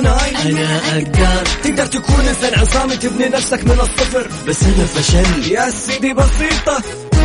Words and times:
كناين 0.00 0.56
أنا 0.56 0.78
أقدر. 0.92 1.44
تقدر 1.64 1.86
تكون 1.86 2.26
إنسان 2.28 2.60
عصامي 2.60 2.96
تبني 2.96 3.28
نفسك 3.28 3.64
من 3.64 3.80
الصفر. 3.80 4.28
بس 4.48 4.62
أنا 4.62 4.86
فشلت 4.86 5.48
يا 5.48 5.70
سيدي 5.70 6.12
بسيطة 6.14 6.82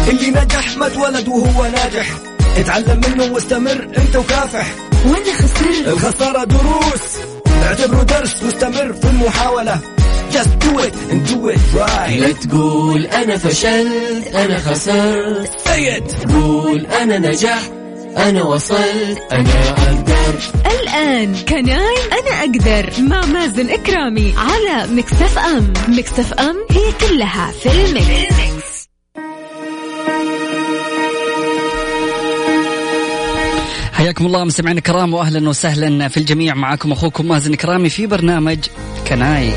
اللي 0.08 0.30
نجح 0.30 0.78
ما 0.78 0.88
اتولد 0.88 1.28
وهو 1.28 1.64
ناجح. 1.64 2.08
اتعلم 2.58 3.02
منه 3.08 3.34
واستمر 3.34 3.88
أنت 3.98 4.16
وكافح. 4.16 4.68
وأنا 5.06 5.34
خسرت. 5.36 5.88
الخسارة 5.88 6.44
دروس. 6.44 7.02
اعتبره 7.64 8.04
درس 8.04 8.44
واستمر 8.44 8.94
في 8.94 9.08
المحاولة. 9.08 9.80
Just 10.32 10.60
do 10.66 10.80
it 10.80 10.96
and 11.12 11.30
do 11.30 11.50
it 11.56 11.80
right. 11.80 12.20
لا 12.20 12.32
تقول 12.32 13.06
أنا 13.06 13.38
فشلت 13.38 14.28
أنا 14.36 14.60
خسرت. 14.60 15.52
Say 15.66 16.00
it. 16.00 16.32
قول 16.32 16.86
أنا 16.86 17.20
نجحت. 17.20 17.75
أنا 18.18 18.44
وصلت 18.44 19.20
أنا 19.32 19.70
أقدر. 19.70 20.40
الآن 20.66 21.36
كناي 21.36 21.96
أنا 22.12 22.40
أقدر. 22.40 22.94
مع 23.00 23.26
مازن 23.26 23.70
إكرامي 23.70 24.34
على 24.38 24.94
مكتف 24.94 25.38
أم 25.40 25.74
مكتف 25.88 26.34
أم 26.34 26.56
هي 26.72 27.08
كلها 27.08 27.52
في 27.52 27.70
المكس. 27.86 28.90
حياكم 33.94 34.26
الله 34.26 34.44
مستمعينا 34.44 34.78
الكرام 34.78 35.14
واهلا 35.14 35.50
وسهلا 35.50 36.08
في 36.08 36.18
الجميع. 36.18 36.56
معكم 36.56 36.92
أخوكم 36.92 37.28
مازن 37.28 37.56
كرامي 37.56 37.90
في 37.90 38.08
برنامج 38.08 38.60
كناي. 39.08 39.52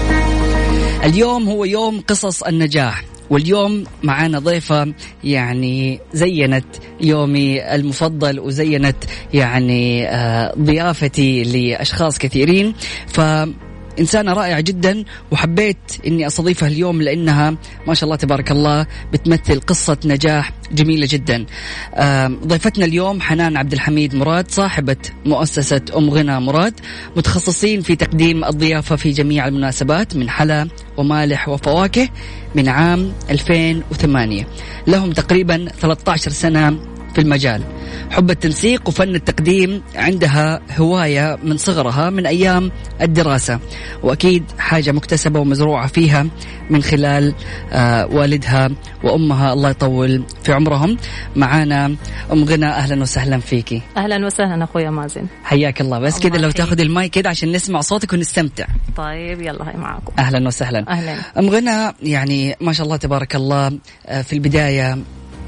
اليوم 1.05 1.49
هو 1.49 1.65
يوم 1.65 2.01
قصص 2.01 2.43
النجاح. 2.43 3.05
واليوم 3.31 3.85
معانا 4.03 4.39
ضيفة 4.39 4.95
يعني 5.25 6.01
زينت 6.13 6.67
يومي 7.01 7.75
المفضل 7.75 8.41
وزينت 8.41 8.97
يعني 9.35 10.09
آه، 10.09 10.55
ضيافتي 10.59 11.43
لأشخاص 11.43 12.19
كثيرين. 12.19 12.75
ف 13.07 13.21
إنسانة 14.01 14.33
رائعة 14.33 14.61
جدا 14.61 15.05
وحبيت 15.31 15.77
إني 16.07 16.27
أستضيفها 16.27 16.69
اليوم 16.69 17.03
لأنها 17.03 17.55
ما 17.87 17.95
شاء 17.95 18.05
الله 18.05 18.17
تبارك 18.17 18.51
الله 18.51 18.87
بتمثل 19.13 19.61
قصة 19.61 19.97
نجاح 20.05 20.53
جميلة 20.73 21.09
جدا. 21.11 21.47
ضيفتنا 22.47 22.85
اليوم 22.85 23.21
حنان 23.21 23.57
عبد 23.57 23.73
الحميد 23.73 24.15
مراد 24.15 24.51
صاحبة 24.51 24.97
مؤسسة 25.27 25.81
أم 25.97 26.11
غنى 26.11 26.41
مراد 26.41 26.75
متخصصين 27.17 27.81
في 27.81 27.97
تقديم 27.97 28.45
الضيافة 28.45 28.97
في 28.97 29.11
جميع 29.11 29.49
المناسبات 29.49 30.17
من 30.17 30.31
حلا 30.31 30.69
ومالح 30.97 31.49
وفواكه 31.49 32.09
من 32.55 32.69
عام 32.69 33.13
2008 33.31 34.47
لهم 34.87 35.13
تقريبا 35.13 35.69
13 35.81 36.31
سنة 36.31 36.79
في 37.19 37.25
المجال. 37.25 37.63
حب 38.11 38.31
التنسيق 38.31 38.89
وفن 38.89 39.15
التقديم 39.15 39.83
عندها 39.97 40.61
هواية 40.79 41.39
من 41.43 41.57
صغرها 41.57 42.11
من 42.11 42.27
أيام 42.27 42.71
الدراسة. 43.03 43.59
وأكيد 44.03 44.45
حاجة 44.59 44.93
مكتسبة 44.93 45.41
ومزروعة 45.41 45.87
فيها 45.87 46.27
من 46.71 46.83
خلال 46.83 47.35
آه 47.73 48.07
والدها 48.07 48.71
وأمها. 49.05 49.53
الله 49.53 49.71
يطول 49.71 50.23
في 50.45 50.53
عمرهم. 50.53 50.97
معانا 51.37 51.97
أم 52.33 52.45
غنى 52.45 52.67
أهلا 52.67 53.03
وسهلا 53.03 53.39
فيكي 53.39 53.83
أهلا 53.97 54.27
وسهلا 54.27 54.65
أخويا 54.65 54.91
مازن. 54.91 55.27
حياك 55.45 55.81
الله. 55.81 55.99
بس 55.99 56.21
كذا 56.21 56.37
لو. 56.39 56.51
تاخذ 56.51 56.81
المايك 56.81 57.13
كذا 57.13 57.31
عشان 57.31 57.53
نسمع 57.53 57.81
صوتك 57.81 58.13
ونستمتع. 58.13 58.67
طيب 58.97 59.41
يلا 59.41 59.69
هاي 59.69 59.77
معاكم. 59.77 60.13
أهلا 60.19 60.47
وسهلا. 60.47 60.85
أهلا. 60.89 61.17
أم 61.39 61.51
غنى 61.51 61.95
يعني 62.03 62.57
ما 62.61 62.73
شاء 62.73 62.87
الله 62.87 62.97
تبارك 62.97 63.37
الله 63.37 63.79
آه، 64.07 64.23
في 64.23 64.33
البداية 64.33 64.99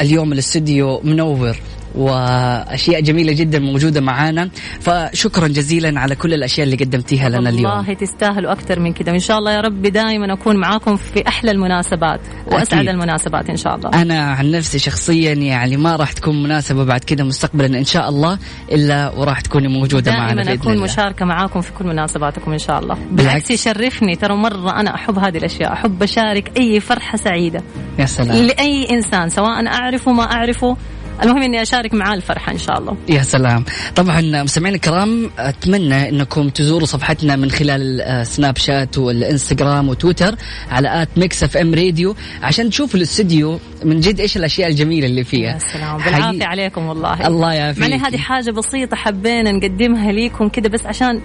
اليوم 0.00 0.32
الاستوديو 0.32 1.00
منور. 1.04 1.56
وأشياء 1.94 3.00
جميلة 3.00 3.32
جدا 3.32 3.58
موجودة 3.58 4.00
معانا. 4.00 4.50
فشكرا 4.80 5.48
جزيلا 5.48 6.00
على 6.00 6.14
كل 6.14 6.34
الأشياء 6.34 6.66
اللي 6.66 6.76
قدمتيها 6.76 7.28
لنا 7.28 7.50
اليوم. 7.50 7.72
والله 7.72 7.94
تستاهلوا 7.94 8.52
أكثر 8.52 8.80
من 8.80 8.92
كذا. 8.92 9.12
وإن 9.12 9.18
شاء 9.18 9.38
الله 9.38 9.52
يا 9.52 9.60
رب 9.60 9.82
دائما 9.82 10.32
أكون 10.32 10.56
معاكم 10.56 10.96
في 10.96 11.28
أحلى 11.28 11.50
المناسبات 11.50 12.20
وأسعد 12.46 12.78
أكيد. 12.78 12.88
المناسبات 12.88 13.50
إن 13.50 13.56
شاء 13.56 13.74
الله. 13.74 14.02
أنا 14.02 14.20
عن 14.20 14.50
نفسي 14.50 14.78
شخصيا 14.78 15.32
يعني 15.32 15.76
ما 15.76 15.96
راح 15.96 16.12
تكون 16.12 16.42
مناسبة 16.42 16.84
بعد 16.84 17.04
كذا 17.04 17.24
مستقبلا 17.24 17.78
إن 17.78 17.84
شاء 17.84 18.08
الله 18.08 18.38
إلا 18.72 19.10
وراح 19.16 19.40
تكوني 19.40 19.68
موجودة 19.68 20.12
معنا 20.12 20.42
دائما 20.42 20.62
أكون 20.62 20.72
الله. 20.72 20.84
مشاركة 20.84 21.24
معاكم 21.24 21.60
في 21.60 21.72
كل 21.72 21.84
مناسباتكم 21.84 22.52
إن 22.52 22.58
شاء 22.58 22.78
الله. 22.78 22.98
بالعكس 23.10 23.50
يشرفني. 23.50 24.16
ترى 24.16 24.34
مرة 24.34 24.80
أنا 24.80 24.94
أحب 24.94 25.18
هذه 25.18 25.38
الأشياء. 25.38 25.72
أحب 25.72 26.02
أشارك 26.02 26.52
أي 26.58 26.80
فرحة 26.80 27.16
سعيدة 27.18 27.62
يا 27.98 28.06
سلام. 28.06 28.36
لأي 28.42 28.90
إنسان 28.90 29.28
سواء 29.28 29.66
أعرفه 29.66 30.12
ما 30.12 30.22
أعرفه. 30.22 30.76
المهم 31.22 31.42
إني 31.42 31.62
أشارك 31.62 31.94
معاه 31.94 32.14
الفرحة 32.14 32.52
إن 32.52 32.58
شاء 32.58 32.78
الله. 32.78 32.96
يا 33.08 33.22
سلام. 33.22 33.64
طبعا 33.96 34.20
مستمعينا 34.20 34.76
الكرام 34.76 35.30
أتمنى 35.38 36.08
إنكم 36.08 36.48
تزوروا 36.48 36.86
صفحتنا 36.86 37.36
من 37.36 37.50
خلال 37.50 38.26
سناب 38.26 38.56
شات 38.56 38.98
والإنستغرام 38.98 39.88
وتويتر 39.88 40.34
على 40.70 41.02
at 41.02 41.08
Mix 41.16 41.42
FM 41.44 41.74
Radio 41.74 42.16
عشان 42.42 42.70
تشوفوا 42.70 42.98
الاستوديو 42.98 43.58
من 43.84 44.00
جد 44.00 44.20
إيش 44.20 44.36
الأشياء 44.36 44.70
الجميلة 44.70 45.06
اللي 45.06 45.24
فيها. 45.24 45.52
يا 45.52 45.58
سلام. 45.58 45.96
بالعافية 45.96 46.44
عليكم 46.44 46.86
والله. 46.86 47.26
الله 47.26 47.52
يعافيك. 47.52 47.80
معني 47.82 47.96
هذه 47.96 48.16
حاجة 48.16 48.50
بسيطة 48.50 48.96
حبينا 48.96 49.52
نقدمها 49.52 50.12
ليكم 50.12 50.48
كده 50.48 50.68
بس 50.68 50.86
عشان 50.86 51.20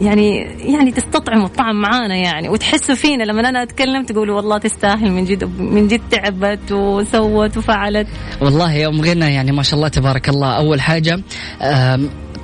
يعني 0.00 0.36
يعني 0.58 0.92
تستطعموا 0.92 1.46
الطعم 1.46 1.80
معانا 1.80 2.16
يعني 2.16 2.48
وتحسوا 2.48 2.94
فينا 2.94 3.24
لما 3.24 3.48
أنا 3.48 3.62
أتكلم 3.62 4.04
تقولوا 4.04 4.36
والله 4.36 4.58
تستاهل 4.58 5.12
من 5.12 5.24
جد 5.24 5.44
من 5.60 5.88
جد 5.88 6.00
تعبت 6.10 6.72
وسوت 6.72 7.56
وفعلت. 7.56 8.06
والله 8.40 8.72
يا 8.72 8.88
ام 8.88 9.00
غنى 9.00 9.34
يعني 9.34 9.52
ما 9.52 9.62
شاء 9.62 9.74
الله 9.74 9.88
تبارك 9.88 10.28
الله. 10.28 10.56
أول 10.56 10.80
حاجة 10.80 11.22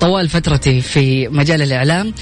طوال 0.02 0.28
فترتي 0.28 0.80
في 0.80 1.28
مجال 1.28 1.62
الإعلام 1.62 2.14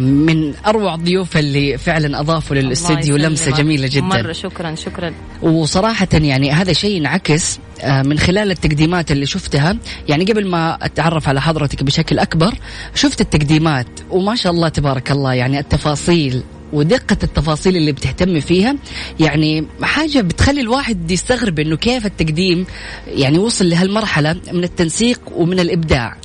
من 0.00 0.54
أروع 0.66 0.94
الضيوف 0.94 1.36
اللي 1.36 1.78
فعلا 1.78 2.20
أضافوا 2.20 2.56
للاستديو 2.56 3.16
لمسة. 3.16 3.50
جميلة 3.50 3.88
جدا. 3.88 4.04
مرة 4.04 4.32
شكرا 4.32 4.74
شكرا. 4.74 5.14
وصراحة 5.42 6.08
يعني 6.12 6.50
هذا 6.52 6.72
شيء 6.72 6.98
انعكس 6.98 7.58
آه، 7.80 8.02
من 8.02 8.18
خلال 8.18 8.50
التقديمات 8.50 9.10
اللي 9.10 9.26
شفتها. 9.26 9.76
يعني 10.08 10.24
قبل 10.24 10.48
ما 10.48 10.78
أتعرف 10.82 11.28
على 11.28 11.40
حضرتك 11.40 11.82
بشكل 11.82 12.18
أكبر 12.18 12.54
شفت 12.94 13.20
التقديمات 13.20 13.86
وما 14.10 14.34
شاء 14.34 14.52
الله 14.52 14.68
تبارك 14.68 15.10
الله 15.10 15.34
يعني 15.34 15.58
التفاصيل 15.58 16.42
ودقة 16.72 17.16
التفاصيل 17.22 17.76
اللي 17.76 17.92
بتهتم 17.92 18.40
فيها. 18.40 18.76
يعني 19.20 19.66
حاجة 19.82 20.20
بتخلي 20.20 20.60
الواحد 20.60 21.10
يستغرب 21.10 21.58
إنه 21.58 21.76
كيف 21.76 22.06
التقديم 22.06 22.66
يعني 23.06 23.38
وصل 23.38 23.68
لهالمرحلة 23.68 24.36
من 24.52 24.64
التنسيق 24.64 25.20
ومن 25.36 25.60
الإبداع. 25.60 26.16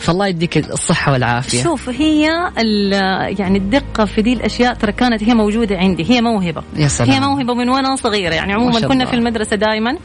فالله 0.00 0.26
يديك 0.26 0.58
الصحة 0.58 1.12
والعافية 1.12 1.62
شوف 1.62 1.88
هي 1.88 2.22
يعني 3.38 3.58
الدقة 3.58 4.04
في 4.04 4.22
دي 4.22 4.32
الأشياء 4.32 4.74
ترى 4.74 4.92
كانت 4.92 5.22
هي 5.22 5.34
موجودة 5.34 5.76
عندي 5.78 6.10
هي 6.10 6.20
موهبة 6.20 6.62
يا 6.76 6.88
سلام. 6.88 7.10
هي 7.10 7.20
موهبة 7.20 7.54
من 7.54 7.68
وأنا 7.68 7.96
صغيرة 7.96 8.34
يعني 8.34 8.52
ما 8.52 8.60
عموما 8.60 8.80
كنا. 8.88 9.04
في 9.04 9.14
المدرسة 9.14 9.56
دائما 9.56 9.96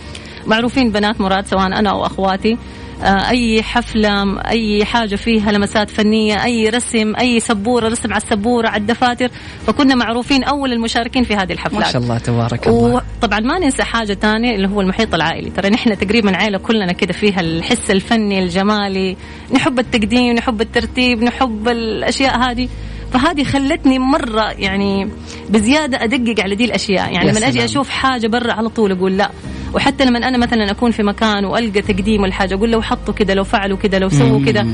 معروفين 0.48 0.92
بنات 0.92 1.22
مراد 1.22 1.48
سواء 1.48 1.66
أنا 1.68 1.90
أو 1.90 2.06
أخواتي 2.06 2.58
آه، 3.04 3.30
أي 3.30 3.64
حفلة 3.64 4.42
أي 4.42 4.86
حاجة 4.86 5.16
فيها 5.16 5.52
لمسات 5.52 5.90
فنية 5.90 6.44
أي 6.44 6.70
رسم 6.70 7.16
أي 7.16 7.40
سبورة 7.40 7.88
رسم 7.88 8.14
على 8.14 8.22
السبورة 8.24 8.68
على 8.68 8.82
الدفاتر. 8.82 9.30
فكنا 9.68 9.96
معروفين 9.96 10.44
أول 10.44 10.74
المشاركين 10.74 11.24
في 11.24 11.36
هذه 11.36 11.52
الحفلات. 11.52 11.86
ما 11.86 11.92
شاء 11.92 12.02
الله 12.02 12.18
تبارك 12.18 12.68
الله. 12.68 13.02
وطبعا 13.22 13.40
ما 13.40 13.60
ننسى 13.60 13.84
حاجة 13.84 14.14
تانية 14.14 14.56
اللي 14.56 14.68
هو 14.68 14.82
المحيط 14.82 15.14
العائلي. 15.14 15.50
ترى 15.50 15.70
نحن 15.70 15.98
تقريبا 15.98 16.38
عائلة 16.38 16.58
كلنا 16.58 16.92
كده 16.92 17.14
فيها 17.14 17.40
الحس 17.40 17.92
الفني 17.92 18.40
الجمالي. 18.40 19.18
نحب 19.54 19.80
التقديم 19.80 20.34
نحب 20.34 20.62
الترتيب 20.62 21.24
نحب 21.24 21.68
الأشياء 21.68 22.38
هذه. 22.40 22.70
فهذه 23.18 23.44
خلتني 23.44 24.00
مرة 24.00 24.52
يعني 24.52 25.10
بزيادة 25.50 26.04
أدقق 26.04 26.44
على 26.44 26.56
دي 26.56 26.66
الأشياء. 26.66 27.14
يعني 27.14 27.32
لما 27.32 27.48
أجي. 27.48 27.66
أشوف 27.66 27.90
حاجة 27.90 28.28
برا 28.28 28.54
على 28.54 28.70
طول 28.70 28.92
أقول 28.92 29.18
لا. 29.18 29.32
وحتى 29.74 30.06
لما 30.06 30.18
أنا 30.18 30.38
مثلا 30.38 30.72
أكون 30.72 30.92
في 30.92 31.04
مكان 31.04 31.46
وألقى 31.46 31.82
تقديم 31.82 32.22
ولا 32.22 32.34
حاجة 32.34 32.54
أقول 32.56 32.72
لو 32.72 32.82
حطوا 32.82 33.14
كده 33.14 33.34
لو 33.34 33.44
فعلوا 33.44 33.78
كده 33.78 34.00
لو 34.00 34.10
سووا 34.10 34.46
كده. 34.46 34.66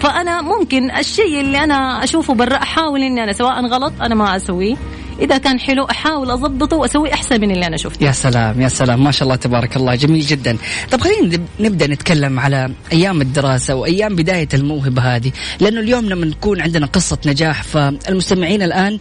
فأنا 0.00 0.42
ممكن 0.42 0.90
الشيء 0.90 1.40
اللي 1.40 1.64
أنا 1.64 2.04
أشوفه 2.04 2.34
برا 2.34 2.56
أحاول 2.56 3.02
إني 3.02 3.22
أنا 3.22 3.32
سواء 3.32 3.66
غلط 3.66 3.92
أنا 4.02 4.14
ما 4.14 4.36
أسويه. 4.36 4.76
إذا 5.20 5.38
كان 5.38 5.60
حلو 5.60 5.84
أحاول 5.84 6.30
أضبطه 6.30 6.76
وأسويه 6.76 7.12
أحسن 7.12 7.40
من 7.40 7.50
اللي 7.50 7.66
أنا 7.66 7.76
شفته. 7.76 8.04
يا 8.04 8.12
سلام 8.12 8.60
يا 8.60 8.68
سلام. 8.68 9.04
ما 9.04 9.10
شاء 9.10 9.22
الله 9.22 9.36
تبارك 9.36 9.76
الله. 9.76 9.94
جميل 9.94 10.20
جدا. 10.20 10.56
طب 10.90 11.00
خلينا 11.00 11.36
نب- 11.36 11.46
نبدأ 11.60 11.86
نتكلم 11.86 12.40
على 12.40 12.70
أيام 12.92 13.20
الدراسة 13.20 13.74
وأيام 13.74 14.16
بداية 14.16 14.48
الموهبة 14.54 15.02
هذه. 15.02 15.32
لأنه 15.60 15.80
اليوم 15.80 16.04
لما 16.08 16.26
نكون 16.26 16.60
عندنا 16.60 16.86
قصة 16.86 17.18
نجاح 17.26 17.62
فالمستمعين 17.62 18.62
الآن 18.62 18.98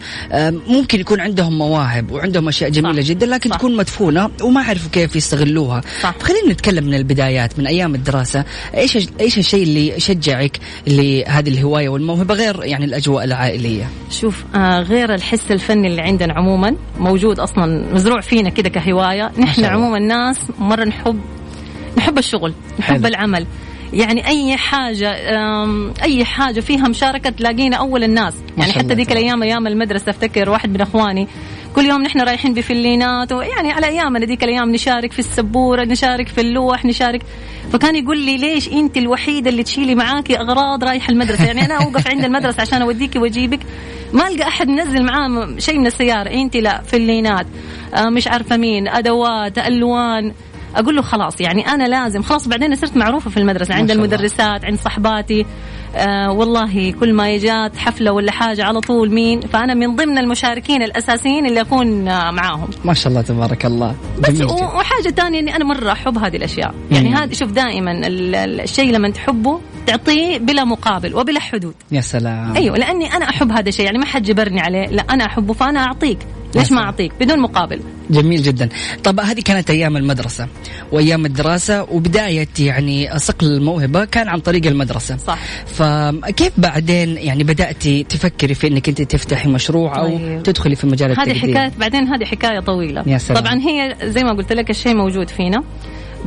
ممكن 0.67 0.99
يكون 0.99 1.19
عندهم 1.19 1.57
مواهب 1.57 2.11
وعندهم 2.11 2.47
أشياء 2.47 2.69
جميلة 2.69 3.01
صح. 3.01 3.07
جدا 3.09 3.25
لكن 3.25 3.49
صح. 3.49 3.57
تكون 3.57 3.75
مدفونة 3.75 4.29
وما 4.41 4.61
عرفوا 4.61 4.89
كيف 4.91 5.15
يستغلوها. 5.15 5.81
صح. 6.01 6.15
خلينا 6.21 6.51
نتكلم 6.51 6.83
من 6.85 6.93
البدايات 6.93 7.59
من 7.59 7.67
أيام 7.67 7.95
الدراسة. 7.95 8.45
إيش 8.77 8.97
إيش 9.19 9.37
الشيء 9.37 9.63
اللي 9.63 9.99
شجعك 9.99 10.59
لهذه 10.87 11.49
الهواية 11.49 11.89
والموهبة 11.89 12.33
غير 12.33 12.63
يعني 12.63 12.85
الأجواء 12.85 13.23
العائلية؟ 13.23 13.89
شوف 14.11 14.43
آه 14.55 14.79
غير 14.81 15.13
الحس 15.13 15.51
الفني 15.51 15.87
اللي 15.87 16.01
عندنا 16.05 16.33
عموما 16.33 16.75
موجود 16.99 17.39
أصلا 17.39 17.93
مزروع 17.93 18.21
فينا 18.21 18.49
كده 18.49 18.69
كهواية 18.69 19.31
نحن. 19.39 19.65
عموما 19.65 19.99
ناس 19.99 20.51
مرة 20.59 20.83
نحب 20.83 21.19
نحب 21.97 22.17
الشغل 22.17 22.53
نحب 22.79 22.95
حلو. 22.95 23.07
العمل 23.07 23.45
يعني 23.93 24.27
أي 24.27 24.57
حاجة 24.57 25.15
أي 26.03 26.25
حاجة 26.25 26.59
فيها 26.59 26.87
مشاركة 26.87 27.29
تلاقينا 27.29 27.75
أول 27.77 28.03
الناس 28.03 28.33
يعني 28.57 28.71
حتى 28.71 28.93
ذيك 28.93 29.11
الأيام 29.11 29.43
أيام 29.43 29.67
المدرسة 29.67 30.09
أفتكر 30.09 30.49
واحد 30.49 30.69
من 30.69 30.81
إخواني 30.81 31.27
كل 31.75 31.85
يوم 31.85 32.01
نحن 32.03 32.21
رايحين 32.21 32.53
بفلينات 32.53 33.31
ويعني 33.31 33.71
على 33.71 33.87
ايامنا 33.87 34.25
ذيك 34.25 34.43
الأيام 34.43 34.71
نشارك 34.71 35.11
في 35.11 35.19
السبورة 35.19 35.83
نشارك 35.83 36.27
في 36.27 36.41
اللوح 36.41 36.85
نشارك. 36.85 37.21
فكان 37.73 37.95
يقول 37.95 38.17
لي 38.17 38.37
ليش 38.37 38.67
أنت 38.69 38.97
الوحيدة 38.97 39.49
اللي 39.49 39.63
تشيلي 39.63 39.95
معاكي 39.95 40.39
أغراض 40.39 40.83
رايحة 40.83 41.11
المدرسة؟ 41.11 41.45
يعني 41.45 41.65
أنا 41.65 41.73
أوقف 41.73 42.07
عند 42.07 42.25
المدرسة 42.25 42.61
عشان 42.61 42.81
أوديكي 42.81 43.19
وأجيبك. 43.19 43.59
ما 44.13 44.27
ألقى 44.27 44.47
أحد 44.47 44.67
منزل 44.67 45.03
معاه 45.03 45.55
شيء 45.57 45.79
من 45.79 45.87
السيارة. 45.87 46.29
أنت 46.29 46.57
لا 46.57 46.81
فلينات. 46.81 47.45
آه، 47.95 48.09
مش 48.09 48.27
عارفة 48.27 48.57
مين. 48.57 48.87
أدوات 48.87 49.57
ألوان. 49.57 50.33
أقول 50.75 50.95
له 50.95 51.01
خلاص 51.01 51.41
يعني 51.41 51.67
أنا 51.67 51.87
لازم. 51.87 52.21
خلاص 52.21 52.47
بعدين 52.47 52.75
صرت 52.75 52.97
معروفة 52.97 53.29
في 53.29 53.37
المدرسة 53.37 53.75
عند. 53.75 53.91
المدرسات 53.91 54.65
عند 54.65 54.79
صحباتي. 54.79 55.45
آه 55.95 56.31
والله 56.31 56.91
كل 56.99 57.13
ما 57.13 57.37
جات 57.37 57.77
حفلة 57.77 58.11
ولا 58.11 58.31
حاجة 58.31 58.63
على 58.65 58.79
طول 58.79 59.11
مين 59.11 59.41
فأنا 59.41 59.73
من 59.73 59.95
ضمن 59.95 60.17
المشاركين 60.17 60.83
الأساسيين 60.83 61.45
اللي 61.45 61.61
أكون 61.61 62.07
آه 62.07 62.31
معاهم. 62.31 62.67
ما 62.85 62.93
شاء 62.93 63.09
الله 63.09 63.21
تبارك 63.21 63.65
الله. 63.65 63.95
بس. 64.19 64.41
وحاجة 64.41 65.09
ثانية 65.15 65.39
إني 65.39 65.55
أنا 65.55 65.65
مرة 65.65 65.91
أحب 65.91 66.17
هذه 66.17 66.35
الأشياء. 66.35 66.73
يعني. 66.91 67.13
هذا 67.15 67.33
شوف 67.33 67.51
دائما 67.51 67.91
ال- 67.91 68.35
ال- 68.35 68.61
الشيء 68.61 68.91
لما 68.91 69.09
تحبه 69.09 69.59
تعطيه 69.87 70.37
بلا 70.37 70.63
مقابل 70.63 71.15
وبلا 71.15 71.39
حدود. 71.39 71.73
يا 71.91 72.01
سلام. 72.01 72.55
أيوه 72.55 72.77
لأني 72.77 73.13
أنا 73.13 73.29
أحب 73.29 73.51
هذا 73.51 73.69
الشيء. 73.69 73.85
يعني 73.85 73.97
ما 73.97 74.05
حد 74.05 74.23
جبرني 74.23 74.61
عليه 74.61 74.87
لا 74.87 75.03
أنا 75.09 75.25
أحبه 75.25 75.53
فأنا 75.53 75.79
أعطيك. 75.83 76.17
ليش 76.55 76.71
ما. 76.71 76.81
أعطيك؟ 76.81 77.11
بدون 77.19 77.39
مقابل. 77.39 77.81
جميل 78.09 78.43
جدا. 78.43 78.69
طب 79.03 79.19
هذه 79.19 79.41
كانت 79.41 79.69
أيام 79.69 79.97
المدرسة. 79.97 80.47
وأيام 80.91 81.25
الدراسة 81.25 81.83
وبداية 81.83 82.47
يعني 82.59 83.19
صقل 83.19 83.47
الموهبة 83.47 84.05
كان 84.05 84.27
عن 84.27 84.39
طريق 84.39 84.65
المدرسة. 84.65 85.17
صح. 85.17 85.39
فكيف 85.65 86.51
بعدين 86.57 87.17
يعني 87.17 87.43
بداتي 87.43 88.03
تفكري 88.03 88.53
في 88.53 88.67
إنك 88.67 88.89
أنت 88.89 89.01
تفتحي 89.01 89.49
مشروع 89.49 89.99
أو 89.99 90.17
طيب. 90.17 90.43
تدخلي 90.43 90.75
في 90.75 90.87
مجال 90.87 91.19
هذه 91.19 91.33
حكاية 91.33 91.71
بعدين 91.79 92.07
هذه 92.07 92.25
حكاية 92.25 92.59
طويلة. 92.59 93.03
يا 93.07 93.17
سلام. 93.17 93.43
طبعا 93.43 93.59
هي 93.59 93.95
زي 94.03 94.23
ما 94.23 94.33
قلت 94.33 94.53
لك 94.53 94.69
الشيء 94.69 94.95
موجود 94.95 95.29
فينا. 95.29 95.63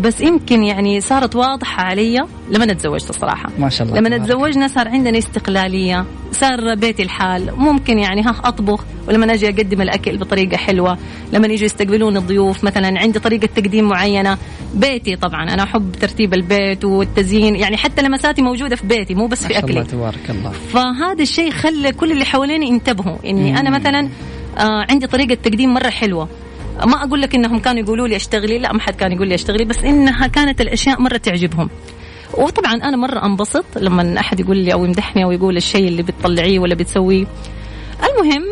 بس 0.00 0.20
يمكن 0.20 0.64
يعني 0.64 1.00
صارت 1.00 1.36
واضحة 1.36 1.82
علي 1.82 2.24
لما 2.50 2.72
تزوجت 2.72 3.10
الصراحة. 3.10 3.50
ما 3.58 3.68
شاء 3.68 3.88
الله 3.88 4.00
لما. 4.00 4.18
تزوجنا 4.18 4.68
صار 4.68 4.88
عندنا 4.88 5.18
استقلالية 5.18 6.04
صار 6.32 6.74
بيتي 6.74 7.02
الحال. 7.02 7.52
ممكن 7.56 7.98
يعني 7.98 8.22
ها 8.22 8.34
أطبخ 8.44 8.84
ولما 9.08 9.34
أجي 9.34 9.48
أقدم 9.48 9.82
الأكل 9.82 10.18
بطريقة 10.18 10.56
حلوة. 10.56 10.98
لما 11.32 11.46
يجوا 11.46 11.64
يستقبلون 11.64 12.16
الضيوف 12.16 12.64
مثلا 12.64 13.00
عندي 13.00 13.18
طريقة 13.18 13.48
تقديم 13.56 13.88
معينة. 13.88 14.38
بيتي 14.74 15.16
طبعا 15.16 15.42
أنا 15.42 15.62
أحب 15.62 15.92
ترتيب 16.00 16.34
البيت 16.34 16.84
والتزيين. 16.84 17.56
يعني 17.56 17.76
حتى 17.76 18.02
لمساتي 18.02 18.42
موجودة 18.42 18.76
في 18.76 18.86
بيتي 18.86 19.14
مو 19.14 19.26
بس 19.26 19.42
ما 19.42 19.48
في 19.48 19.54
شاء 19.54 19.64
الله 19.64 19.80
اكلي 19.80 19.92
تبارك 19.92 20.30
الله. 20.30 20.50
فهذا 20.50 21.22
الشيء 21.22 21.50
خلى 21.50 21.92
كل 21.92 22.12
اللي 22.12 22.24
حواليني 22.24 22.68
ينتبهوا. 22.68 23.16
إني 23.24 23.60
أنا 23.60 23.70
مم. 23.70 23.76
مثلا 23.76 24.08
آه 24.58 24.86
عندي 24.90 25.06
طريقة 25.06 25.34
تقديم 25.34 25.74
مرة 25.74 25.90
حلوة. 25.90 26.28
ما 26.86 27.04
أقول 27.04 27.22
لك 27.22 27.34
إنهم 27.34 27.58
كانوا 27.58 27.82
يقولوا 27.82 28.08
لي 28.08 28.16
أشتغلي 28.16 28.58
لا 28.58 28.72
ما 28.72 28.80
حد 28.80 28.94
كان 28.94 29.12
يقول 29.12 29.28
لي 29.28 29.34
أشتغلي 29.34 29.64
بس 29.64 29.78
إنها 29.78 30.26
كانت 30.26 30.60
الأشياء 30.60 31.00
مرة 31.00 31.16
تعجبهم. 31.16 31.70
وطبعا 32.34 32.74
أنا 32.74 32.96
مرة 32.96 33.24
أنبسط 33.24 33.64
لما 33.76 34.20
أحد 34.20 34.40
يقول 34.40 34.56
لي 34.56 34.72
أو 34.72 34.84
يمدحني 34.84 35.24
أو 35.24 35.30
يقول 35.32 35.56
الشيء 35.56 35.88
اللي 35.88 36.02
بتطلعيه 36.02 36.58
ولا 36.58 36.74
بتسويه. 36.74 37.26
المهم 38.04 38.44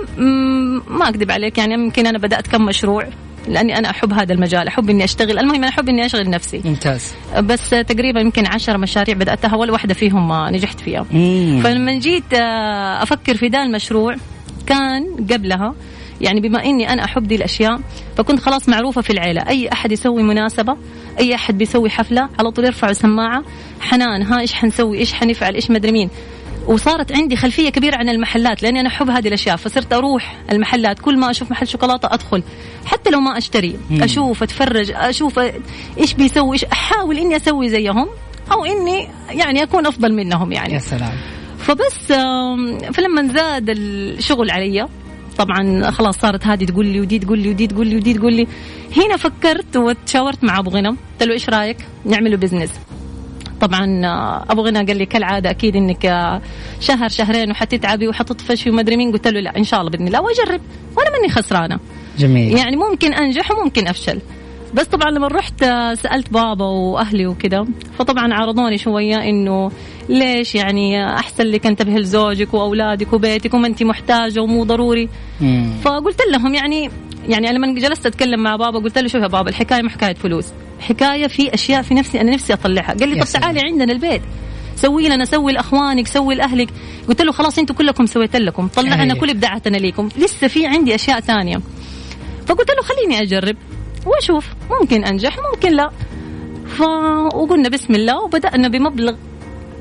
ما 0.99 1.09
أكذب 1.09 1.31
عليك 1.31 1.59
يعني 1.59 1.75
يمكن 1.75 2.07
أنا 2.07 2.19
بدأت 2.19 2.47
كم 2.47 2.65
مشروع 2.65 3.09
لأني 3.49 3.79
أنا 3.79 3.91
أحب 3.91 4.13
هذا 4.13 4.33
المجال 4.33 4.69
أحب 4.69 4.91
إني 4.91 5.05
أشتغل 5.05 5.39
المهم 5.39 5.55
أنا 5.55 5.69
أحب 5.69 5.89
إني 5.89 6.07
أشغل 6.07 6.31
نفسي. 6.31 6.61
ممتاز. 6.65 7.15
بس 7.39 7.71
تقريبا 7.71 8.21
يمكن 8.21 8.47
عشر 8.47 8.79
مشاريع 8.79 9.15
بداتها 9.15 9.57
ولا 9.57 9.73
واحدة 9.73 9.95
فيهم 9.95 10.29
ما 10.29 10.51
نجحت 10.51 10.81
فيها. 10.81 11.07
مم. 11.11 11.61
فلما 11.65 11.99
جيت 11.99 12.35
آه، 12.35 13.03
أفكر 13.03 13.37
في 13.37 13.47
ذا 13.47 13.63
المشروع 13.63 14.17
كان 14.67 15.27
قبلها 15.33 15.75
يعني 16.21 16.41
بما 16.41 16.65
إني 16.65 16.93
أنا 16.93 17.05
أحب 17.05 17.29
دي 17.29 17.35
الأشياء 17.35 17.81
فكنت 18.17 18.41
خلاص 18.41 18.69
معروفة 18.69 19.01
في 19.01 19.11
العيلة. 19.11 19.49
أي 19.49 19.73
أحد 19.73 19.93
يسوي 19.93 20.23
مناسبة 20.23 20.77
أي 21.19 21.35
أحد 21.35 21.59
بيسوي 21.59 21.91
حفلة 21.91 22.29
على 22.39 22.51
طول 22.51 22.65
يرفعوا 22.65 22.93
سماعة 22.93 23.45
حنان 23.81 24.23
ها 24.23 24.41
إيش 24.41 24.53
حنسوي 24.55 24.99
إيش 24.99 25.13
حنفعل 25.13 25.55
إيش 25.55 25.71
مدري 25.71 25.93
مين. 25.93 26.11
وصارت 26.67 27.13
عندي 27.13 27.37
خلفية 27.37 27.71
كبيرة 27.71 27.97
عن 27.97 28.09
المحلات 28.09 28.63
لأني 28.63 28.81
أنا 28.81 28.89
أحب 28.89 29.11
هذه 29.11 29.29
الأشياء. 29.29 29.57
فصرت 29.57 29.93
أروح 29.93 30.37
المحلات 30.53 30.99
كل 30.99 31.19
ما 31.19 31.31
أشوف 31.31 31.51
محل 31.51 31.67
شوكولاتة 31.69 32.09
أدخل. 32.15 32.43
حتى 32.87 33.11
لو 33.11 33.21
ما 33.21 33.39
أشتري. 33.39 33.79
أشوف 34.01 34.43
أتفرج 34.43 34.93
أشوف 34.95 35.39
إيش 35.99 36.15
بيسوي 36.15 36.53
إيش 36.53 36.65
أحاول 36.65 37.19
إني 37.19 37.37
أسوي 37.37 37.69
زيهم 37.69 38.09
أو 38.53 38.65
إني 38.65 39.09
يعني 39.31 39.63
أكون 39.63 39.87
أفضل 39.87 40.13
منهم 40.13 40.53
يعني. 40.53 40.75
يا 40.75 40.79
سلام. 40.79 41.13
فبس 41.59 42.13
فلما 42.95 43.33
زاد 43.33 43.71
الشغل 43.71 44.51
علي 44.51 44.89
طبعا 45.39 45.91
خلاص 45.91 46.19
صارت 46.19 46.47
هذه 46.47 46.65
تقول 46.65 46.87
لي 46.87 47.01
ودي 47.01 47.19
تقول 47.19 47.39
لي 47.39 47.49
ودي 47.49 47.67
تقول 47.67 47.87
لي 47.87 47.97
ودي 47.97 48.15
تقول 48.15 48.33
لي. 48.33 48.47
هنا 48.97 49.17
فكرت 49.17 49.77
وتشاورت 49.77 50.45
مع 50.45 50.59
أبو 50.59 50.71
غنم 50.71 50.97
قلت 51.13 51.29
له 51.29 51.33
إيش 51.35 51.49
رأيك 51.49 51.77
نعمله 52.05 52.37
بزنس 52.37 52.71
طبعا 53.61 54.01
أبو 54.51 54.63
غنى 54.63 54.79
قال 54.79 54.97
لي 54.97 55.07
كالعادة 55.07 55.51
أكيد 55.51 55.77
إنك 55.77 56.03
شهر 56.81 57.09
شهرين 57.09 57.51
وحتتعبي 57.51 58.09
وحتطفشي 58.09 58.71
وما 58.71 58.81
أدري 58.81 58.97
مين. 58.97 59.13
قلت 59.13 59.29
له 59.29 59.41
لا 59.41 59.57
إن 59.57 59.65
شاء 59.65 59.81
الله 59.81 59.91
بإذن 59.91 60.07
الله 60.07 60.21
وأجرب 60.21 60.61
وأنا 60.97 61.11
ماني 61.11 61.29
خسرانة. 61.29 61.79
جميل. 62.19 62.57
يعني 62.59 62.77
ممكن 62.77 63.15
أنجح 63.15 63.51
وممكن 63.51 63.89
أفشل. 63.89 64.21
بس 64.75 64.87
طبعا 64.87 65.11
لما 65.11 65.29
رحت 65.29 65.63
آه، 65.63 65.95
سألت 65.95 66.33
بابا 66.33 66.65
وأهلي 66.65 67.27
وكذا 67.27 67.67
فطبعا 67.99 68.35
عرضوني 68.35 68.79
شوية 68.79 69.17
إنه 69.17 69.71
ليش 70.09 70.55
يعني 70.55 71.15
أحسن 71.15 71.45
لك 71.45 71.67
انتبه 71.67 71.93
لزوجك 71.93 72.55
وأولادك 72.55 73.13
وبيتك 73.13 73.55
وما 73.55 73.67
أنت 73.67 73.83
محتاجة 73.83 74.41
ومو 74.41 74.65
ضروري 74.65 75.09
مم. 75.41 75.71
فقلت 75.83 76.21
لهم 76.33 76.55
يعني 76.55 76.91
يعني 77.29 77.53
لما 77.53 77.75
جلست 77.75 78.07
أتكلم 78.07 78.43
مع 78.43 78.57
بابا 78.57 78.79
قلت 78.79 78.99
له 78.99 79.09
شوف 79.09 79.23
يا 79.23 79.27
بابا 79.27 79.51
الحكاية 79.51 79.83
مو 79.83 79.89
حكاية 79.89 80.15
فلوس 80.15 80.47
حكاية 80.81 81.27
في 81.27 81.55
أشياء 81.55 81.83
في 81.83 81.95
نفسي 81.95 82.21
أنا 82.21 82.33
نفسي 82.35 82.53
أطلعها 82.53 82.95
قال 82.95 83.09
لي 83.09 83.21
طب. 83.25 83.41
تعالي 83.41 83.61
عندنا 83.61 83.93
البيت 83.93 84.23
سوي 84.77 85.09
لنا 85.09 85.25
سوي 85.25 85.53
لأخوانك 85.53 86.07
سوي 86.07 86.35
لأهلك 86.35 86.69
قلت 87.09 87.23
له 87.23 87.33
خلاص 87.33 87.59
أنتم 87.59 87.75
كلكم 87.75 88.07
سويت 88.07 88.37
لكم 88.37 88.69
طلعنا 88.69 89.15
أي. 89.15 89.21
كل 89.21 89.31
إبداعاتنا 89.31 89.77
ليكم 89.77 90.09
لسه 90.19 90.49
في 90.49 90.67
عندي 90.67 90.95
أشياء 90.95 91.21
ثانية 91.21 91.61
فقلت 92.47 92.71
له 92.71 92.83
خليني 92.83 93.23
أجرب 93.23 93.57
وأشوف. 94.07 94.47
ممكن 94.81 95.05
أنجح 95.05 95.37
ممكن 95.53 95.77
لا. 95.77 95.91
ف 96.67 96.81
وقلنا 97.35 97.69
بسم 97.69 97.95
الله 97.95 98.23
وبدأنا 98.25 98.69
بمبلغ 98.69 99.15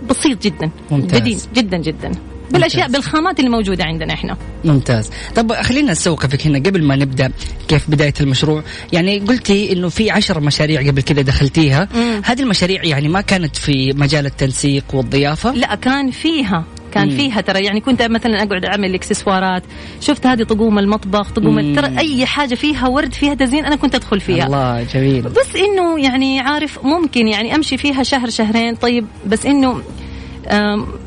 بسيط 0.10 0.44
جدا. 0.44 0.70
ممتاز. 0.92 1.50
جدا 1.54 1.78
جدا. 1.78 2.12
بالأشياء 2.52 2.88
ممتاز. 2.88 3.02
بالخامات 3.02 3.40
اللي 3.40 3.50
موجودة 3.50 3.84
عندنا 3.84 4.14
إحنا. 4.14 4.38
ممتاز. 4.66 5.10
طب 5.36 5.54
خلينا 5.54 5.92
نستوقفك 5.92 6.48
هنا 6.48 6.60
قبل 6.60 6.84
ما 6.84 6.96
نبدأ 6.96 7.32
كيف 7.68 7.90
بداية 7.90 8.14
المشروع. 8.22 8.64
يعني 8.94 9.20
قلتي 9.20 9.74
إنه 9.74 9.90
في 9.90 10.12
عشر 10.12 10.40
مشاريع 10.40 10.82
قبل 10.82 11.02
كذا 11.02 11.22
دخلتيها. 11.22 11.90
مم. 11.96 12.22
هذه 12.26 12.42
المشاريع 12.42 12.84
يعني 12.84 13.08
ما 13.08 13.22
كانت 13.22 13.56
في 13.56 13.94
مجال 13.94 14.26
التنسيق 14.26 14.84
والضيافة؟ 14.94 15.52
لا 15.52 15.76
كان 15.76 16.12
فيها 16.12 16.66
كان 16.96 17.10
مم. 17.10 17.18
فيها 17.18 17.42
ترى 17.42 17.64
يعني 17.64 17.82
كنت 17.82 18.02
مثلا 18.02 18.44
أقعد 18.44 18.66
أعمل 18.66 18.94
إكسسوارات. 18.94 19.64
شفت 20.02 20.28
هذه 20.28 20.44
طقوم 20.44 20.80
المطبخ 20.80 21.32
طقوم. 21.32 21.76
ترى 21.76 21.98
أي 21.98 22.26
حاجة 22.26 22.56
فيها 22.56 22.88
ورد 22.88 23.14
فيها 23.14 23.34
تزيين 23.34 23.66
أنا 23.66 23.76
كنت 23.76 23.96
أدخل 23.96 24.20
فيها. 24.20 24.46
الله 24.46 24.84
جميل. 24.84 25.22
بس 25.22 25.56
إنه 25.56 26.00
يعني 26.00 26.40
عارف 26.40 26.86
ممكن 26.86 27.28
يعني 27.28 27.56
أمشي 27.56 27.78
فيها 27.78 28.04
شهر 28.04 28.30
شهرين 28.30 28.76
طيب 28.76 29.06
بس 29.28 29.46
إنه 29.46 29.82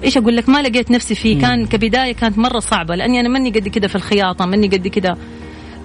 إيش 0.05 0.17
أقول 0.17 0.37
لك؟ 0.37 0.49
ما 0.49 0.63
لقيت 0.63 0.91
نفسي 0.91 1.15
فيه. 1.15 1.41
كان 1.41 1.67
كبداية 1.67 2.13
كانت 2.13 2.39
مرة 2.39 2.59
صعبة 2.59 2.95
لأني 2.95 3.21
أنا 3.21 3.29
ماني 3.29 3.51
قد 3.51 3.69
كده 3.69 3.89
في 3.89 3.95
الخياطة 3.97 4.47
ماني 4.47 4.67
قد 4.69 4.89
كده. 4.89 5.17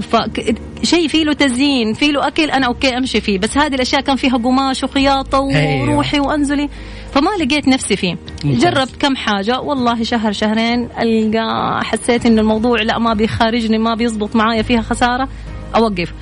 فشيء 0.01 1.07
فيه 1.07 1.23
له 1.23 1.33
تزيين 1.33 1.93
فيه 1.93 2.11
له 2.11 2.27
أكل 2.27 2.51
أنا 2.51 2.65
أوكي 2.67 2.97
أمشي 2.97 3.21
فيه. 3.21 3.39
بس 3.39 3.57
هذه 3.57 3.75
الأشياء 3.75 4.01
كان 4.01 4.15
فيها 4.15 4.37
قماش 4.37 4.83
وخياطة 4.83 5.49
أيوة. 5.49 5.81
وروحي 5.81 6.19
وأنزلي. 6.19 6.69
فما 7.13 7.29
لقيت 7.39 7.67
نفسي 7.67 7.95
فيه. 7.95 8.17
ممتاز. 8.43 8.63
جربت 8.63 8.95
كم 8.99 9.15
حاجة. 9.15 9.59
والله 9.59 10.03
شهر 10.03 10.31
شهرين 10.31 10.89
ألقى 10.99 11.79
حسيت 11.83 12.25
ان 12.25 12.39
الموضوع 12.39 12.81
لا 12.81 12.99
ما 12.99 13.13
بيخارجني 13.13 13.77
ما 13.77 13.95
بيزبط 13.95 14.35
معايا 14.35 14.61
فيها 14.61 14.81
خسارة. 14.81 15.29
أوقف. 15.75 16.13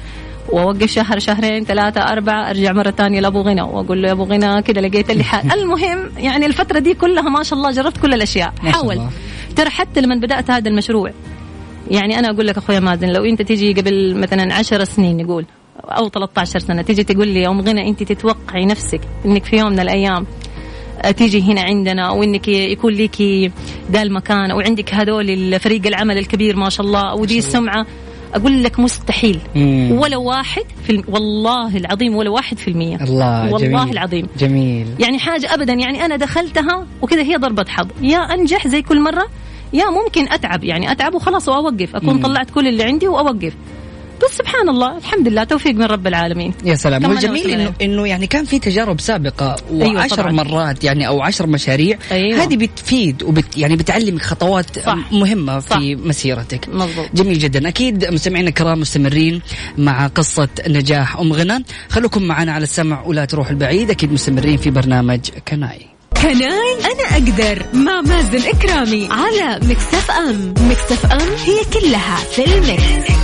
وأوقف 0.49 0.91
شهر 0.91 1.19
شهرين 1.19 1.63
ثلاثة 1.65 2.01
أربعة 2.01 2.49
أرجع 2.49 2.71
مرة 2.71 2.91
ثانية 2.91 3.19
لأبو 3.19 3.41
غنى. 3.41 3.61
وأقول 3.61 4.01
له 4.01 4.07
يا 4.07 4.13
أبو 4.13 4.23
غنى 4.23 4.61
كده 4.61 4.81
لقيت 4.81 5.11
لي 5.11 5.23
حال 5.23 5.53
المهم 5.59 6.11
يعني 6.17 6.45
الفترة 6.45 6.79
دي 6.79 6.93
كلها 6.93 7.29
ما 7.29 7.43
شاء 7.43 7.59
الله 7.59 7.71
جربت 7.71 7.97
كل 7.97 8.13
الأشياء. 8.13 8.53
حاول. 8.73 9.01
ترى 9.55 9.69
حتى 9.69 10.01
لما 10.01 10.15
بدأت 10.15 10.51
هذا 10.51 10.69
المشروع 10.69 11.11
يعني 11.89 12.19
أنا 12.19 12.29
أقول 12.29 12.47
لك 12.47 12.57
أخويا 12.57 12.79
مازن 12.79 13.07
لو 13.09 13.23
أنت 13.25 13.41
تيجي 13.41 13.73
قبل 13.73 14.15
مثلا 14.15 14.53
عشر 14.53 14.83
سنين 14.83 15.17
نقول 15.17 15.45
أو 15.83 16.09
13 16.09 16.59
سنة 16.59 16.81
تيجي 16.81 17.03
تقول 17.03 17.27
لي 17.27 17.41
يا 17.41 17.49
أم 17.49 17.61
غنى 17.61 17.89
أنت 17.89 18.03
تتوقعي 18.03 18.65
نفسك 18.65 19.01
أنك 19.25 19.45
في 19.45 19.57
يوم 19.57 19.71
من 19.71 19.79
الأيام 19.79 20.25
تيجي 21.17 21.41
هنا 21.41 21.61
عندنا 21.61 22.11
وإنك 22.11 22.47
يكون 22.47 22.93
لك 22.93 23.21
ذا 23.91 24.01
المكان 24.01 24.51
أو 24.51 24.59
عندك 24.59 24.93
هذول 24.93 25.59
فريق 25.59 25.87
العمل 25.87 26.17
الكبير 26.17 26.55
ما 26.55 26.69
شاء 26.69 26.85
الله 26.85 27.15
ودي 27.15 27.37
السمعة 27.37 27.85
أقول 28.33 28.63
لك 28.63 28.79
مستحيل. 28.79 29.39
مم. 29.55 29.91
ولا 29.91 30.17
واحد 30.17 30.63
في 30.83 30.89
الم... 30.89 31.03
والله 31.07 31.77
العظيم 31.77 32.15
ولا 32.15 32.29
واحد 32.29 32.57
في 32.57 32.67
المية. 32.67 32.95
الله 32.95 33.53
والله 33.53 33.83
جميل. 33.83 33.93
العظيم. 33.93 34.27
جميل. 34.37 34.87
يعني 34.99 35.19
حاجة 35.19 35.53
أبدا 35.53 35.73
يعني 35.73 36.05
أنا 36.05 36.15
دخلتها 36.15 36.87
وكذا 37.01 37.21
هي 37.21 37.35
ضربة 37.35 37.65
حظ. 37.67 37.87
يا 38.01 38.17
أنجح 38.17 38.67
زي 38.67 38.81
كل 38.81 39.01
مرة 39.01 39.27
يا 39.73 39.85
ممكن 39.89 40.31
أتعب 40.31 40.63
يعني 40.63 40.91
أتعب 40.91 41.13
وخلاص 41.15 41.49
وأوقف 41.49 41.95
أكون 41.95 42.13
مم. 42.13 42.21
طلعت 42.21 42.49
كل 42.51 42.67
اللي 42.67 42.83
عندي 42.83 43.07
وأوقف 43.07 43.53
بس 44.23 44.37
سبحان 44.37 44.69
الله 44.69 44.97
الحمد 44.97 45.27
لله 45.27 45.43
توفيق 45.43 45.75
من 45.75 45.83
رب 45.83 46.07
العالمين 46.07 46.53
يا 46.65 46.75
سلام 46.75 47.05
والجميل. 47.05 47.51
إنه 47.51 47.73
إنه 47.81 48.07
يعني 48.07 48.27
كان 48.27 48.45
في 48.45 48.59
تجارب 48.59 48.99
سابقة 48.99 49.55
أيوة 49.71 49.95
وعشر 49.95 50.15
طبعاً. 50.15 50.31
مرات 50.31 50.83
يعني 50.83 51.07
أو 51.07 51.21
عشر 51.21 51.47
مشاريع 51.47 51.97
أيوة. 52.11 52.43
هذه 52.43 52.57
بتفيد 52.57 53.23
وبت 53.23 53.57
يعني 53.57 53.75
بتعلمك 53.75 54.21
خطوات 54.21 54.79
صح. 54.79 54.97
مهمة 55.11 55.59
صح. 55.59 55.77
في 55.79 55.95
مسيرتك 55.95 56.69
مظبوط 56.69 57.05
جميل 57.13 57.39
جدا 57.39 57.67
أكيد 57.67 58.05
مستمعينا 58.05 58.49
الكرام 58.49 58.79
مستمرين 58.79 59.41
مع 59.77 60.07
قصة 60.07 60.49
نجاح 60.67 61.17
أم 61.17 61.33
غنى 61.33 61.65
خلوكم 61.89 62.23
معنا 62.23 62.51
على 62.51 62.63
السمع 62.63 63.01
ولا 63.05 63.25
تروحوا 63.25 63.51
البعيد 63.51 63.89
أكيد 63.89 64.13
مستمرين 64.13 64.57
في 64.57 64.69
برنامج 64.69 65.19
كناي 65.47 65.90
Can 66.21 66.62
I 66.62 66.75
أنا 66.85 67.17
أقدر 67.17 67.65
مع 67.73 68.01
مازن 68.01 68.49
كرامي 68.49 69.07
على 69.11 69.59
Mix 69.67 70.11
FM 70.11 70.53
Mix 70.69 71.05
FM 71.11 71.35
هي 71.45 71.63
كلها 71.73 72.15
في 72.15 72.45
ال 72.45 72.60
Mix. 72.60 73.20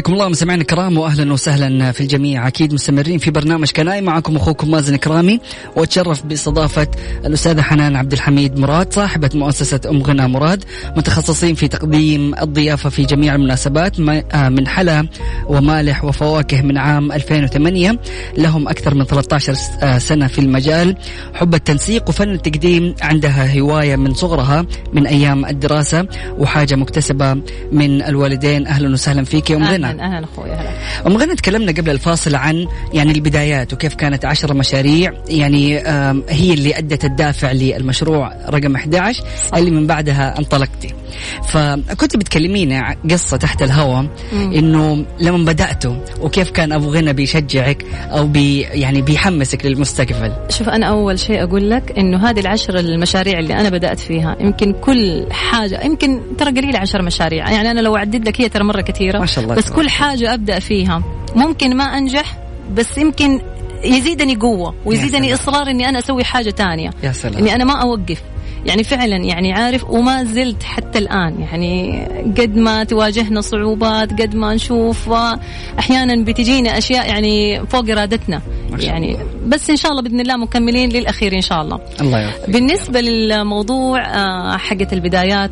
حياكم 0.00 0.12
الله 0.12 0.28
مستمعينا 0.28 0.62
الكرام 0.62 0.98
واهلا 0.98 1.32
وسهلا 1.32 1.92
في 1.92 2.00
الجميع. 2.00 2.46
أكيد 2.48 2.74
مستمرين 2.74 3.18
في 3.18 3.30
برنامج 3.30 3.70
Can 3.70 3.93
I 3.93 4.00
معكم 4.00 4.36
أخوكم 4.36 4.70
مازن 4.70 4.96
كرامي 4.96 5.40
وأتشرف 5.76 6.26
باستضافة 6.26 6.88
الاستاذه 7.26 7.62
حنان 7.62 7.96
عبد 7.96 8.12
الحميد 8.12 8.58
مراد 8.58 8.92
صاحبة 8.92 9.30
مؤسسة 9.34 9.80
أم 9.90 10.02
غنى 10.02 10.28
مراد 10.28 10.64
متخصصين 10.96 11.54
في 11.54 11.68
تقديم 11.68 12.34
الضيافة 12.42 12.90
في 12.90 13.02
جميع 13.04 13.34
المناسبات 13.34 14.00
آه، 14.00 14.48
من 14.48 14.68
حلا 14.68 15.08
ومالح 15.48 16.04
وفواكه 16.04 16.62
من 16.62 16.78
عام 16.78 17.12
2008 17.12 17.98
لهم 18.38 18.68
أكثر 18.68 18.94
من 18.94 19.04
13 19.04 19.54
س- 19.54 19.70
آه، 19.82 19.98
سنة 19.98 20.26
في 20.26 20.38
المجال. 20.38 20.96
حب 21.34 21.54
التنسيق 21.54 22.08
وفن 22.08 22.28
التقديم 22.30 22.94
عندها 23.02 23.60
هواية 23.60 23.96
من 23.96 24.14
صغرها 24.14 24.66
من 24.92 25.06
أيام 25.06 25.46
الدراسة 25.46 26.06
وحاجة 26.38 26.74
مكتسبة 26.74 27.34
من 27.72 28.02
الوالدين. 28.02 28.66
أهلا 28.66 28.92
وسهلا 28.92 29.24
فيك 29.24 29.50
يا 29.50 29.56
أم 29.56 29.64
غنى. 29.64 29.89
أهلا 29.90 30.16
أهلا 30.16 30.24
أخوي 30.24 30.50
أهلا. 30.52 30.70
أم 31.06 31.16
غنى 31.16 31.34
تكلمنا 31.34 31.72
قبل 31.72 31.90
الفاصل 31.90 32.34
عن 32.34 32.66
يعني 32.92 33.12
البدايات 33.12 33.72
وكيف 33.72 33.94
كانت 33.94 34.24
عشرة 34.24 34.52
مشاريع. 34.54 35.12
يعني 35.28 35.78
هي 36.28 36.52
اللي 36.54 36.78
أدت 36.78 37.04
الدافع 37.04 37.52
للمشروع 37.52 38.32
رقم 38.48 38.74
11 38.76 39.22
اللي 39.56 39.70
من 39.70 39.86
بعدها 39.86 40.38
انطلقتي. 40.38 40.94
فكنت 41.48 42.16
بتكلميني 42.16 42.78
ع- 42.78 42.94
قصة 43.10 43.36
تحت 43.36 43.62
الهواء 43.62 44.06
إنه 44.32 45.04
لما 45.20 45.44
بداتوا 45.52 45.94
وكيف 46.20 46.50
كان 46.50 46.72
أبو 46.72 46.90
غنى 46.92 47.12
بيشجعك 47.12 47.84
أو 48.10 48.26
بي 48.26 48.60
يعني 48.60 49.02
بيحمسك 49.02 49.66
للمستقبل. 49.66 50.32
شوف 50.48 50.68
أنا 50.68 50.86
أول 50.86 51.18
شيء 51.18 51.42
أقول 51.42 51.70
لك 51.70 51.98
إنه 51.98 52.30
هذه 52.30 52.40
العشر 52.40 52.78
المشاريع 52.78 53.38
اللي 53.38 53.54
أنا 53.54 53.68
بدأت 53.68 54.00
فيها 54.00 54.36
يمكن 54.40 54.72
كل 54.72 55.26
حاجة 55.30 55.80
يمكن 55.84 56.20
ترى 56.38 56.50
قليل 56.50 56.76
عشر 56.76 57.02
مشاريع. 57.02 57.50
يعني 57.50 57.70
أنا 57.70 57.80
لو 57.80 57.96
أعدد 57.96 58.28
لك 58.28 58.40
هي 58.40 58.48
ترى 58.48 58.64
مرة 58.64 58.80
كثيرة. 58.80 59.18
ما 59.18 59.26
شاء 59.26 59.44
الله 59.44 59.54
بس 59.54 59.64
تبارك 59.64 59.79
كل 59.80 59.90
حاجة 59.90 60.34
أبدأ 60.34 60.58
فيها. 60.58 61.02
ممكن 61.36 61.76
ما 61.76 61.84
أنجح 61.84 62.38
بس 62.72 62.98
يمكن 62.98 63.40
يزيدني 63.84 64.36
قوة 64.36 64.74
ويزيدني. 64.84 65.34
إصرار 65.34 65.70
إني 65.70 65.88
أنا 65.88 65.98
أسوي 65.98 66.24
حاجة 66.24 66.50
تانية. 66.50 66.90
يا 67.02 67.12
سلام. 67.12 67.38
إني 67.38 67.54
أنا 67.54 67.64
ما 67.64 67.72
أوقف. 67.72 68.22
يعني 68.66 68.84
فعلا 68.84 69.16
يعني 69.16 69.52
عارف 69.52 69.90
وما 69.90 70.24
زلت 70.24 70.62
حتى 70.62 70.98
الآن. 70.98 71.40
يعني 71.40 72.02
قد 72.38 72.56
ما 72.56 72.84
تواجهنا 72.84 73.40
صعوبات 73.40 74.22
قد 74.22 74.34
ما 74.34 74.54
نشوف 74.54 75.08
أحيانا 75.78 76.24
بتجينا 76.24 76.78
أشياء 76.78 77.08
يعني 77.08 77.66
فوق 77.66 77.84
شاء 77.90 78.40
يعني. 78.78 79.16
بس 79.46 79.70
إن 79.70 79.76
شاء 79.76 79.90
الله 79.90 80.02
بإذن 80.02 80.20
الله 80.20 80.36
مكملين 80.36 80.90
للأخير 80.90 81.34
إن 81.34 81.40
شاء 81.40 81.62
الله. 81.62 81.80
الله 82.00 82.20
يوفقك. 82.20 82.50
بالنسبة 82.50 83.00
للموضوع 83.00 84.00
آه، 84.00 84.56
حقة 84.56 84.88
البدايات 84.92 85.50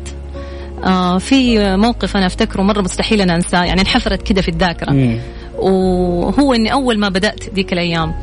آه، 0.85 1.17
في 1.17 1.59
موقف 1.75 2.17
أنا 2.17 2.25
أفتكره 2.25 2.61
مرة 2.61 2.81
مستحيل 2.81 3.21
أنا 3.21 3.35
أنساه 3.35 3.63
يعني 3.63 3.81
انحفرت 3.81 4.21
كده 4.21 4.41
في 4.41 4.49
الذاكرة. 4.49 4.91
مم. 4.91 5.19
وهو 5.57 6.53
إني 6.53 6.71
أول 6.73 6.99
ما 6.99 7.09
بدأت 7.09 7.53
ذيك 7.55 7.73
الأيام 7.73 8.13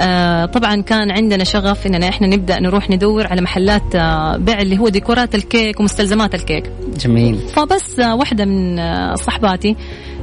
آه 0.00 0.44
طبعا 0.46 0.82
كان 0.82 1.10
عندنا 1.10 1.44
شغف 1.44 1.86
إننا 1.86 2.08
إحنا 2.08 2.26
نبدأ 2.26 2.60
نروح 2.60 2.90
ندور 2.90 3.26
على 3.26 3.40
محلات 3.40 3.94
آه 3.94 4.36
بيع 4.36 4.60
اللي 4.60 4.78
هو 4.78 4.88
ديكورات 4.88 5.34
الكيك 5.34 5.80
ومستلزمات 5.80 6.34
الكيك. 6.34 6.70
جميل. 7.00 7.38
فبس 7.38 8.00
آه 8.00 8.14
واحدة 8.14 8.44
من 8.44 8.78
آه 8.78 9.14
صحباتي 9.14 9.76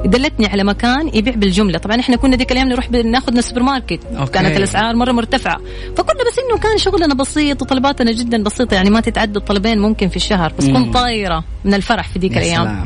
دلتني 0.06 0.48
على 0.48 0.64
مكان 0.64 1.12
يبيع 1.14 1.36
بالجملة. 1.36 1.78
طبعا 1.78 2.00
إحنا 2.00 2.16
كنا 2.16 2.36
ديك 2.36 2.52
الأيام 2.52 2.70
نروح 2.70 2.92
ناخذ 2.92 3.32
من 3.32 3.38
السوبر 3.38 3.64
ماركت 3.64 4.00
أوكي. 4.18 4.32
كانت 4.32 4.58
الأسعار 4.58 4.96
مرة 4.96 5.12
مرتفعة. 5.12 5.58
فكنا 5.98 6.24
بس 6.32 6.40
إنه 6.40 6.58
كان 6.58 6.78
شغلنا 6.78 7.14
بسيط 7.14 7.62
وطلباتنا 7.62 8.12
جدا 8.12 8.44
بسيطة. 8.44 8.76
يعني 8.76 8.90
ما 8.90 9.02
تتعدى 9.02 9.40
الطلبين 9.40 9.80
ممكن 9.80 10.08
في 10.08 10.16
الشهر 10.16 10.54
بس. 10.60 10.68
كنت 10.68 10.94
طايرة 10.94 11.44
من 11.66 11.74
الفرح 11.74 12.08
في 12.08 12.20
يا 12.24 12.32
الأيام. 12.32 12.86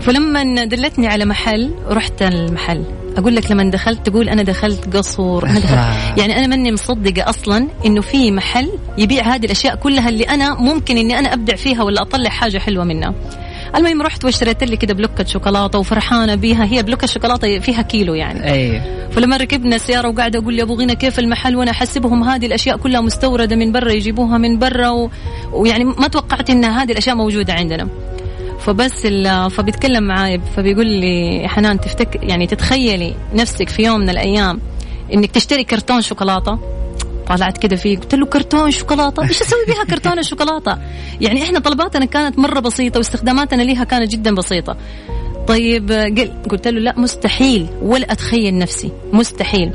فلما 0.00 0.64
دلتني 0.64 1.06
على 1.06 1.24
محل 1.24 1.74
رحت 1.88 2.22
المحل. 2.22 2.84
أقول 3.16 3.36
لك 3.36 3.50
لما 3.50 3.70
دخلت 3.70 4.06
تقول 4.06 4.28
أنا 4.28 4.42
دخلت 4.42 4.96
قصور. 4.96 5.46
أنا 5.46 5.58
دخلت. 5.58 5.72
آه. 5.78 6.18
يعني 6.18 6.38
أنا 6.38 6.46
ماني 6.46 6.72
مصدقة 6.72 7.30
أصلا 7.30 7.68
إنه 7.86 8.00
في 8.00 8.30
محل 8.30 8.78
يبيع 8.98 9.34
هذه 9.34 9.44
الأشياء 9.44 9.76
كلها 9.76 10.08
اللي 10.08 10.24
أنا 10.24 10.54
ممكن 10.54 10.96
إني 10.96 11.18
أنا 11.18 11.34
أبدع 11.34 11.54
فيها 11.54 11.82
ولا 11.82 12.02
أطلع 12.02 12.30
حاجة 12.30 12.58
حلوة 12.58 12.84
منها. 12.84 13.14
المهم 13.76 14.02
رحت 14.02 14.24
واشتريت 14.24 14.64
لي 14.64 14.76
كده 14.76 14.94
بلوكة 14.94 15.24
شوكولاتة 15.24 15.78
وفرحانة 15.78 16.34
بيها. 16.34 16.64
هي 16.64 16.82
بلوكة 16.82 17.04
الشوكولاتة 17.04 17.58
فيها 17.58 17.82
كيلو 17.82 18.14
يعني. 18.14 18.52
أي. 18.52 18.82
فلما 19.10 19.36
ركبنا 19.36 19.76
السيارة 19.76 20.08
وقاعدة 20.08 20.38
أقول 20.38 20.56
لأبو 20.56 20.74
غنى 20.74 20.96
كيف 20.96 21.18
المحل؟ 21.18 21.56
وأنا 21.56 21.70
أحسبهم 21.70 22.22
هذه 22.22 22.46
الأشياء 22.46 22.76
كلها 22.76 23.00
مستوردة 23.00 23.56
من 23.56 23.72
برا 23.72 23.92
يجيبوها 23.92 24.38
من 24.38 24.58
برا 24.58 24.88
و... 24.88 25.10
ويعني 25.52 25.84
ما 25.84 26.08
توقعت 26.08 26.50
إن 26.50 26.64
هذه 26.64 26.92
الأشياء 26.92 27.16
موجودة 27.16 27.52
عندنا. 27.52 27.88
فبس 28.58 29.06
ال... 29.06 29.50
فبيتكلم 29.50 30.04
معاي 30.04 30.40
فبيقول 30.56 30.86
لي 30.86 31.42
حنان 31.48 31.80
تفتك 31.80 32.18
يعني 32.22 32.46
تتخيلي 32.46 33.14
نفسك 33.34 33.68
في 33.68 33.82
يوم 33.82 34.00
من 34.00 34.10
الأيام 34.10 34.60
إنك 35.14 35.30
تشتري 35.30 35.64
كرتون 35.64 36.02
شوكولاتة 36.02 36.58
طلعت 37.28 37.58
كده 37.58 37.76
فيه 37.76 37.98
قلت 37.98 38.14
له 38.14 38.26
كرتون 38.26 38.70
شوكولاتة؟ 38.70 39.22
إيش 39.22 39.42
أسوي 39.42 39.64
بها 39.68 39.84
كرتون 39.84 40.18
الشوكولاته 40.18 40.76
يعني 41.20 41.42
إحنا 41.42 41.58
طلباتنا 41.58 42.04
كانت 42.04 42.38
مرة 42.38 42.60
بسيطة 42.60 42.98
واستخداماتنا 42.98 43.62
ليها 43.62 43.84
كانت 43.84 44.12
جدا 44.12 44.34
بسيطة. 44.34 44.76
طيب 45.48 45.92
قل 45.92 46.32
قلت 46.50 46.68
له 46.68 46.80
لا 46.80 46.98
مستحيل 46.98 47.66
ولا 47.82 48.12
أتخيل 48.12 48.58
نفسي 48.58 48.92
مستحيل. 49.12 49.72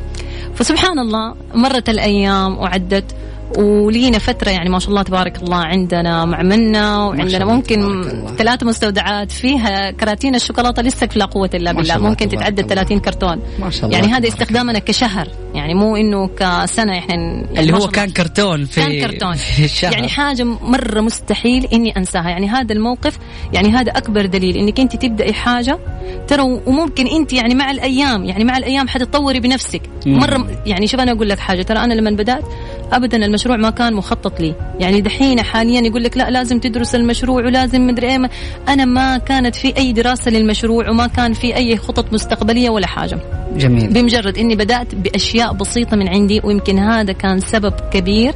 فسبحان 0.55 0.99
الله 0.99 1.35
مرت 1.55 1.89
الأيام 1.89 2.57
وعدت. 2.57 3.15
ولينا 3.57 4.19
فترة 4.19 4.49
يعني 4.49 4.69
ما 4.69 4.79
شاء 4.79 4.89
الله 4.89 5.01
تبارك 5.01 5.43
الله 5.43 5.57
عندنا 5.57 6.25
معملنا 6.25 6.97
وعندنا 6.97 7.43
الله 7.43 7.53
ممكن. 7.53 8.03
ثلاث 8.37 8.63
مستودعات 8.63 9.31
فيها 9.31 9.91
كراتين 9.91 10.35
الشوكولاتة 10.35 10.81
لسه 10.81 11.09
لا 11.15 11.25
قوة 11.25 11.49
إلا 11.53 11.71
بالله. 11.71 11.97
ممكن 11.97 12.29
تتعدى 12.29 12.61
الله. 12.61 12.75
30 12.75 12.99
كرتون. 12.99 13.41
ما 13.59 13.69
شاء 13.69 13.85
الله 13.85 13.97
يعني 13.97 14.13
هذا 14.13 14.27
استخدامنا 14.27 14.79
كشهر. 14.79 15.27
يعني 15.53 15.73
مو 15.73 15.95
إنه 15.95 16.27
كسنة 16.27 16.97
إحنا 16.97 17.15
يعني 17.15 17.59
اللي 17.59 17.73
هو. 17.73 17.87
كان 17.87 18.09
كرتون 18.09 18.65
في 18.65 18.81
كان 18.81 19.01
كرتون. 19.01 19.33
في 19.55 19.65
الشهر. 19.65 19.93
يعني 19.93 20.07
حاجة 20.07 20.43
مرة 20.43 21.01
مستحيل 21.01 21.67
إني 21.73 21.97
أنساها. 21.97 22.29
يعني 22.29 22.49
هذا 22.49 22.73
الموقف 22.73 23.19
يعني 23.53 23.69
هذا 23.69 23.91
أكبر 23.91 24.25
دليل 24.25 24.57
إنك 24.57 24.79
أنت 24.79 24.95
تبدأي 24.95 25.33
حاجة. 25.33 25.79
ترى 26.27 26.41
وممكن 26.41 27.07
أنت 27.07 27.33
يعني 27.33 27.55
مع 27.55 27.71
الأيام 27.71 28.25
يعني 28.25 28.43
مع 28.43 28.57
الأيام 28.57 28.87
حتتطوري 28.87 29.39
بنفسك. 29.39 29.81
مرة 30.05 30.47
يعني 30.65 30.87
شوف 30.87 30.99
أنا 30.99 31.11
أقول 31.11 31.29
لك 31.29 31.39
حاجة. 31.39 31.61
ترى 31.61 31.79
أنا 31.79 31.93
لما 31.93 32.11
بدأت 32.11 32.43
ابدا 32.91 33.25
المشروع 33.25 33.57
ما 33.57 33.69
كان 33.69 33.93
مخطط 33.93 34.39
لي. 34.39 34.55
يعني 34.79 35.01
دحين 35.01 35.41
حاليا 35.41 35.81
يقول 35.81 36.03
لك 36.03 36.17
لا 36.17 36.29
لازم 36.29 36.59
تدرس 36.59 36.95
المشروع 36.95 37.45
ولازم 37.45 37.87
مدري 37.87 38.07
إيه. 38.07 38.29
أنا 38.67 38.85
ما 38.85 39.17
كانت 39.17 39.55
في 39.55 39.77
أي 39.77 39.93
دراسة 39.93 40.31
للمشروع 40.31 40.89
وما 40.89 41.07
كان 41.07 41.33
في 41.33 41.55
أي 41.55 41.77
خطط 41.77 42.13
مستقبلية 42.13 42.69
ولا 42.69 42.87
حاجة. 42.87 43.19
جميل. 43.57 43.87
بمجرد 43.93 44.37
إني 44.37 44.55
بدأت 44.55 44.95
بأشياء 44.95 45.53
بسيطة 45.53 45.97
من 45.97 46.07
عندي 46.07 46.41
ويمكن 46.43 46.79
هذا 46.79 47.13
كان 47.13 47.39
سبب 47.39 47.73
كبير 47.93 48.33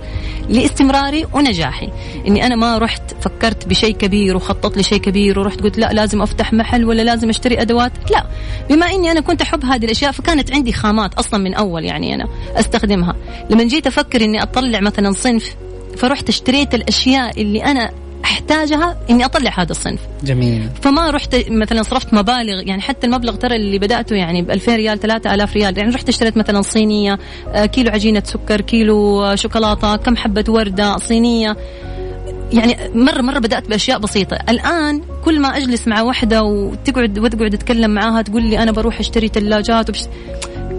لاستمراري 0.50 1.26
ونجاحي. 1.34 1.90
إني 2.28 2.46
أنا 2.46 2.56
ما 2.56 2.78
رحت 2.78 3.02
فكرت 3.22 3.68
بشيء 3.68 3.96
كبير 3.96 4.36
وخططت 4.36 4.78
لشيء 4.78 4.98
كبير 4.98 5.40
ورحت 5.40 5.62
قلت 5.62 5.78
لا 5.78 5.94
لازم 5.94 6.22
أفتح 6.22 6.54
محل 6.54 6.86
ولا 6.86 7.02
لازم 7.02 7.30
أشتري 7.30 7.62
أدوات. 7.62 7.92
لا 8.12 8.26
بما 8.70 8.86
إني 8.86 9.12
أنا 9.12 9.22
كنت 9.22 9.42
أحب 9.42 9.66
هذه 9.66 9.86
الأشياء 9.86 10.12
فكانت 10.12 10.52
عندي 10.52 10.74
خامات 10.74 11.14
أصلا 11.14 11.40
من 11.40 11.54
أول 11.54 11.86
يعني 11.86 12.16
أنا 12.16 12.28
أستخدمها. 12.56 13.16
لما 13.50 13.64
جيت 13.64 13.88
أفكر 13.88 14.24
إني 14.24 14.44
أطلع 14.46 14.80
مثلا 14.80 15.12
صنف 15.12 15.56
فرحت 15.98 16.30
اشتريت 16.30 16.76
الأشياء 16.76 17.42
اللي 17.42 17.64
أنا 17.64 17.92
أحتاجها 18.26 18.98
إني 19.10 19.26
أطلع 19.26 19.52
هذا 19.60 19.72
الصنف. 19.72 20.00
جميل. 20.24 20.70
فما 20.82 21.10
رحت 21.10 21.36
مثلا 21.50 21.84
صرفت 21.84 22.14
مبالغ 22.14 22.68
يعني 22.68 22.82
حتى 22.82 23.08
المبلغ 23.08 23.36
ترى 23.36 23.56
اللي 23.56 23.80
بدأته 23.80 24.16
يعني 24.16 24.42
ب 24.42 24.52
2000 24.52 24.76
ريال 24.76 25.00
3000 25.00 25.54
ريال. 25.54 25.78
يعني 25.78 25.96
رحت 25.96 26.10
اشتريت 26.10 26.38
مثلا 26.38 26.62
صينية 26.62 27.20
آه، 27.54 27.66
كيلو 27.66 27.92
عجينة 27.92 28.24
سكر 28.26 28.62
كيلو 28.62 29.24
آه، 29.24 29.36
شوكولاتة 29.36 29.96
كم 29.96 30.16
حبة 30.16 30.46
وردة 30.48 30.98
صينية. 30.98 31.58
يعني 32.54 32.78
مرة 32.96 33.22
مرة 33.22 33.40
بدأت 33.40 33.70
بأشياء 33.70 34.00
بسيطة. 34.00 34.38
الآن 34.50 35.02
كل 35.26 35.40
ما 35.40 35.58
أجلس 35.58 35.88
مع 35.88 36.02
واحدة 36.02 36.44
وتقعد 36.44 37.20
وتقعد 37.20 37.54
أتكلم 37.54 37.92
معاها 37.92 38.22
تقول 38.22 38.44
لي 38.44 38.64
أنا 38.64 38.72
بروح 38.72 39.00
أشتري 39.00 39.28
ثلاجات 39.28 39.90
وبش... 39.90 40.02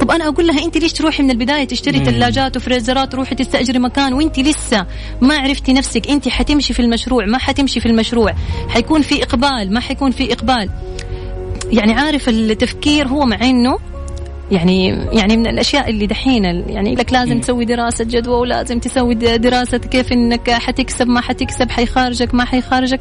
طب 0.00 0.10
أنا 0.10 0.28
أقول 0.28 0.46
لها 0.46 0.64
انت 0.64 0.76
ليش 0.76 0.92
تروحي 0.92 1.22
من 1.22 1.30
البداية 1.30 1.64
تشتري 1.64 2.04
ثلاجات 2.04 2.56
وفريزرات 2.56 3.12
تروحي 3.12 3.34
تستأجري 3.34 3.78
مكان 3.78 4.12
وانت 4.12 4.38
لسه 4.38 4.86
ما 5.20 5.38
عرفتي 5.38 5.72
نفسك 5.72 6.10
انت 6.10 6.28
حتمشي 6.28 6.74
في 6.74 6.80
المشروع 6.80 7.26
ما 7.26 7.38
حتمشي 7.38 7.80
في 7.80 7.86
المشروع 7.86 8.34
حيكون 8.68 9.02
في 9.02 9.22
إقبال 9.22 9.72
ما 9.72 9.80
حيكون 9.80 10.10
في 10.10 10.32
إقبال. 10.32 10.70
يعني 11.72 11.92
عارف 11.92 12.28
التفكير 12.28 13.08
هو 13.08 13.24
مع 13.24 13.36
إنه 13.42 13.78
يعني 14.50 14.88
يعني 15.12 15.36
من 15.36 15.46
الأشياء 15.46 15.90
اللي 15.90 16.06
دحين 16.06 16.44
يعني 16.44 16.94
لك 16.94 17.12
لازم 17.12 17.40
تسوي 17.40 17.64
دراسة 17.64 18.04
جدوى 18.04 18.34
ولازم 18.34 18.78
تسوي 18.78 19.14
دراسة 19.14 19.78
كيف 19.78 20.12
إنك 20.12 20.50
حتكسب 20.50 21.06
ما 21.08 21.20
حتكسب 21.20 21.70
حيخارجك 21.70 22.34
ما 22.34 22.44
حيخارجك. 22.44 23.00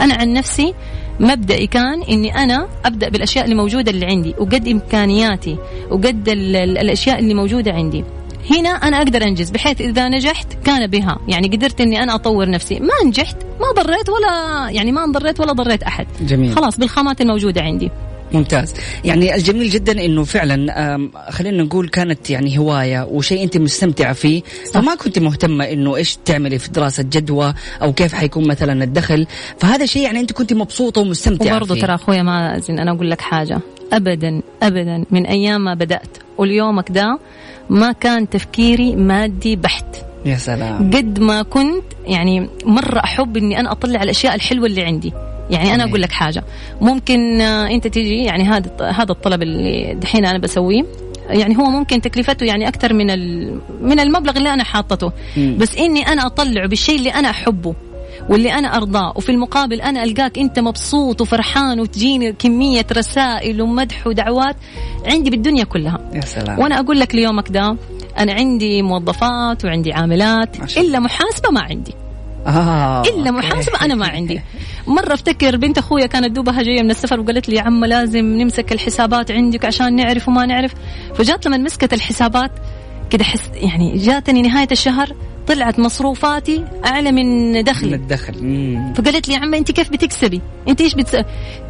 أنا 0.00 0.14
عن 0.14 0.32
نفسي 0.32 0.74
مبدئي 1.20 1.66
كان 1.66 2.02
إني 2.02 2.42
أنا 2.42 2.68
أبدأ 2.84 3.08
بالأشياء 3.08 3.44
اللي 3.44 3.56
موجودة 3.56 3.90
اللي 3.90 4.06
عندي 4.06 4.34
وقد 4.38 4.68
إمكانياتي 4.68 5.56
وقد 5.90 6.28
الأشياء 6.28 7.18
اللي 7.18 7.34
موجودة 7.34 7.72
عندي. 7.72 8.04
هنا 8.50 8.68
أنا 8.68 8.98
أقدر 8.98 9.22
أنجز 9.22 9.50
بحيث 9.50 9.80
إذا 9.80 10.08
نجحت 10.08 10.46
كان 10.64 10.86
بها. 10.86 11.18
يعني 11.28 11.48
قدرت 11.48 11.80
إني 11.80 12.02
أنا 12.02 12.14
أطور 12.14 12.50
نفسي. 12.50 12.80
ما 12.80 13.08
نجحت 13.08 13.36
ما 13.60 13.82
ضريت 13.82 14.08
ولا 14.08 14.66
يعني 14.70 14.92
ما 14.92 15.04
انضريت 15.04 15.40
ولا 15.40 15.52
ضريت 15.52 15.82
أحد. 15.82 16.06
جميل. 16.20 16.52
خلاص 16.52 16.78
بالخامات 16.78 17.20
الموجودة 17.20 17.62
عندي. 17.62 17.90
ممتاز. 18.32 18.74
يعني 19.04 19.34
الجميل 19.34 19.70
جدا 19.70 20.04
إنه 20.04 20.24
فعلا 20.24 20.98
خلينا 21.30 21.62
نقول 21.62 21.88
كانت 21.88 22.30
يعني 22.30 22.58
هواية 22.58 23.04
وشيء 23.10 23.42
أنت 23.42 23.56
مستمتعة 23.56 24.12
فيه. 24.12 24.42
صح. 24.64 24.80
فما 24.80 24.94
كنت 24.94 25.18
مهتمة 25.18 25.64
إنه 25.64 25.96
إيش 25.96 26.18
تعملي 26.24 26.58
في 26.58 26.70
دراسة 26.70 27.02
جدوى 27.02 27.54
أو 27.82 27.92
كيف 27.92 28.14
حيكون 28.14 28.48
مثلا 28.48 28.84
الدخل. 28.84 29.26
فهذا 29.58 29.86
شيء 29.86 30.02
يعني 30.02 30.20
أنت 30.20 30.32
كنت 30.32 30.52
مبسوطة 30.52 31.00
ومستمتعة 31.00 31.56
وبرضه 31.56 31.80
ترى 31.80 31.94
أخويا 31.94 32.22
مازن 32.22 32.78
أنا 32.78 32.90
أقول 32.90 33.10
لك 33.10 33.20
حاجة. 33.20 33.60
ابدا 33.92 34.42
ابدا 34.62 35.04
من 35.10 35.26
أيام 35.26 35.64
ما 35.64 35.74
بدأت. 35.74 36.16
وليومك 36.38 36.90
ده 36.90 37.18
ما 37.70 37.92
كان 37.92 38.28
تفكيري 38.28 38.96
مادي 38.96 39.56
بحت. 39.56 39.96
يا 40.26 40.36
سلام. 40.36 40.90
قد 40.90 41.20
ما 41.20 41.42
كنت 41.42 41.84
يعني 42.06 42.48
مرة 42.64 42.98
أحب 42.98 43.36
إني 43.36 43.60
أنا 43.60 43.72
أطلع 43.72 44.02
الأشياء 44.02 44.34
الحلوة 44.34 44.66
اللي 44.66 44.84
عندي. 44.84 45.12
يعني 45.50 45.74
أنا 45.74 45.84
أقول 45.84 46.02
لك 46.02 46.12
حاجة. 46.12 46.44
ممكن 46.80 47.40
آه، 47.40 47.70
أنت 47.70 47.86
تيجي 47.86 48.24
يعني 48.24 48.44
هذا 48.44 48.70
هذا 48.80 49.12
الطلب 49.12 49.42
اللي 49.42 49.94
دحين 49.94 50.26
أنا 50.26 50.38
بسويه 50.38 50.82
يعني 51.28 51.58
هو 51.58 51.64
ممكن 51.64 52.00
تكلفته 52.00 52.44
يعني 52.44 52.68
أكثر 52.68 52.92
من 52.94 53.06
من 53.82 54.00
المبلغ 54.00 54.36
اللي 54.36 54.54
أنا 54.54 54.64
حاطته. 54.64 55.12
بس 55.58 55.76
إني 55.76 56.08
أنا 56.08 56.26
أطلعه 56.26 56.68
بالشيء 56.68 56.98
اللي 56.98 57.10
أنا 57.10 57.30
أحبه 57.30 57.74
واللي 58.28 58.52
أنا 58.52 58.76
أرضاه 58.76 59.12
وفي 59.16 59.32
المقابل 59.32 59.80
أنا 59.80 60.04
ألقاك 60.04 60.38
أنت 60.38 60.58
مبسوط 60.58 61.20
وفرحان 61.20 61.80
وتجيني 61.80 62.32
كمية 62.32 62.86
رسائل 62.92 63.62
ومدح 63.62 64.06
ودعوات 64.06 64.56
عندي 65.06 65.30
بالدنيا 65.30 65.64
كلها. 65.64 65.98
يا 66.14 66.20
سلام. 66.20 66.58
وأنا 66.58 66.80
أقول 66.80 67.00
لك 67.00 67.14
ليومك 67.14 67.48
ده 67.50 67.76
أنا 68.18 68.32
عندي 68.32 68.82
موظفات 68.82 69.64
وعندي 69.64 69.92
عاملات 69.92 70.76
إلا 70.78 71.00
محاسبة 71.00 71.50
ما 71.50 71.60
عندي. 71.60 71.94
آه. 72.46 73.02
إلا 73.02 73.30
محاسبه 73.30 73.78
أنا 73.82 73.94
ما 73.94 74.08
عندي. 74.08 74.40
مرة 74.86 75.14
أفتكر 75.14 75.56
بنت 75.56 75.78
أخويا 75.78 76.06
كانت 76.06 76.36
دوبها 76.36 76.62
جاية 76.62 76.82
من 76.82 76.90
السفر 76.90 77.20
وقالت 77.20 77.48
لي 77.48 77.56
يا 77.56 77.62
عم 77.62 77.84
لازم 77.84 78.24
نمسك 78.24 78.72
الحسابات 78.72 79.30
عندك 79.30 79.64
عشان 79.64 79.96
نعرف 79.96 80.28
وما 80.28 80.46
نعرف. 80.46 80.74
فجات 81.14 81.46
لما 81.46 81.56
مسكت 81.56 81.92
الحسابات 81.92 82.50
كده 83.10 83.24
حس 83.24 83.50
يعني 83.54 83.96
جاتني 83.98 84.42
نهاية 84.42 84.68
الشهر 84.72 85.08
طلعت 85.48 85.78
مصروفاتي 85.78 86.64
أعلى 86.86 87.12
من 87.12 87.64
دخلي. 87.64 87.88
من 87.88 87.94
الدخل. 87.94 88.34
فقالت 88.94 89.28
لي 89.28 89.34
يا 89.34 89.40
عمي 89.40 89.58
أنت 89.58 89.70
كيف 89.70 89.90
بتكسبي؟ 89.90 90.40
أنت 90.68 90.80
إيش 90.80 90.94
بتسوي 90.94 91.24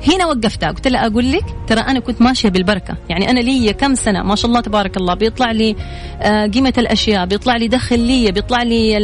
هنا 0.08 0.26
وقفتها 0.26 0.70
قلت 0.70 0.88
لها 0.88 1.06
أقول 1.06 1.32
لك 1.32 1.44
ترى 1.66 1.80
أنا 1.80 2.00
كنت 2.00 2.22
ماشية 2.22 2.48
بالبركة. 2.48 2.96
يعني 3.08 3.30
أنا 3.30 3.40
لي 3.40 3.72
كم 3.72 3.94
سنة 3.94 4.22
ما 4.22 4.34
شاء 4.36 4.48
الله 4.48 4.60
تبارك 4.60 4.96
الله 4.96 5.14
بيطلع 5.14 5.50
لي 5.50 5.76
آه، 6.20 6.46
قيمة 6.46 6.72
الأشياء 6.78 7.26
بيطلع 7.26 7.56
لي 7.56 7.68
دخل 7.68 7.98
لي 7.98 8.32
بيطلع 8.32 8.62
لي 8.62 8.96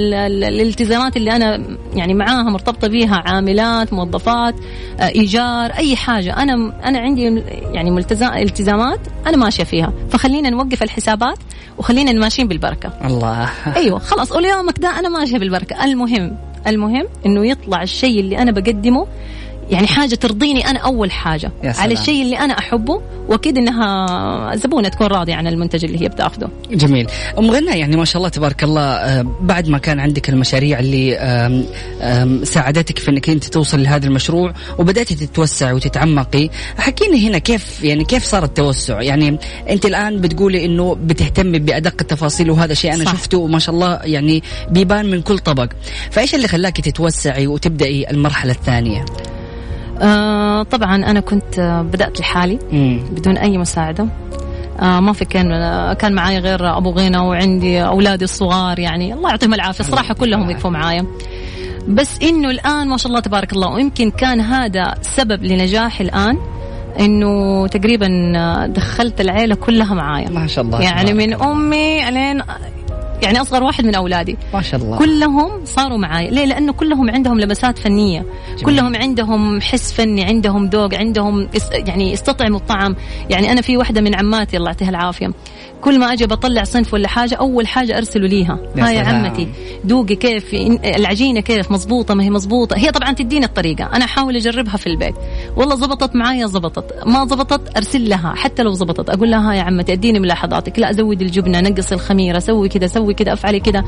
الالتزامات 0.49 1.17
اللي 1.17 1.37
أنا 1.37 1.77
يعني 1.95 2.15
معاها 2.15 2.43
مرتبطة 2.43 2.89
بيها 2.89 3.23
عاملات 3.27 3.93
موظفات 3.93 4.55
آه، 5.01 5.09
إيجار 5.09 5.71
أي 5.71 5.97
حاجة. 5.97 6.37
أنا 6.37 6.73
أنا 6.85 6.99
عندي 6.99 7.23
يعني 7.73 8.05
التزامات 8.43 9.01
أنا 9.27 9.37
ماشية 9.37 9.65
فيها. 9.65 9.93
فخلينا 10.11 10.51
نوقف 10.51 10.83
الحسابات 10.83 11.39
وخلينا 11.79 12.13
ماشيين 12.13 12.49
بالبركة. 12.49 12.93
الله. 13.05 13.51
أيوه 13.77 13.99
خلاص 13.99 14.33
واليومك 14.33 14.79
ده 14.79 14.99
أنا 14.99 15.09
ماشية 15.09 15.39
بالبركة. 15.39 15.85
المهم 15.85 16.37
المهم 16.67 17.07
إنه 17.27 17.47
يطلع 17.47 17.83
الشيء 17.83 18.21
اللي 18.21 18.39
أنا 18.39 18.51
بقدمه 18.51 19.07
يعني 19.71 19.87
حاجة 19.87 20.15
ترضيني 20.15 20.67
أنا 20.67 20.79
أول 20.79 21.11
حاجة. 21.11 21.53
على 21.65 21.95
الشيء 21.95 22.23
اللي 22.23 22.39
أنا 22.39 22.59
أحبه 22.59 23.03
وأكيد 23.29 23.59
إنها 23.59 24.57
زبونة 24.57 24.89
تكون 24.89 25.07
راضية 25.07 25.35
عن 25.35 25.47
المنتج 25.47 25.85
اللي 25.85 26.03
هي 26.03 26.09
بتاخذه 26.09 26.49
جميل. 26.71 27.07
أم 27.39 27.51
غنى 27.51 27.79
يعني 27.79 27.97
ما 27.97 28.05
شاء 28.05 28.17
الله 28.17 28.29
تبارك 28.29 28.65
الله 28.65 28.83
آه، 28.83 29.37
بعد 29.41 29.69
ما 29.69 29.79
كان 29.79 30.01
عندك 30.01 30.29
المشاريع 30.29 30.79
اللي 30.81 31.19
ساعدتك 32.45 32.99
في 32.99 33.11
إنك 33.11 33.31
أنت 33.31 33.45
توصل 33.45 33.83
لهذا 33.83 34.07
المشروع 34.07 34.55
وبداتي 34.79 35.15
تتوسع 35.15 35.73
وتتعمقي 35.73 36.51
حكيني 36.79 37.29
هنا 37.29 37.39
كيف 37.39 37.85
يعني 37.85 38.05
كيف 38.05 38.25
صار 38.25 38.45
التوسع؟ 38.45 39.03
يعني 39.03 39.39
أنت 39.71 39.87
الآن 39.87 40.21
بتقولي 40.21 40.65
إنه 40.65 40.95
بتهتمي 40.95 41.59
بأدق 41.59 41.95
التفاصيل 42.01 42.51
وهذا 42.51 42.75
شيء 42.75 42.95
أنا 42.95 43.05
صح. 43.05 43.13
شفته 43.13 43.39
وما 43.39 43.59
شاء 43.59 43.75
الله 43.75 44.01
يعني 44.03 44.43
بيبان 44.71 45.07
من 45.07 45.23
كل 45.23 45.39
طبق. 45.39 45.69
فإيش 46.11 46.35
اللي 46.35 46.49
خلاكي 46.49 46.83
تتوسعي 46.83 47.47
وتبدأي 47.47 48.11
المرحلة 48.11 48.53
الثانية؟ 48.53 49.05
آه 50.01 50.63
طبعا 50.63 50.97
أنا 50.97 51.21
كنت 51.21 51.59
آه، 51.59 51.83
بدأت 51.83 52.21
لحالي 52.21 52.59
بدون 53.13 53.39
أي 53.39 53.59
مساعدة. 53.59 54.07
آه 54.81 55.01
ما 55.01 55.13
في 55.13 55.25
كان 55.25 55.53
آه، 55.53 55.93
كان 55.93 56.13
معي 56.13 56.39
غير 56.39 56.77
أبو 56.77 56.91
غنى 56.91 57.19
وعندي 57.19 57.85
أولادي 57.85 58.25
الصغار 58.25 58.79
يعني. 58.79 59.15
الله 59.15 59.31
يعطيهم 59.31 59.55
العافية 59.55 59.85
الصراحه 59.85 60.15
كلهم 60.15 60.51
يقفوا 60.51 60.71
معايا. 60.71 61.07
بس 61.89 62.19
إنه 62.23 62.51
الآن 62.51 62.89
ما 62.89 62.97
شاء 62.97 63.09
الله 63.09 63.21
تبارك 63.21 63.53
الله 63.53 63.69
ويمكن 63.75 64.11
كان 64.11 64.41
هذا 64.41 64.95
سبب 65.03 65.45
لنجاحي 65.45 66.05
الآن 66.05 66.39
إنه 67.01 67.67
تقريبا 67.67 68.33
آه، 68.37 68.67
دخلت 68.67 69.21
العيلة 69.21 69.55
كلها 69.55 69.95
معايا. 69.95 70.31
ما 70.31 70.47
شاء 70.47 70.65
الله 70.65 70.81
يعني 70.81 71.13
من 71.13 71.35
أمي 71.35 72.11
لين 72.11 72.43
يعني 73.23 73.41
أصغر 73.41 73.63
واحد 73.63 73.85
من 73.85 73.95
أولادي. 73.95 74.37
ما 74.55 74.63
شاء 74.63 74.81
الله. 74.81 74.99
كلهم 74.99 75.65
صاروا 75.65 75.99
معي 75.99 76.31
ليه؟ 76.31 76.45
لأنه 76.45 76.73
كلهم 76.73 77.11
عندهم 77.11 77.41
لمسات 77.41 77.79
فنية. 77.79 78.25
جميل. 78.49 78.65
كلهم 78.65 78.97
عندهم 78.97 79.61
حس 79.61 79.93
فني 79.93 80.25
عندهم 80.25 80.67
ذوق 80.67 80.95
عندهم 80.95 81.49
يعني 81.73 82.13
يستطعموا 82.13 82.59
الطعم. 82.59 82.97
يعني 83.31 83.53
أنا 83.53 83.61
في 83.61 83.77
واحدة 83.77 84.01
من 84.01 84.15
عماتي 84.15 84.57
الله 84.57 84.69
يعطيها 84.69 84.91
العافية 84.91 85.33
كل 85.83 85.99
ما 85.99 86.13
أجي 86.13 86.27
بطلع 86.27 86.65
صنف 86.65 86.95
ولا 86.95 87.09
حاجة 87.09 87.35
أول 87.35 87.67
حاجة 87.67 87.97
ارسله 87.99 88.27
ليها. 88.27 88.59
هاي 88.79 88.97
يا 88.97 89.03
عمتي 89.03 89.49
دوقي 89.85 90.15
كيف 90.15 90.55
العجينة 90.85 91.41
كيف 91.41 91.73
مضبوطة 91.73 92.15
ما 92.15 92.25
هي 92.25 92.31
مضبوطة. 92.31 92.77
هي 92.77 92.91
طبعا 92.91 93.13
تديني 93.13 93.45
الطريقة 93.45 93.85
أنا 93.85 94.05
أحاول 94.05 94.37
أجربها 94.37 94.77
في 94.77 94.87
البيت. 94.87 95.15
والله 95.57 95.77
زبطت 95.77 96.17
معايا 96.17 96.47
زبطت. 96.47 97.07
ما 97.07 97.27
زبطت 97.27 97.77
أرسل 97.77 98.09
لها 98.09 98.35
حتى 98.37 98.63
لو 98.63 98.73
زبطت. 98.73 99.11
أقول 99.11 99.31
لها 99.31 99.51
ها 99.51 99.55
يا 99.55 99.63
عمتي 99.63 99.93
أديني 99.93 100.21
ملاحظاتك. 100.21 100.79
لا 100.79 100.93
زود 100.93 101.23
الجبنة 101.23 101.61
نقص 101.61 101.93
الخميرة 101.93 102.39
سوي 102.39 102.69
كذا 102.69 102.87
سوي 102.87 103.15
كذا 103.15 103.33
أفعلي 103.33 103.61
كذا. 103.61 103.85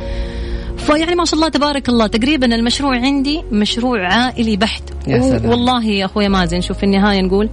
فيعني 0.77 1.15
ما 1.15 1.25
شاء 1.25 1.35
الله 1.35 1.49
تبارك 1.49 1.89
الله. 1.89 2.07
تقريبا 2.07 2.55
المشروع 2.55 2.97
عندي 2.97 3.43
مشروع 3.53 4.07
عائلي 4.07 4.57
بحت. 4.57 4.83
يا 5.07 5.21
سلام. 5.21 5.51
والله 5.51 5.85
يا 5.85 6.05
أخويا 6.05 6.29
مازن 6.29 6.61
شوف 6.61 6.79
في 6.79 6.85
النهاية 6.85 7.21
نقول. 7.21 7.49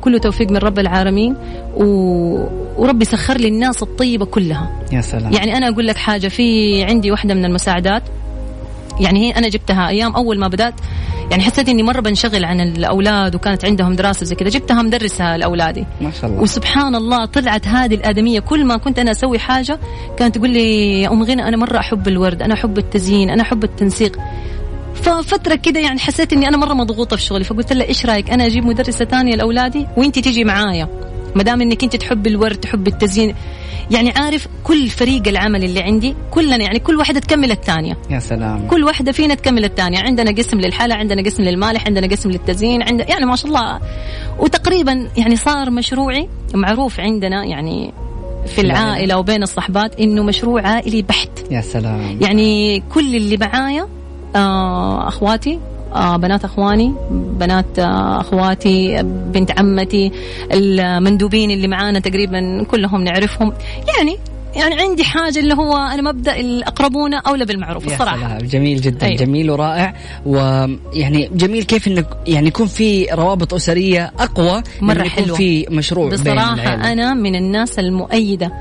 كله 0.00 0.18
توفيق 0.18 0.50
من 0.50 0.56
رب 0.56 0.78
العالمين. 0.78 1.36
و... 1.74 1.84
وربي 2.76 3.04
سخر 3.04 3.36
لي 3.36 3.48
الناس 3.48 3.82
الطيبة 3.82 4.24
كلها. 4.24 4.70
يا 4.92 5.00
سلام. 5.00 5.32
يعني 5.32 5.56
أنا 5.56 5.68
أقول 5.68 5.86
لك 5.86 5.96
حاجة 5.96 6.28
في 6.28 6.82
عندي 6.84 7.10
واحدة 7.10 7.34
من 7.34 7.44
المساعدات. 7.44 8.02
يعني 9.00 9.20
هي 9.20 9.30
أنا 9.30 9.48
جبتها 9.48 9.88
أيام 9.88 10.16
أول 10.16 10.38
ما 10.38 10.48
بدأت. 10.48 10.74
يعني 11.30 11.42
حسيت 11.42 11.68
إني 11.68 11.82
مرة 11.82 12.00
بنشغل 12.00 12.44
عن 12.44 12.60
الأولاد 12.60 13.34
وكانت 13.34 13.64
عندهم 13.64 13.94
دراسة 13.94 14.26
زي 14.26 14.34
كذا. 14.34 14.48
جبتها 14.48 14.82
مدرسة 14.82 15.36
لأولادي. 15.36 15.86
ما 16.00 16.10
شاء 16.10 16.30
الله. 16.30 16.42
وسبحان 16.42 16.94
الله 16.94 17.24
طلعت 17.24 17.68
هذه 17.68 17.94
الآدمية. 17.94 18.40
كل 18.40 18.64
ما 18.64 18.76
كنت 18.76 18.98
أنا 18.98 19.10
أسوي 19.10 19.38
حاجة 19.38 19.78
كانت 20.16 20.38
تقول 20.38 20.50
لي 20.50 21.02
يا 21.02 21.12
أم 21.12 21.22
غنى 21.22 21.48
أنا 21.48 21.56
مرة 21.56 21.78
أحب 21.78 22.08
الورد 22.08 22.42
أنا 22.42 22.54
أحب 22.54 22.78
التزيين 22.78 23.30
أنا 23.30 23.42
أحب 23.42 23.64
التنسيق. 23.64 24.18
ففترة 25.02 25.54
كده 25.54 25.80
يعني 25.80 25.98
حسيت 25.98 26.32
إني 26.32 26.48
أنا 26.48 26.56
مرة 26.56 26.74
مضغوطة 26.74 27.16
في 27.16 27.22
شغلي 27.22 27.44
فقلت 27.44 27.72
لها 27.72 27.88
إيش 27.88 28.06
رأيك 28.06 28.30
أنا 28.30 28.46
أجيب 28.46 28.64
مدرسة 28.64 29.04
ثانية 29.04 29.36
لأولادي؟ 29.36 29.86
وانت 29.96 30.18
تيجي 30.18 30.44
معايا. 30.44 30.88
ما 31.34 31.42
دام 31.42 31.60
إنك 31.60 31.84
انت 31.84 31.96
تحب 31.96 32.26
الورد 32.26 32.56
تحب 32.56 32.86
التزيين. 32.86 33.34
يعني 33.90 34.10
عارف 34.16 34.48
كل 34.64 34.88
فريق 34.88 35.28
العمل 35.28 35.64
اللي 35.64 35.80
عندي 35.80 36.14
كلنا 36.30 36.56
يعني 36.56 36.78
كل 36.78 36.96
واحدة 36.96 37.20
تكمل 37.20 37.50
الثانية. 37.50 37.96
يا 38.10 38.18
سلام. 38.18 38.68
كل 38.68 38.84
واحدة 38.84 39.12
فينا 39.12 39.34
تكمل 39.34 39.64
الثانية. 39.64 39.98
عندنا 39.98 40.30
قسم 40.30 40.60
للحلا 40.60 40.94
عندنا 40.94 41.22
قسم 41.22 41.42
للمالح 41.42 41.86
عندنا 41.86 42.06
قسم 42.06 42.30
للتزيين 42.30 42.82
عند 42.82 43.00
يعني 43.00 43.26
ما 43.26 43.36
شاء 43.36 43.46
الله. 43.46 43.80
وتقريبا 44.38 45.08
يعني 45.16 45.36
صار 45.36 45.70
مشروعي 45.70 46.28
معروف 46.54 47.00
عندنا 47.00 47.44
يعني 47.44 47.92
في 48.46 48.60
العائلة 48.60 49.18
وبين 49.18 49.42
الصحبات 49.42 50.00
إنه 50.00 50.22
مشروع 50.22 50.62
عائلي 50.62 51.02
بحت. 51.02 51.30
يا 51.50 51.60
سلام. 51.60 52.18
يعني 52.20 52.82
كل 52.94 53.16
اللي 53.16 53.36
معايا 53.36 53.88
أخواتي 55.08 55.58
آه 55.94 56.16
بنات 56.16 56.44
أخواني 56.44 56.94
بنات 57.10 57.78
آه 57.78 58.20
أخواتي 58.20 59.02
بنت 59.02 59.58
عمتي 59.58 60.12
المندوبين 60.52 61.50
اللي 61.50 61.68
معانا 61.68 61.98
تقريبا 61.98 62.64
كلهم 62.70 63.04
نعرفهم 63.04 63.52
يعني 63.96 64.18
يعني 64.56 64.74
عندي 64.74 65.04
حاجة 65.04 65.38
اللي 65.38 65.54
هو 65.54 65.76
أنا 65.76 66.02
مبدا 66.02 66.40
الأقربون 66.40 67.14
أولى 67.14 67.44
بالمعروف 67.44 67.86
يا 67.86 67.92
الصراحة 67.92 68.16
سلام 68.16 68.38
جميل 68.38 68.80
جدا 68.80 69.06
أيوة. 69.06 69.16
جميل 69.16 69.50
ورائع 69.50 69.94
ويعني 70.26 71.30
جميل 71.32 71.62
كيف 71.62 71.88
إنك 71.88 72.06
يعني 72.26 72.48
يكون 72.48 72.66
في 72.66 73.06
روابط 73.12 73.54
أسرية 73.54 74.12
أقوى 74.18 74.62
مرة 74.80 74.94
لما 74.94 75.04
يكون 75.04 75.24
حلوة. 75.24 75.36
في 75.36 75.66
مشروع 75.70 76.08
بين 76.08 76.18
بصراحة 76.18 76.54
العيلة. 76.54 76.92
أنا 76.92 77.14
من 77.14 77.34
الناس 77.34 77.78
المؤيدة 77.78 78.52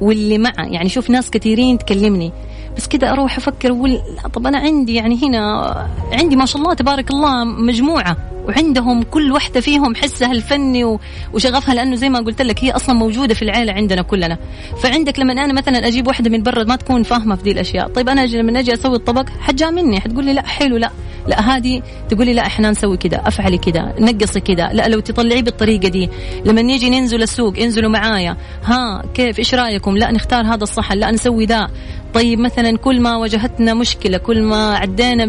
واللي 0.00 0.38
مع 0.38 0.52
يعني 0.58 0.88
شوف 0.88 1.10
ناس 1.10 1.30
كثيرين 1.30 1.78
تكلمني 1.78 2.32
بس 2.76 2.88
كده 2.88 3.12
أروح 3.12 3.36
أفكر 3.36 3.70
أقول 3.70 3.90
لا 3.90 4.28
طب 4.34 4.46
أنا 4.46 4.58
عندي 4.58 4.94
يعني 4.94 5.18
هنا 5.22 5.88
عندي 6.12 6.36
ما 6.36 6.46
شاء 6.46 6.62
الله 6.62 6.74
تبارك 6.74 7.10
الله 7.10 7.44
مجموعة 7.44 8.16
وعندهم 8.48 9.02
كل 9.02 9.32
واحدة 9.32 9.60
فيهم 9.60 9.94
حسها 9.94 10.32
الفني 10.32 10.98
وشغفها 11.32 11.74
لأنه 11.74 11.96
زي 11.96 12.08
ما 12.08 12.18
قلت 12.18 12.42
لك 12.42 12.64
هي 12.64 12.70
أصلا 12.70 12.94
موجودة 12.94 13.34
في 13.34 13.42
العيلة 13.42 13.72
عندنا 13.72 14.02
كلنا. 14.02 14.38
فعندك 14.82 15.18
لما 15.18 15.32
أنا 15.32 15.52
مثلا 15.52 15.86
أجيب 15.86 16.06
واحدة 16.06 16.30
من 16.30 16.42
برا 16.42 16.64
ما 16.64 16.76
تكون 16.76 17.02
فاهمة 17.02 17.36
في 17.36 17.42
دي 17.42 17.52
الأشياء. 17.52 17.88
طيب 17.88 18.08
أجي 18.08 18.38
لما 18.38 18.60
أجي 18.60 18.74
أسوي 18.74 18.96
الطبق 18.96 19.28
حتجا 19.40 19.70
مني 19.70 20.00
حتقول 20.00 20.24
لي 20.24 20.32
لا 20.32 20.46
حلو 20.46 20.76
لا. 20.76 20.90
لا 21.26 21.40
هذه 21.40 21.82
تقول 22.08 22.26
لي 22.26 22.34
لا 22.34 22.46
إحنا 22.46 22.70
نسوي 22.70 22.96
كذا 22.96 23.22
أفعلي 23.26 23.58
كذا 23.58 23.94
نقصي 23.98 24.40
كذا. 24.40 24.72
لا 24.72 24.88
لو 24.88 25.00
تطلعيه 25.00 25.42
بالطريقة 25.42 25.88
دي. 25.88 26.10
لما 26.44 26.62
نيجي 26.62 26.90
ننزل 26.90 27.22
السوق 27.22 27.58
انزلوا 27.58 27.90
معايا. 27.90 28.36
ها 28.64 29.02
كيف؟ 29.14 29.38
إيش 29.38 29.54
رأيكم؟ 29.54 29.96
لا 29.96 30.12
نختار 30.12 30.46
هذا 30.46 30.62
الصحن 30.62 30.98
لا 30.98 31.10
نسوي 31.10 31.46
ذا. 31.46 31.68
طيب 32.14 32.38
مثلا 32.38 32.76
كل 32.76 33.00
ما 33.00 33.16
واجهتنا 33.16 33.74
مشكلة 33.74 34.18
كل 34.18 34.42
ما 34.42 34.74
عدينا 34.76 35.26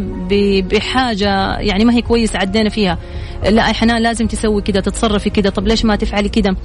بحاجة 0.61 1.57
يعني 1.59 1.85
ما 1.85 1.93
هي 1.93 2.01
كويسة 2.01 2.39
عدينا 2.39 2.69
فيها 2.69 2.97
لا 3.49 3.61
إحنا 3.71 3.99
لازم 3.99 4.27
تسوي 4.27 4.61
كذا 4.61 4.81
تتصرفي 4.81 5.29
كذا 5.29 5.49
طب 5.49 5.67
ليش 5.67 5.85
ما 5.85 5.95
تفعلي 5.95 6.29
كذا 6.29 6.55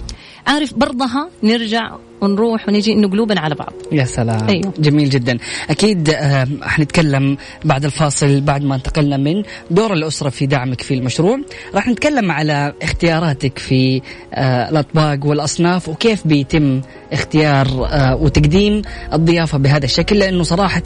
عارف 0.46 0.74
برضها 0.74 1.28
نرجع 1.42 1.96
ونروح 2.20 2.68
ونجي 2.68 2.92
إنه 2.92 3.08
قلوبنا 3.08 3.40
على 3.40 3.54
بعض. 3.54 3.72
يا 3.92 4.04
سلام. 4.04 4.48
أيوه. 4.48 4.72
جميل 4.78 5.10
جدا. 5.10 5.38
أكيد 5.70 6.10
آه، 6.10 6.48
حنتكلم 6.62 7.36
بعد 7.64 7.84
الفاصل 7.84 8.40
بعد 8.40 8.62
ما 8.62 8.74
انتقلنا 8.74 9.16
من 9.16 9.42
دور 9.70 9.92
الأسرة 9.92 10.28
في 10.28 10.46
دعمك 10.46 10.82
في 10.82 10.94
المشروع. 10.94 11.38
راح 11.74 11.88
نتكلم 11.88 12.30
على 12.30 12.72
اختياراتك 12.82 13.58
في 13.58 14.02
آه، 14.34 14.68
الأطباق 14.70 15.26
والأصناف 15.26 15.88
وكيف 15.88 16.26
بيتم 16.26 16.80
اختيار 17.12 17.66
آه، 17.90 18.16
وتقديم 18.16 18.82
الضيافة 19.12 19.58
بهذا 19.58 19.84
الشكل. 19.84 20.05
لأنه 20.14 20.42
صراحة 20.42 20.82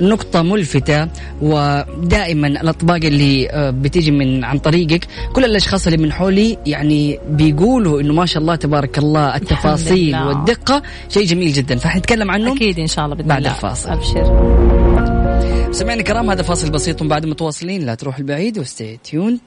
نقطة 0.00 0.42
ملفتة 0.42 1.08
ودائما 1.42 2.46
الأطباق 2.46 2.96
اللي 3.04 3.50
آه، 3.50 3.70
بتيجي 3.70 4.10
من 4.10 4.44
عن 4.44 4.58
طريقك 4.58 5.08
كل 5.32 5.44
الأشخاص 5.44 5.86
اللي 5.86 5.98
من 5.98 6.12
حولي 6.12 6.58
يعني 6.66 7.18
بيقولوا 7.28 8.00
إنه 8.00 8.12
ما 8.12 8.26
شاء 8.26 8.42
الله 8.42 8.54
تبارك 8.56 8.98
الله 8.98 9.36
التفاصيل. 9.36 10.16
والدقة 10.16 10.82
شيء 11.08 11.24
جميل 11.26 11.52
جدا 11.52 11.76
فحنتكلم 11.76 12.30
عنه 12.30 12.52
أكيد 12.52 12.78
إن 12.78 12.86
شاء 12.86 13.04
الله 13.04 13.16
بإذن 13.16 13.28
بعد 13.28 13.46
الفاصل. 13.46 13.90
أبشر 13.90 14.24
سمعنا 15.72 16.00
الكرام 16.00 16.30
هذا 16.30 16.42
فاصل 16.42 16.70
بسيط 16.70 17.02
وبعد 17.02 17.26
متواصلين 17.26 17.86
لا 17.86 17.94
تروح 17.94 18.18
البعيد 18.18 18.58
وستي 18.58 18.98
تيوند 19.04 19.40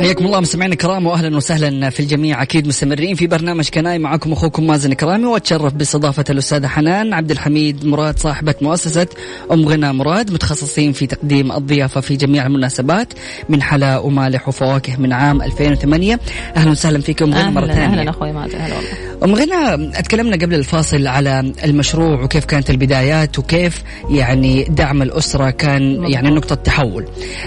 حياكم 0.00 0.26
الله 0.26 0.40
مستمعينا 0.40 0.72
الكرام 0.74 1.06
واهلا 1.06 1.36
وسهلا 1.36 1.90
في 1.90 2.00
الجميع. 2.00 2.42
أكيد 2.42 2.66
مستمرين 2.68 3.14
في 3.14 3.26
برنامج 3.26 3.68
كناي 3.68 3.98
معكم 3.98 4.32
أخوكم 4.32 4.66
مازن 4.66 4.92
كرامي 4.92 5.24
وأتشرف 5.26 5.74
باستضافة 5.74 6.24
الاستاذه 6.30 6.66
حنان 6.66 7.12
عبد 7.14 7.30
الحميد 7.30 7.86
مراد 7.86 8.18
صاحبة 8.18 8.54
مؤسسة 8.62 9.06
أم 9.52 9.68
غنى 9.68 9.92
مراد 9.92 10.32
متخصصين 10.32 10.92
في 10.92 11.06
تقديم 11.06 11.52
الضيافة 11.52 12.00
في 12.00 12.16
جميع 12.16 12.46
المناسبات 12.46 13.12
من 13.48 13.62
حلا 13.62 13.98
ومالح 13.98 14.48
وفواكه 14.48 14.96
من 15.00 15.12
عام 15.12 15.42
2008 15.42 16.20
أهلا 16.56 16.70
وسهلا 16.70 16.98
فيكم 17.00 17.32
أم 17.32 17.38
غنى 17.38 17.50
مرة 17.50 17.64
أهلا 17.64 17.74
ثانية. 17.74 18.00
أهلا 18.00 18.10
أخوي 18.10 18.32
مازن 18.32 18.58
هلا 18.58 18.74
والله. 18.74 18.90
أم 19.24 19.34
غنى 19.34 19.88
اتكلمنا 19.98 20.36
قبل 20.36 20.54
الفاصل 20.54 21.06
على 21.06 21.52
المشروع 21.64 22.22
وكيف 22.22 22.44
كانت 22.44 22.70
البدايات 22.70 23.38
وكيف 23.38 23.82
يعني 24.10 24.64
دعم 24.64 25.02
الأسرة 25.02 25.50
كان. 25.50 26.04
يعني 26.12 26.30
نقطة 26.30 26.54
تحول. 26.54 27.04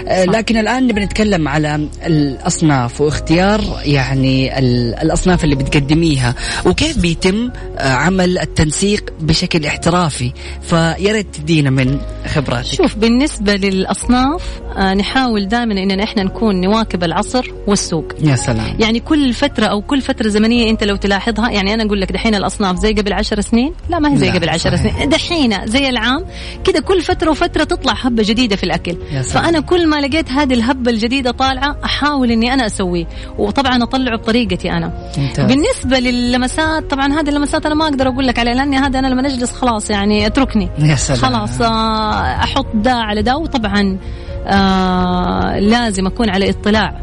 آه، 0.08 0.24
لكن 0.24 0.56
الآن 0.56 0.86
نبي 0.86 1.00
نتكلم 1.00 1.48
على 1.48 1.88
الأصناف 2.06 3.00
واختيار 3.00 3.60
يعني 3.84 4.58
ال- 4.58 4.94
الأصناف 4.94 5.44
اللي 5.44 5.54
بتقدميها 5.54 6.34
وكيف 6.66 6.98
بيتم 6.98 7.50
آه، 7.78 7.88
عمل 7.92 8.38
التنسيق 8.38 9.10
بشكل 9.20 9.66
احترافي. 9.66 10.32
فيا 10.62 11.12
ريت 11.12 11.34
تدينا 11.36 11.70
من 11.70 11.98
خبراتك. 12.26 12.72
شوف 12.74 12.96
بالنسبة 12.96 13.52
للأصناف 13.52 14.42
آه 14.76 14.94
نحاول 14.94 15.48
دائما 15.48 15.72
إننا 15.82 16.04
إحنا 16.04 16.22
نكون 16.22 16.60
نواكب 16.60 17.04
العصر 17.04 17.50
والسوق. 17.66 18.12
يا 18.22 18.36
سلام. 18.36 18.76
يعني 18.80 19.00
كل 19.00 19.32
فترة 19.32 19.66
أو 19.66 19.82
كل 19.82 20.00
فترة 20.00 20.28
زمنية 20.28 20.70
أنت 20.70 20.84
لو 20.84 20.96
تلاحظها 20.96 21.50
يعني 21.50 21.67
أنا 21.74 21.84
أقول 21.84 22.00
لك 22.00 22.12
دحين 22.12 22.34
الأصناف 22.34 22.76
زي 22.76 22.92
قبل 22.92 23.12
عشر 23.12 23.40
سنين؟ 23.40 23.72
لا 23.90 23.98
ما 23.98 24.12
هي 24.12 24.16
زي 24.16 24.30
قبل 24.30 24.48
عشر. 24.48 24.76
سنين. 24.76 25.08
دحين 25.08 25.66
زي 25.66 25.88
العام 25.88 26.24
كده 26.64 26.80
كل 26.80 27.02
فترة 27.02 27.30
وفترة 27.30 27.64
تطلع 27.64 27.92
هبة 27.92 28.22
جديدة 28.26 28.56
في 28.56 28.64
سلام. 29.22 29.44
فأنا 29.44 29.60
كل 29.60 29.86
ما 29.86 29.96
لقيت 30.00 30.30
هذه 30.30 30.54
الهبة 30.54 30.90
الجديدة 30.90 31.30
طالعة 31.30 31.76
أحاول 31.84 32.30
إني 32.30 32.54
أنا 32.54 32.66
أسويه. 32.66 33.06
وطبعا 33.38 33.82
أطلعه 33.82 34.16
بطريقتي 34.18 34.70
أنا. 34.70 34.92
ممتاز. 35.18 35.46
بالنسبة 35.52 35.98
للمسات 35.98 36.90
طبعا 36.90 37.20
هذه 37.20 37.28
اللمسات 37.28 37.66
أنا 37.66 37.74
ما 37.74 37.84
أقدر 37.84 38.08
أقول 38.08 38.26
لك 38.26 38.38
عليها 38.38 38.54
لأني 38.54 38.76
هذا 38.76 38.98
أنا 38.98 39.06
لما 39.06 39.22
نجلس 39.22 39.52
خلاص 39.52 39.90
يعني 39.90 40.26
أتركني. 40.26 40.68
يا 40.78 40.94
سلام. 40.94 41.18
خلاص 41.20 41.60
آه، 41.60 42.22
أحط 42.44 42.66
ده 42.74 42.92
على 42.92 43.22
ده 43.22 43.36
وطبعا 43.36 43.98
آه 44.46 45.58
لازم 45.58 46.06
أكون 46.06 46.30
على 46.30 46.50
اطلاع. 46.50 47.00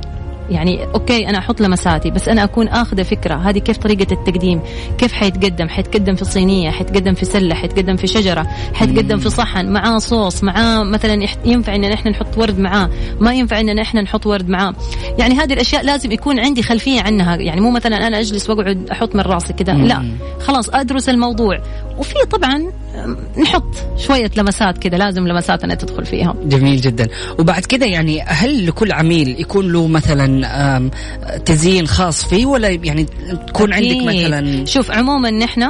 يعني 0.49 0.83
أوكي 0.83 1.29
أنا 1.29 1.37
أحط 1.37 1.61
لمساتي 1.61 2.11
بس 2.11 2.29
أنا 2.29 2.43
أكون 2.43 2.67
آخذة 2.67 3.03
فكرة. 3.03 3.35
هذه 3.35 3.59
كيف 3.59 3.77
طريقة 3.77 4.13
التقديم؟ 4.13 4.61
كيف 4.97 5.13
حيتقدم؟ 5.13 5.67
حيتقدم 5.67 6.15
في 6.15 6.25
صينية 6.25 6.69
حيتقدم 6.69 7.13
في 7.13 7.25
سلة 7.25 7.55
حيتقدم 7.55 7.95
في 7.95 8.07
شجرة 8.07 8.47
حيتقدم 8.73 9.17
في 9.17 9.29
صحن 9.29 9.73
معاه 9.73 9.97
صوص 9.97 10.43
معاه 10.43 10.83
مثلا 10.83 11.27
ينفع 11.45 11.75
إن 11.75 11.83
إحنا 11.83 12.11
نحط 12.11 12.37
ورد 12.37 12.59
معاه 12.59 12.89
ما 13.19 13.33
ينفع 13.33 13.59
إن 13.59 13.79
إحنا 13.79 14.01
نحط 14.01 14.27
ورد 14.27 14.49
معاه. 14.49 14.73
يعني 15.19 15.35
هذه 15.35 15.53
الأشياء 15.53 15.83
لازم 15.83 16.11
يكون 16.11 16.39
عندي 16.39 16.63
خلفية 16.63 17.01
عنها. 17.01 17.35
يعني 17.35 17.61
مو 17.61 17.71
مثلا 17.71 18.07
أنا 18.07 18.19
أجلس 18.19 18.49
وأقعد 18.49 18.89
أحط 18.91 19.15
من 19.15 19.21
راسي 19.21 19.53
كذا 19.53 19.73
لا. 19.73 20.05
خلاص 20.39 20.69
أدرس 20.69 21.09
الموضوع. 21.09 21.57
وفي 21.97 22.15
طبعا 22.31 22.71
نحط 23.37 23.75
شوية 23.97 24.31
لمسات 24.37 24.77
كذا 24.77 24.97
لازم 24.97 25.27
لمسات 25.27 25.63
أنا 25.63 25.75
تدخل 25.75 26.05
فيها. 26.05 26.35
جميل 26.45 26.81
جدا. 26.81 27.07
وبعد 27.39 27.65
كده 27.65 27.85
يعني 27.85 28.21
هل 28.21 28.67
لكل 28.67 28.91
عميل 28.91 29.41
يكون 29.41 29.71
له 29.71 29.87
مثلا 29.87 30.89
تزيين 31.45 31.87
خاص 31.87 32.25
فيه؟ 32.25 32.45
ولا 32.45 32.69
يعني 32.69 33.05
تكون 33.47 33.73
عندك. 33.73 34.03
مثلا؟ 34.03 34.65
شوف 34.65 34.91
عموما 34.91 35.31
نحن 35.31 35.63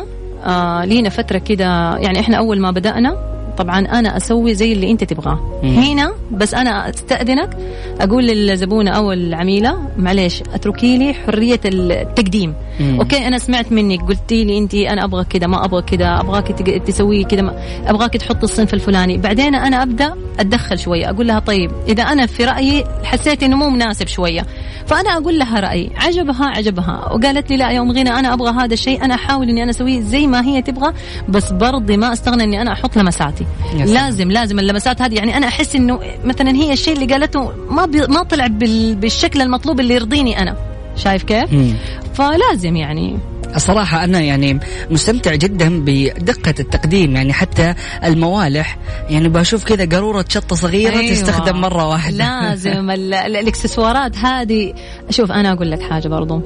آه 0.46 0.86
لينا 0.86 1.10
فترة 1.10 1.38
كده 1.38 1.98
يعني 1.98 2.20
إحنا 2.20 2.38
أول 2.38 2.60
ما 2.60 2.72
بدأنا 2.72 3.35
طبعا 3.58 3.80
أنا 3.80 4.18
أسوي 4.18 4.54
زي 4.54 4.74
اللي 4.74 4.91
أنت 4.91 5.04
تبغاه. 5.04 5.39
هنا 5.63 6.13
بس 6.32 6.54
أنا 6.54 6.89
أستأذنك 6.89 7.58
أقول 8.02 8.28
للزبونه 8.28 8.91
أو 8.91 9.12
العميلة 9.12 9.78
معلش 9.98 10.41
اتركي 10.54 10.98
لي 10.98 11.13
حرية 11.13 11.60
التقديم. 11.65 12.54
مم. 12.80 13.00
أوكي 13.00 13.28
أنا 13.28 13.38
سمعت 13.38 13.72
منك 13.72 14.02
قلتي 14.02 14.44
لي 14.44 14.58
أنت 14.58 14.76
أنا 14.76 15.04
أبغى 15.04 15.24
كذا 15.24 15.48
ما 15.48 15.65
أبغى 15.65 15.82
كذا 15.82 16.20
أبغاك 16.20 16.48
تسويه 16.88 17.26
كذا 17.26 17.60
أبغاك 17.88 18.13
تحط 18.13 18.44
الصنف 18.44 18.74
الفلاني. 18.74 19.18
بعدين 19.18 19.56
أنا 19.56 19.84
أبدأ 19.84 20.13
أتدخل 20.39 20.80
شوية 20.80 21.10
أقول 21.10 21.28
لها 21.28 21.39
طيب 21.39 21.72
إذا 21.88 22.04
أنا 22.04 22.26
في 22.26 22.46
رأيي 22.46 22.84
حسيت 23.04 23.44
إنه 23.44 23.56
مو 23.56 23.70
مناسب 23.70 24.08
شوية 24.08 24.46
فأنا 24.86 25.18
أقول 25.18 25.39
لها 25.39 25.60
رأيي. 25.60 25.91
عجبها 25.96 26.46
عجبها. 26.46 27.13
وقالت 27.13 27.50
لي 27.50 27.58
لا 27.58 27.70
يوم 27.70 27.91
غنى 27.91 28.10
أنا 28.10 28.34
أبغى 28.34 28.52
هذا 28.52 28.74
الشيء 28.74 29.06
أنا 29.06 29.15
أحاول 29.15 29.50
إني 29.50 29.63
أنا 29.63 29.72
أسويه 29.72 30.02
زي 30.02 30.28
ما 30.28 30.46
هي 30.46 30.62
تبغى 30.62 30.94
بس 31.30 31.52
برضي 31.52 31.98
ما 31.98 32.13
أستغنى 32.13 32.44
إني 32.44 32.62
أنا 32.62 32.74
أحط 32.74 32.98
لمساتي. 32.98 33.45
لازم 33.76 34.32
لازم 34.32 34.60
اللمسات 34.60 35.02
هذه. 35.02 35.16
يعني 35.16 35.38
أنا 35.38 35.48
أحس 35.48 35.76
إنه 35.76 36.00
مثلا 36.24 36.52
هي 36.56 36.74
الشيء 36.74 36.94
اللي 36.94 37.06
قالته 37.14 37.52
ما 37.70 37.86
بي 37.86 38.08
ما 38.08 38.24
طلع 38.24 38.48
بال 38.48 38.96
بالشكل 38.96 39.42
المطلوب 39.42 39.80
اللي 39.80 39.94
يرضيني 39.94 40.40
أنا. 40.42 40.56
شايف 40.96 41.24
كيف؟ 41.24 41.54
مم. 41.54 41.74
فلازم 42.14 42.76
يعني. 42.76 43.18
الصراحة 43.56 44.04
أنا 44.04 44.20
يعني 44.22 44.60
مستمتع 44.92 45.36
جدا 45.36 45.80
بدقة 45.86 46.54
التقديم. 46.60 47.16
يعني 47.16 47.34
حتى 47.34 47.74
الموالح 48.04 48.78
يعني 49.10 49.30
بشوف 49.30 49.64
كذا 49.64 49.86
قارورة 49.96 50.26
شطة 50.30 50.56
صغيرة 50.56 50.98
أيوة. 51.00 51.12
تستخدم 51.12 51.62
مرة 51.62 51.90
واحدة. 51.90 52.18
لازم 52.50 52.90
ال- 52.92 53.14
ال- 53.14 53.36
الإكسسوارات 53.36 54.18
هذه. 54.18 54.74
شوف 55.10 55.32
أنا 55.32 55.54
أقول 55.54 55.72
لك 55.72 55.82
حاجة 55.82 56.08
برضو. 56.08 56.42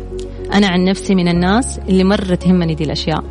أنا 0.53 0.67
عن 0.67 0.83
نفسي 0.83 1.15
من 1.15 1.27
الناس 1.27 1.79
اللي 1.89 2.03
مرة 2.03 2.35
تهمني 2.35 2.75
دي 2.75 2.83
الأشياء. 2.83 3.23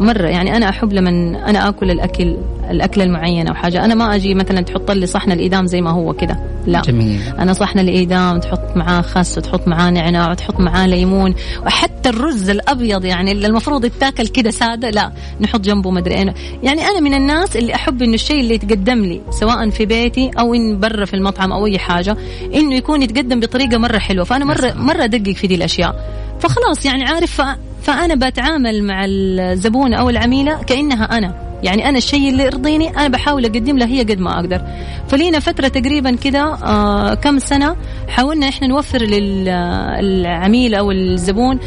مرة 0.00 0.28
يعني 0.28 0.56
أنا 0.56 0.68
أحب 0.68 0.92
لما 0.92 1.10
أنا 1.50 1.68
آكل 1.68 1.90
الأكل 1.90 2.36
الاكله 2.70 3.04
المعينه 3.04 3.50
أو 3.50 3.54
حاجة. 3.54 3.84
أنا 3.84 3.94
ما 3.94 4.14
أجي 4.14 4.34
مثلا 4.34 4.60
تحط 4.60 4.90
لي 4.90 5.06
صحن 5.06 5.32
الايدام 5.32 5.66
زي 5.66 5.80
ما 5.80 5.90
هو 5.90 6.12
كده 6.12 6.40
لا. 6.66 6.80
جميل. 6.80 7.20
أنا 7.38 7.52
صحن 7.52 7.78
الايدام 7.78 8.40
تحط 8.40 8.76
معاه 8.76 9.00
خس 9.00 9.38
وتحط 9.38 9.68
معاه 9.68 9.90
نعناع 9.90 10.30
وتحط 10.30 10.60
معاه 10.60 10.86
ليمون 10.86 11.34
وحتى 11.66 12.08
الرز 12.08 12.50
الأبيض 12.50 13.04
يعني 13.04 13.32
اللي 13.32 13.46
المفروض 13.46 13.84
يتاكل 13.84 14.26
كده 14.26 14.50
سادة 14.50 14.90
لا. 14.90 15.12
نحط 15.40 15.60
جنبه 15.60 15.90
مدري 15.90 16.14
إيه 16.14 16.34
يعني 16.62 16.82
أنا 16.82 17.00
من 17.00 17.14
الناس 17.14 17.56
اللي 17.56 17.74
أحب 17.74 18.02
إنه 18.02 18.14
الشيء 18.14 18.40
اللي 18.40 18.54
يتقدم 18.54 19.04
لي 19.04 19.20
سواء 19.30 19.70
في 19.70 19.86
بيتي 19.86 20.30
أو 20.38 20.54
إن 20.54 20.80
برا 20.80 21.04
في 21.04 21.14
المطعم 21.14 21.52
أو 21.52 21.66
أي 21.66 21.78
حاجة 21.78 22.16
إنه 22.54 22.74
يكون 22.74 23.02
يتقدم 23.02 23.40
بطريقة 23.40 23.78
مرة 23.78 23.98
حلوة. 23.98 24.24
فأنا 24.24 24.44
مرة 24.44 24.72
مرة 24.76 25.04
أدقق 25.04 25.32
في 25.32 25.46
دي 25.46 25.54
الأشياء. 25.54 26.20
فخلاص 26.40 26.86
يعني 26.86 27.04
عارف 27.04 27.42
فأنا 27.90 28.14
بتعامل 28.14 28.84
مع 28.84 29.04
الزبون 29.08 29.94
أو 29.94 30.10
العميلة 30.10 30.62
كأنها 30.62 31.04
أنا. 31.04 31.34
يعني 31.62 31.88
أنا 31.88 31.98
الشيء 31.98 32.30
اللي 32.30 32.42
يرضيني 32.42 32.88
أنا 32.88 33.08
بحاول 33.08 33.44
أقدم 33.44 33.78
له 33.78 33.86
هي 33.86 34.00
قد 34.00 34.20
ما 34.20 34.40
أقدر. 34.40 34.62
فلينا 35.08 35.38
فترة 35.38 35.68
تقريبا 35.68 36.16
كذا 36.16 36.40
آه 36.42 37.14
كم 37.14 37.38
سنة 37.38 37.76
حاولنا 38.08 38.48
إحنا 38.48 38.68
نوفر 38.68 38.98
للعميل 39.02 40.74
أو 40.74 40.90
الزبون 40.90 41.58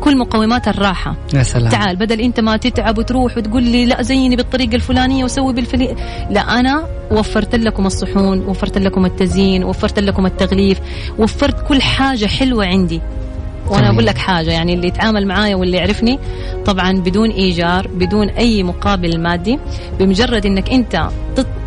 كل 0.00 0.18
مقومات 0.18 0.68
الراحة. 0.68 1.16
يا 1.34 1.42
سلام. 1.42 1.68
تعال 1.68 1.96
بدل 1.96 2.20
أنت 2.20 2.40
ما 2.40 2.56
تتعب 2.56 2.98
وتروح 2.98 3.36
وتقول 3.36 3.62
لي 3.62 3.86
لا 3.86 4.02
زيني 4.02 4.36
بالطريقة 4.36 4.74
الفلانية 4.74 5.24
وسوي 5.24 5.52
بالفلي. 5.52 5.96
لا 6.30 6.60
أنا 6.60 6.86
وفرت 7.10 7.54
لكم 7.54 7.86
الصحون 7.86 8.38
وفرت 8.38 8.78
لكم 8.78 9.04
التزيين 9.04 9.64
وفرت 9.64 9.98
لكم 9.98 10.26
التغليف 10.26 10.80
وفرت 11.18 11.68
كل 11.68 11.82
حاجة 11.82 12.26
حلوة 12.26 12.66
عندي. 12.66 13.00
وأنا 13.70 13.90
أقول 13.90 14.06
لك 14.06 14.18
حاجة 14.18 14.50
يعني 14.50 14.74
اللي 14.74 14.86
يتعامل 14.88 15.26
معايا 15.26 15.56
واللي 15.56 15.76
يعرفني 15.76 16.18
طبعا 16.66 16.92
بدون 16.92 17.30
إيجار 17.30 17.88
بدون 17.88 18.28
أي 18.28 18.62
مقابل 18.62 19.20
مادي 19.20 19.58
بمجرد 19.98 20.46
إنك 20.46 20.70
أنت 20.70 21.08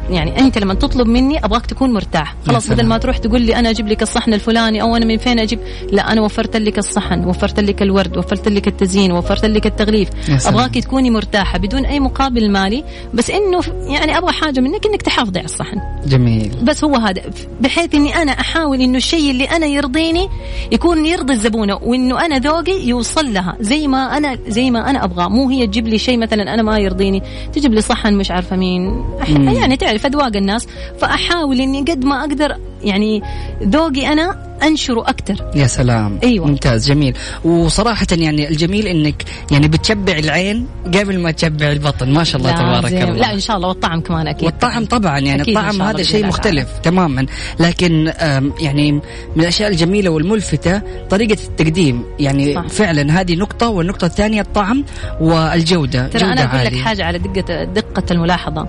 يعني 0.10 0.40
أنت 0.40 0.58
لما 0.58 0.74
تطلب 0.74 1.08
مني 1.08 1.46
أبغاك 1.46 1.66
تكون 1.66 1.94
مرتاح. 1.94 2.36
خلاص 2.48 2.70
بدل 2.70 2.86
ما 2.86 2.98
تروح 2.98 3.18
تقول 3.18 3.42
لي 3.42 3.56
أنا 3.56 3.70
أجيب 3.70 3.88
لك 3.88 4.02
الصحن 4.02 4.34
الفلاني 4.34 4.82
أو 4.82 4.96
أنا 4.96 5.06
من 5.06 5.18
فين 5.18 5.40
أجيب 5.40 5.60
لا 5.92 6.12
أنا 6.12 6.22
وفرت 6.22 6.58
لك 6.58 6.78
الصحن 6.78 7.26
وفرت 7.26 7.60
لك 7.60 7.82
الورد 7.82 8.18
وفرت 8.18 8.48
لك 8.48 8.68
التزيين 8.68 9.12
وفرت 9.12 9.46
لك 9.46 9.66
التغليف. 9.66 10.10
أبغاك 10.48 10.74
تكوني 10.74 11.10
مرتاحة 11.10 11.58
بدون 11.58 11.86
أي 11.86 12.00
مقابل 12.00 12.52
مالي. 12.52 12.84
بس 13.14 13.30
إنه 13.30 13.62
يعني 13.88 14.18
أبغى 14.18 14.32
حاجة 14.32 14.60
منك 14.60 14.86
إنك 14.86 15.02
تحافظي 15.02 15.40
على 15.40 15.46
الصحن. 15.46 15.78
جميل. 16.06 16.52
بس 16.64 16.84
هو 16.84 16.96
هذا 16.96 17.22
بحيث 17.62 17.96
إني 17.96 18.16
أنا 18.16 18.32
أحاول 18.32 18.82
إنه 18.82 18.98
الشيء 18.98 19.32
اللي 19.32 19.46
أنا 19.46 19.66
يرضيني 19.66 20.30
يكون 20.72 21.06
يرضي 21.06 21.34
الزبونة 21.34 21.76
وإنه 21.76 22.26
أنا 22.26 22.40
ذوقي 22.40 22.88
يوصل 22.88 23.34
لها 23.34 23.58
زي 23.60 23.88
ما 23.88 24.18
أنا 24.18 24.38
زي 24.48 24.72
ما 24.72 24.90
أنا 24.90 25.04
أبغى 25.04 25.30
مو 25.30 25.50
هي 25.50 25.68
تجيب 25.68 25.88
لي 25.88 25.98
شيء 25.98 26.18
مثلا 26.18 26.54
أنا 26.54 26.64
ما 26.64 26.78
يرضيني 26.80 27.24
تجيب 27.54 27.74
لي 27.74 27.82
صحن 27.82 28.14
مش 28.14 28.32
عارفة 28.32 28.56
مين. 28.56 29.04
يعني 29.28 29.78
تعرف 29.78 29.93
اذواق 29.96 30.36
الناس 30.36 30.68
فأحاول 31.00 31.62
إني 31.62 31.82
قد 31.82 32.06
ما 32.06 32.20
أقدر 32.20 32.58
يعني 32.84 33.24
ذوقي 33.64 34.08
أنا 34.08 34.54
أنشره 34.64 35.02
أكثر 35.02 35.52
يا 35.56 35.68
سلام. 35.68 36.20
أيوه. 36.24 36.48
ممتاز 36.48 36.88
جميل. 36.88 37.16
وصراحة 37.44 38.08
يعني 38.12 38.50
الجميل 38.50 38.88
إنك 38.88 39.24
يعني 39.52 39.68
بتشبع 39.68 40.14
العين 40.14 40.68
قبل 40.86 41.20
ما 41.20 41.32
تشبع 41.32 41.72
البطن 41.72 42.14
ما 42.14 42.24
شاء 42.24 42.42
الله 42.42 42.52
تبارك 42.52 42.94
الله. 42.94 43.18
لا 43.18 43.34
إن 43.34 43.40
شاء 43.40 43.58
الله. 43.58 43.68
والطعم 43.68 44.02
كمان 44.02 44.28
أكيد. 44.28 44.46
والطعم 44.46 44.86
طبعا 44.86 45.20
يعني 45.20 45.42
أكيد 45.42 45.58
الطعم 45.58 45.82
هذا 45.82 46.04
شيء 46.04 46.26
مختلف 46.26 46.68
تماما. 46.84 47.26
لكن 47.60 48.12
يعني 48.60 48.92
من 49.36 49.42
الأشياء 49.42 49.70
الجميلة 49.70 50.10
والملفتة 50.10 50.82
طريقة 51.10 51.38
التقديم. 51.44 52.04
يعني 52.20 52.56
صح. 52.56 52.68
فعلا 52.68 53.22
هذه 53.22 53.36
نقطة 53.36 53.70
والنقطة 53.70 54.06
الثانية 54.06 54.42
الطعم 54.42 54.86
والجودة 55.22 56.08
ترى 56.08 56.24
أنا 56.24 56.44
أقول 56.44 56.66
لك 56.66 56.76
حاجة 56.76 57.06
على 57.06 57.20
دقة 57.20 57.64
دقة 57.64 58.04
الملاحظة. 58.12 58.68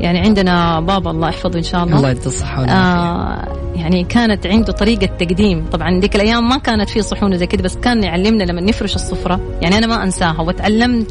يعني 0.00 0.18
عندنا 0.20 0.80
بابا 0.80 1.10
الله 1.10 1.28
يحفظه 1.28 1.58
إن 1.58 1.62
شاء 1.62 1.84
الله. 1.84 1.96
الله 1.96 2.10
يدي 2.10 2.26
الصحه 2.26 2.64
آه 2.64 3.58
يعني 3.74 4.04
كانت 4.04 4.46
عنده 4.46 4.72
طريقة 4.72 5.06
تقديم. 5.06 5.66
طبعا 5.72 6.00
ذيك 6.00 6.16
الأيام 6.16 6.48
ما 6.48 6.58
كانت 6.58 6.90
في 6.90 7.02
صحون 7.02 7.38
زي 7.38 7.46
كذا 7.46 7.62
بس 7.62 7.76
كان 7.76 8.02
يعلمنا 8.04 8.44
لما 8.44 8.60
نفرش 8.60 8.94
السفره 8.94 9.40
يعني 9.62 9.78
أنا 9.78 9.86
ما 9.86 10.02
أنساها. 10.02 10.40
وتعلمت 10.40 11.06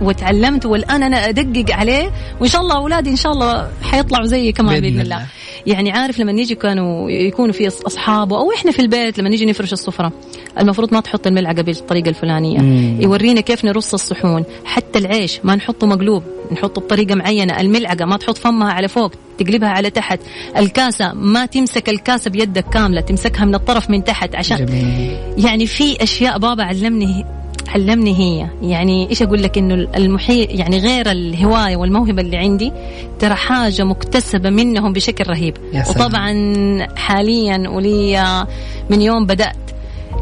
وتعلمت 0.00 0.66
والآن 0.66 1.02
أنا 1.02 1.28
أدقق 1.28 1.74
عليه. 1.74 2.10
وإن 2.40 2.48
شاء 2.48 2.62
الله 2.62 2.76
أولادي 2.76 3.10
إن 3.10 3.16
شاء 3.16 3.32
الله 3.32 3.68
حيطلعوا 3.82 4.26
زيي 4.26 4.52
كمان 4.52 4.80
بإذن, 4.80 4.82
بإذن 4.82 5.00
الله. 5.00 5.16
الله. 5.16 5.26
يعني 5.66 5.90
عارف 5.90 6.20
لما 6.20 6.32
نيجي 6.32 6.54
كانوا 6.54 7.10
يكونوا 7.10 7.52
في 7.52 7.68
أصحابه 7.68 8.38
أو 8.38 8.52
إحنا 8.52 8.72
في 8.72 8.78
البيت 8.82 9.18
لما 9.18 9.28
نيجي 9.28 9.46
نفرش 9.46 9.72
السفرة 9.72 10.12
المفروض 10.58 10.94
ما 10.94 11.00
تحط 11.00 11.26
الملعقة 11.26 11.62
بالطريقة 11.62 12.08
الفلانية 12.08 12.58
مم. 12.58 13.00
يورينا 13.00 13.40
كيف 13.40 13.64
نرص 13.64 13.94
الصحون 13.94 14.44
حتى 14.64 14.98
العيش 14.98 15.40
ما 15.44 15.54
نحطه 15.54 15.86
مقلوب 15.86 16.22
نحطه 16.52 16.80
بطريقة 16.80 17.14
معينة 17.14 17.60
الملعقة 17.60 18.04
ما 18.04 18.16
تحط 18.16 18.38
فمها 18.38 18.72
على 18.72 18.88
فوق 18.88 19.12
تقلبها 19.38 19.68
على 19.68 19.90
تحت 19.90 20.20
الكاسة 20.56 21.12
ما 21.12 21.46
تمسك 21.46 21.88
الكاسة 21.88 22.30
بيدك 22.30 22.64
كاملة 22.64 23.00
تمسكها 23.00 23.44
من 23.44 23.54
الطرف 23.54 23.90
من 23.90 24.04
تحت 24.04 24.34
عشان 24.34 24.66
جميل. 24.66 25.16
يعني 25.38 25.66
في 25.66 26.02
أشياء 26.02 26.38
بابا 26.38 26.64
علمني 26.64 27.24
علمني 27.70 28.18
هي. 28.18 28.46
يعني 28.62 29.10
إيش 29.10 29.22
أقول 29.22 29.42
لك؟ 29.42 29.58
إنه 29.58 29.74
المحيط 29.96 30.48
يعني 30.50 30.78
غير 30.78 31.10
الهواية 31.10 31.76
والموهبة 31.76 32.22
اللي 32.22 32.36
عندي 32.36 32.72
ترى 33.18 33.34
حاجة 33.34 33.84
مكتسبة 33.84 34.50
منهم 34.50 34.92
بشكل 34.92 35.24
رهيب. 35.30 35.56
وطبعا 35.90 36.34
حاليا 36.96 37.68
ولي 37.68 38.46
من 38.90 39.02
يوم 39.02 39.26
بدأت 39.26 39.69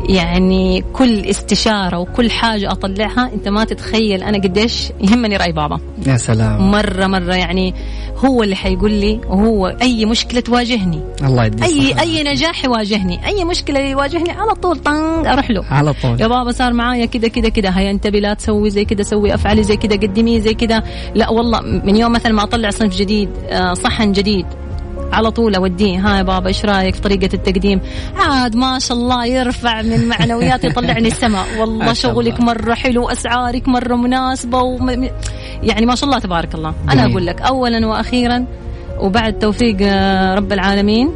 يعني 0.09 0.85
كل 0.93 1.27
استشارة 1.27 1.99
وكل 1.99 2.31
حاجة 2.31 2.73
أطلعها 2.73 3.31
أنت 3.35 3.49
ما 3.49 3.65
تتخيل 3.65 4.23
أنا 4.23 4.39
قديش 4.39 4.93
يهمني 5.01 5.37
رأي 5.37 5.53
بابا. 5.53 5.81
يا 6.07 6.17
سلام. 6.17 6.71
مرة 6.71 7.07
مرة 7.07 7.35
يعني 7.35 7.75
هو 8.17 8.43
اللي 8.43 8.57
حيقول 8.57 8.91
لي 8.91 9.21
وهو 9.29 9.67
أي 9.67 10.05
مشكلة 10.05 10.41
تواجهني. 10.41 11.01
الله 11.23 11.45
يديك 11.45 11.65
أي 11.65 11.93
صحة. 11.93 12.01
أي 12.01 12.23
نجاح 12.23 12.65
يواجهني. 12.65 13.27
أي 13.27 13.45
مشكلة 13.45 13.81
يواجهني 13.81 14.31
على 14.31 14.55
طول 14.55 14.79
طنق 14.79 15.29
أروح 15.29 15.51
له. 15.51 15.65
على 15.65 15.93
طول. 16.03 16.21
يا 16.21 16.27
بابا 16.27 16.53
صار 16.53 16.73
معايا 16.73 17.07
كذا 17.07 17.29
كذا 17.29 17.49
كذا 17.49 17.79
هيا 17.79 17.91
انتبهي 17.91 18.21
لا 18.21 18.35
تسوي 18.35 18.71
زي 18.71 18.85
كذا 18.85 19.03
سوي 19.03 19.35
أفعلي 19.35 19.63
زي 19.63 19.77
كذا 19.77 19.97
قدمي 19.97 20.41
زي 20.41 20.55
كذا 20.55 20.83
لا 21.15 21.31
والله 21.31 21.61
من 21.61 21.97
يوم 21.97 22.13
مثلا 22.13 22.33
ما 22.33 22.43
أطلع 22.43 22.71
صنف 22.71 22.97
جديد 22.97 23.29
آه، 23.51 23.75
صحن 23.75 24.13
جديد 24.13 24.47
على 25.13 25.31
طول. 25.31 25.55
اوديه 25.55 25.99
ها 25.99 26.17
يا 26.17 26.23
بابا 26.23 26.49
إيش 26.49 26.65
رأيك 26.65 26.95
في 26.95 27.01
طريقة 27.01 27.35
التقديم؟ 27.35 27.81
عاد 28.17 28.57
ما 28.57 28.79
شاء 28.79 28.97
الله 28.97 29.27
يرفع 29.27 29.83
من 29.83 30.09
معنوياتي 30.09 30.67
يطلعني 30.67 31.09
السماء. 31.09 31.47
والله 31.61 31.93
شغلك 31.93 32.41
مرة 32.41 32.75
حلو 32.75 33.09
أسعارك 33.09 33.69
مرة 33.69 33.97
مناسبة 33.97 34.59
وم... 34.59 35.09
يعني 35.63 35.87
ما 35.87 35.95
شاء 35.95 36.09
الله 36.09 36.19
تبارك 36.19 36.55
الله. 36.55 36.75
أنا 36.91 37.07
أقول 37.07 37.27
لك 37.27 37.43
اولا 37.43 37.87
وأخيرا 37.87 38.47
وبعد 39.01 39.39
توفيق 39.39 39.77
آه، 39.81 40.35
رب 40.35 40.53
العالمين 40.53 41.11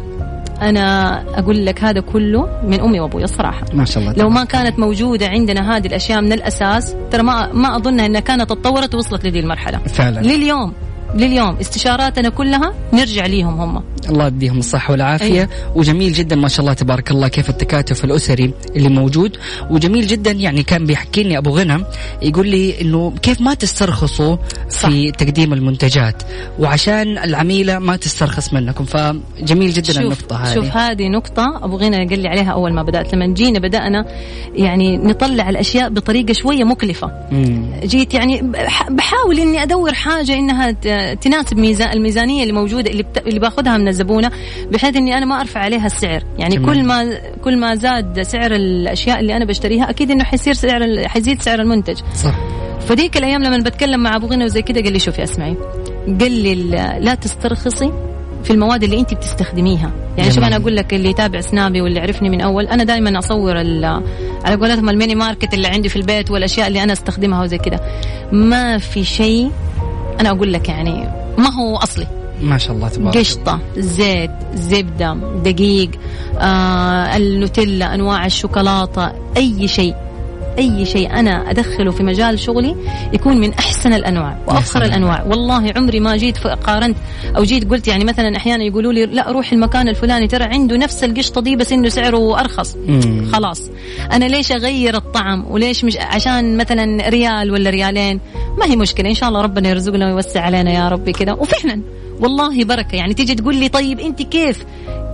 أنا 0.62 1.18
أقول 1.38 1.66
لك 1.66 1.84
هذا 1.84 2.00
كله 2.00 2.60
من 2.64 2.80
أمي 2.80 3.00
وابوي 3.00 3.24
الصراحة. 3.24 3.64
ما 3.74 3.84
شاء 3.84 4.02
الله 4.02 4.14
لو 4.16 4.28
ما 4.28 4.44
كانت 4.44 4.78
موجودة 4.78 5.28
عندنا 5.28 5.76
هذه 5.76 5.86
الأشياء 5.86 6.20
من 6.20 6.32
الأساس 6.32 6.96
ترى 7.10 7.22
ما 7.22 7.52
ما 7.52 7.76
اظنها 7.76 8.06
إنها 8.06 8.20
كانت 8.20 8.50
تطورت 8.50 8.94
ووصلت 8.94 9.24
لذي 9.26 9.40
المرحلة. 9.40 9.78
فعلا. 9.78 10.20
لليوم. 10.20 10.72
لليوم 11.14 11.56
استشاراتنا 11.56 12.28
كلها 12.28 12.74
نرجع 12.92 13.26
ليهم 13.26 13.60
هم. 13.60 13.82
الله 14.08 14.26
يديهم 14.26 14.58
الصحة 14.58 14.92
والعافية. 14.92 15.26
أيوة. 15.26 15.48
وجميل 15.74 16.12
جدا 16.12 16.36
ما 16.36 16.48
شاء 16.48 16.60
الله 16.60 16.72
تبارك 16.72 17.10
الله 17.10 17.28
كيف 17.28 17.50
التكاتف 17.50 18.04
الأسري 18.04 18.54
اللي 18.76 18.88
موجود. 18.88 19.36
وجميل 19.70 20.06
جدا 20.06 20.30
يعني 20.30 20.62
كان 20.62 20.86
بيحكي 20.86 21.22
لي 21.22 21.38
أبو 21.38 21.50
غنم 21.50 21.84
يقول 22.22 22.48
لي 22.48 22.80
إنه 22.80 23.12
كيف 23.22 23.40
ما 23.40 23.54
تسترخصوا 23.54 24.36
صح. 24.70 24.88
في 24.88 25.10
تقديم 25.10 25.52
المنتجات. 25.52 26.22
وعشان 26.58 27.18
العميلة 27.18 27.78
ما 27.78 27.96
تسترخص 27.96 28.52
منكم. 28.52 28.84
فجميل 28.84 29.70
جدا 29.70 29.92
شوف 29.92 30.02
النقطة 30.02 30.36
هذه. 30.36 30.54
شوف 30.54 30.76
هذه 30.76 31.08
نقطة 31.08 31.60
أبو 31.62 31.76
غنى 31.76 32.08
قال 32.08 32.18
لي 32.18 32.28
عليها 32.28 32.52
أول 32.52 32.72
ما 32.72 32.82
بدأت. 32.82 33.14
لما 33.14 33.26
جينا 33.26 33.58
بدأنا 33.58 34.06
يعني 34.54 34.96
نطلع 34.96 35.50
الأشياء 35.50 35.88
بطريقة 35.90 36.32
شوية 36.32 36.64
مكلفة. 36.64 37.10
مم. 37.32 37.66
جيت 37.84 38.14
يعني 38.14 38.52
بحاول 38.90 39.40
إني 39.40 39.62
أدور 39.62 39.94
حاجة 39.94 40.34
إنها 40.34 40.70
تناسب 41.20 41.58
ميزان 41.58 41.92
الميزانية 41.92 42.42
اللي 42.42 42.52
موجوده 42.52 42.90
اللي 42.90 43.02
بت... 43.02 43.22
اللي 43.26 43.40
باخذها 43.40 43.76
من 43.76 43.88
الزبونة 43.88 44.30
بحيث 44.70 44.96
إني 44.96 45.18
أنا 45.18 45.26
ما 45.26 45.40
أرفع 45.40 45.60
عليها 45.60 45.86
السعر. 45.86 46.22
يعني 46.38 46.56
جميل. 46.56 46.68
كل 46.68 46.84
ما 46.84 47.18
كل 47.44 47.56
ما 47.56 47.74
زاد 47.74 48.22
سعر 48.22 48.54
الأشياء 48.54 49.20
اللي 49.20 49.36
أنا 49.36 49.44
بشتريها 49.44 49.90
أكيد 49.90 50.10
إنه 50.10 50.24
حيصير 50.24 50.54
سعر. 50.54 51.08
حيزيد 51.08 51.42
سعر 51.42 51.60
المنتج. 51.60 51.98
صح. 52.14 52.34
فديك 52.88 53.16
الأيام 53.16 53.42
لما 53.42 53.58
بتكلم 53.58 54.02
مع 54.02 54.16
أبو 54.16 54.26
غنى 54.26 54.44
وزي 54.44 54.62
كذا 54.62 54.82
قال 54.82 54.92
لي 54.92 54.98
شوفي 54.98 55.22
اسمعي 55.22 55.56
قال 56.20 56.32
لي 56.32 56.54
لا 57.00 57.14
تسترخصي 57.14 57.92
في 58.44 58.50
المواد 58.50 58.82
اللي 58.84 59.00
انت 59.00 59.14
بتستخدميها. 59.14 59.92
يعني 60.18 60.30
شوف 60.30 60.44
أنا 60.44 60.56
أقول 60.56 60.76
لك 60.76 60.94
اللي 60.94 61.10
يتابع 61.10 61.40
سنابي 61.40 61.80
واللي 61.80 61.98
يعرفني 61.98 62.30
من 62.30 62.40
أول 62.40 62.66
أنا 62.66 62.84
دائما 62.84 63.18
أصور 63.18 63.56
على 63.56 64.56
قولتهم 64.60 64.88
ال 64.88 64.93
mini 64.93 65.14
market 65.14 65.54
اللي 65.54 65.68
عندي 65.68 65.88
في 65.88 65.96
البيت 65.96 66.30
والأشياء 66.30 66.68
اللي 66.68 66.82
أنا 66.82 66.92
أستخدمها 66.92 67.42
وزي 67.42 67.58
كذا 67.58 67.80
ما 68.32 68.78
في 68.78 69.04
شيء 69.04 69.50
أنا 70.20 70.30
أقول 70.30 70.52
لك 70.52 70.68
يعني 70.68 71.08
ما 71.38 71.50
هو 71.54 71.76
أصلي. 71.76 72.06
ما 72.42 72.58
شاء 72.58 72.76
الله 72.76 72.88
تبارك 72.88 73.16
قشطة 73.18 73.58
زيت 73.76 74.30
زبدة 74.54 75.16
دقيق 75.44 75.90
آه 76.38 77.16
النوتيلا 77.16 77.94
أنواع 77.94 78.26
الشوكولاتة 78.26 79.12
أي 79.36 79.68
شيء. 79.68 79.94
أي 80.58 80.84
شيء 80.86 81.12
أنا 81.12 81.50
أدخله 81.50 81.90
في 81.90 82.02
مجال 82.02 82.38
شغلي 82.38 82.76
يكون 83.12 83.40
من 83.40 83.52
أحسن 83.52 83.92
الأنواع 83.92 84.38
وأفخر. 84.46 84.82
الأنواع. 84.84 85.22
والله 85.22 85.72
عمري 85.76 86.00
ما 86.00 86.16
جيت 86.16 86.38
قارنت 86.38 86.96
أو 87.36 87.44
جيت 87.44 87.70
قلت 87.70 87.88
يعني 87.88 88.04
مثلا 88.04 88.36
أحيانا 88.36 88.64
يقولوا 88.64 88.92
لي 88.92 89.06
لا 89.06 89.32
روح 89.32 89.52
المكان 89.52 89.88
الفلاني 89.88 90.26
ترى 90.26 90.44
عنده 90.44 90.76
نفس 90.76 91.04
القشطة 91.04 91.40
دي 91.40 91.56
بس 91.56 91.72
إنه 91.72 91.88
سعره 91.88 92.40
أرخص. 92.40 92.76
مم. 92.76 93.28
خلاص. 93.32 93.70
أنا 94.12 94.24
ليش 94.24 94.52
أغير 94.52 94.96
الطعم؟ 94.96 95.46
وليش 95.50 95.84
مش 95.84 95.96
عشان 95.96 96.56
مثلا 96.56 97.08
ريال 97.08 97.50
ولا 97.50 97.70
ريالين؟ 97.70 98.20
ما 98.58 98.66
هي 98.66 98.76
مشكلة. 98.76 99.08
إن 99.08 99.14
شاء 99.14 99.28
الله 99.28 99.40
ربنا 99.40 99.68
يرزقنا 99.68 100.06
ويوسع 100.06 100.40
علينا 100.40 100.72
يا 100.72 100.88
ربي 100.88 101.12
كذا 101.12 101.32
وفعلا 101.32 101.82
والله 102.20 102.64
بركة. 102.64 102.96
يعني 102.96 103.14
تيجي 103.14 103.34
تقول 103.34 103.56
لي 103.56 103.68
طيب 103.68 104.00
أنت 104.00 104.22
كيف؟ 104.22 104.64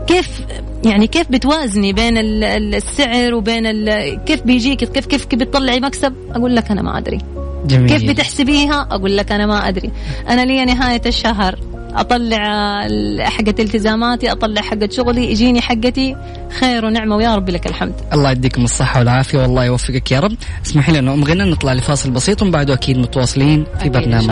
كيف 0.07 0.41
يعني 0.85 1.07
كيف 1.07 1.27
بتوازني 1.31 1.93
بين 1.93 2.19
ال- 2.19 2.45
ال- 2.45 2.75
السعر 2.75 3.35
وبين 3.35 3.65
كيف 4.15 4.43
بيجيك 4.43 4.79
كيف 4.85 5.07
كيف 5.07 5.25
كيف 5.25 5.41
بتطلعي 5.41 5.81
مكسب؟ 5.81 6.15
أقول 6.31 6.57
لك 6.57 6.71
أنا 6.71 6.83
ما 6.83 6.99
أدري. 6.99 7.19
جميل. 7.67 7.89
كيف 7.89 8.11
بتحسبيها؟ 8.11 8.89
أقول 8.91 9.17
لك 9.17 9.33
أنا 9.33 9.47
ما 9.47 9.69
أدري. 9.69 9.91
أنا 10.29 10.45
لي 10.45 10.65
نهاية 10.65 11.01
الشهر 11.07 11.59
أطلع 11.95 12.81
حقة 13.21 13.55
التزاماتي 13.59 14.33
أطلع 14.33 14.63
حقة 14.63 14.89
شغلي 14.93 15.31
يجيني 15.31 15.61
حقتي. 15.61 16.17
خير 16.61 16.85
ونعمة 16.85 17.17
ويا 17.17 17.35
ربي 17.35 17.53
لك 17.53 17.67
الحمد. 17.67 17.95
الله 18.13 18.31
يديكم 18.31 18.65
الصحة 18.65 18.99
والعافية 18.99 19.39
والله 19.39 19.65
يوفقك 19.65 20.13
يا 20.13 20.21
رب. 20.21 20.37
اسمحي 20.67 20.93
لنا 20.93 21.15
أم 21.15 21.25
غنى 21.25 21.51
نطلع 21.51 21.73
لفاصل 21.73 22.11
بسيط 22.11 22.43
ومن 22.43 22.51
بعده 22.51 22.75
أكيد 22.75 22.99
متواصلين 22.99 23.65
في 23.83 23.89
برنامج. 23.89 24.31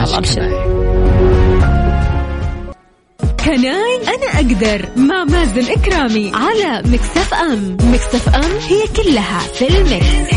Can 3.45 3.76
I. 3.76 3.96
أنا 4.17 4.41
أقدر 4.41 4.89
مع 4.97 5.25
مازن 5.25 5.73
كرامي 5.73 6.33
على 6.35 6.83
Mix 6.89 7.35
FM 7.35 7.77
Mix 7.83 8.29
FM 8.29 8.51
هي 8.69 8.87
كلها 8.97 9.39
في 9.39 9.69
ال 9.69 9.82
Mix. 9.82 10.36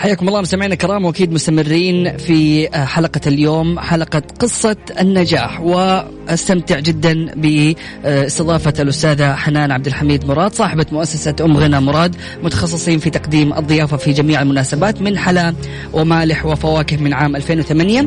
حياكم 0.00 0.28
الله 0.28 0.40
مستمعينا 0.40 0.74
الكرام 0.74 1.04
وأكيد 1.04 1.32
مستمرين 1.32 2.16
في 2.16 2.68
حلقة 2.86 3.20
اليوم 3.26 3.78
حلقة 3.78 4.22
قصة 4.38 4.76
النجاح 5.00 5.60
وأستمتع 5.60 6.78
جدا 6.78 7.34
باستضافه 7.34 8.82
الأستاذة 8.82 9.34
حنان 9.34 9.70
عبد 9.70 9.86
الحميد 9.86 10.26
مراد 10.26 10.54
صاحبة 10.54 10.86
مؤسسة 10.92 11.34
أم 11.40 11.56
غنى 11.56 11.80
مراد 11.80 12.16
متخصصين 12.42 12.98
في 12.98 13.10
تقديم 13.10 13.52
الضيافة 13.52 13.96
في 13.96 14.12
جميع 14.12 14.42
المناسبات 14.42 15.02
من 15.02 15.18
حلا 15.18 15.54
ومالح 15.92 16.46
وفواكه 16.46 16.96
من 16.96 17.14
عام 17.14 17.36
2008 17.36 18.00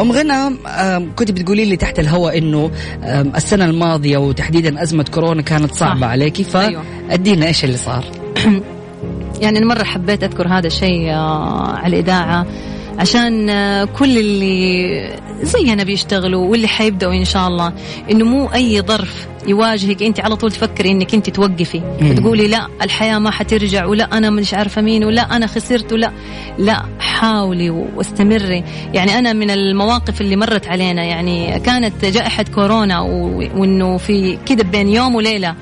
أم 0.00 0.12
غنى 0.12 0.56
كنت 1.16 1.30
بتقولي 1.30 1.64
لي 1.64 1.76
تحت 1.76 1.98
الهواء 1.98 2.38
إنه 2.38 2.70
السنة 3.36 3.64
الماضية 3.64 4.18
وتحديدا 4.18 4.82
أزمة 4.82 5.04
كورونا 5.04 5.42
كانت 5.42 5.74
صعبة. 5.74 6.06
عليكي 6.06 6.46
أيوة. 6.54 6.82
فأدينا 7.08 7.46
إيش 7.46 7.64
اللي 7.64 7.76
صار 7.76 8.04
يعني 9.40 9.58
أنا 9.58 9.66
مرة 9.66 9.84
حبيت 9.84 10.24
أذكر 10.24 10.48
هذا 10.48 10.66
الشيء 10.66 11.10
آه، 11.10 11.76
على 11.76 11.96
الإذاعة 11.96 12.46
عشان 12.98 13.50
آه، 13.50 13.84
كل 13.84 14.18
اللي 14.18 15.16
زينا 15.42 15.84
بيشتغلوا 15.84 16.48
واللي 16.48 16.68
حيبدأوا 16.68 17.12
إن 17.14 17.24
شاء 17.24 17.48
الله 17.48 17.72
إنه 18.10 18.24
مو 18.24 18.46
أي 18.54 18.80
ظرف 18.82 19.26
يواجهك 19.46 20.02
أنت 20.02 20.20
على 20.20 20.36
طول 20.36 20.52
تفكري 20.52 20.90
إنك 20.90 21.14
أنت 21.14 21.30
توقفي. 21.30 21.80
وتقولي 22.02 22.48
لا 22.48 22.66
الحياة 22.82 23.18
ما 23.18 23.30
حترجع 23.30 23.86
ولا 23.86 24.04
أنا 24.18 24.30
مش 24.30 24.54
عارفة 24.54 24.82
مين 24.82 25.04
ولا 25.04 25.36
أنا 25.36 25.46
خسرت 25.46 25.92
ولا 25.92 26.12
لا 26.58 26.82
حاولي 27.00 27.70
واستمري 27.70 28.64
يعني 28.94 29.18
أنا 29.18 29.32
من 29.32 29.50
المواقف 29.50 30.20
اللي 30.20 30.36
مرت 30.36 30.66
علينا 30.66 31.04
يعني 31.04 31.60
كانت 31.60 32.04
جائحة 32.04 32.44
كورونا 32.54 33.00
و- 33.00 33.38
وإنه 33.56 33.96
في 33.96 34.38
كده 34.46 34.64
بين 34.64 34.88
يوم 34.88 35.14
وليلة 35.14 35.48
آه، 35.48 35.54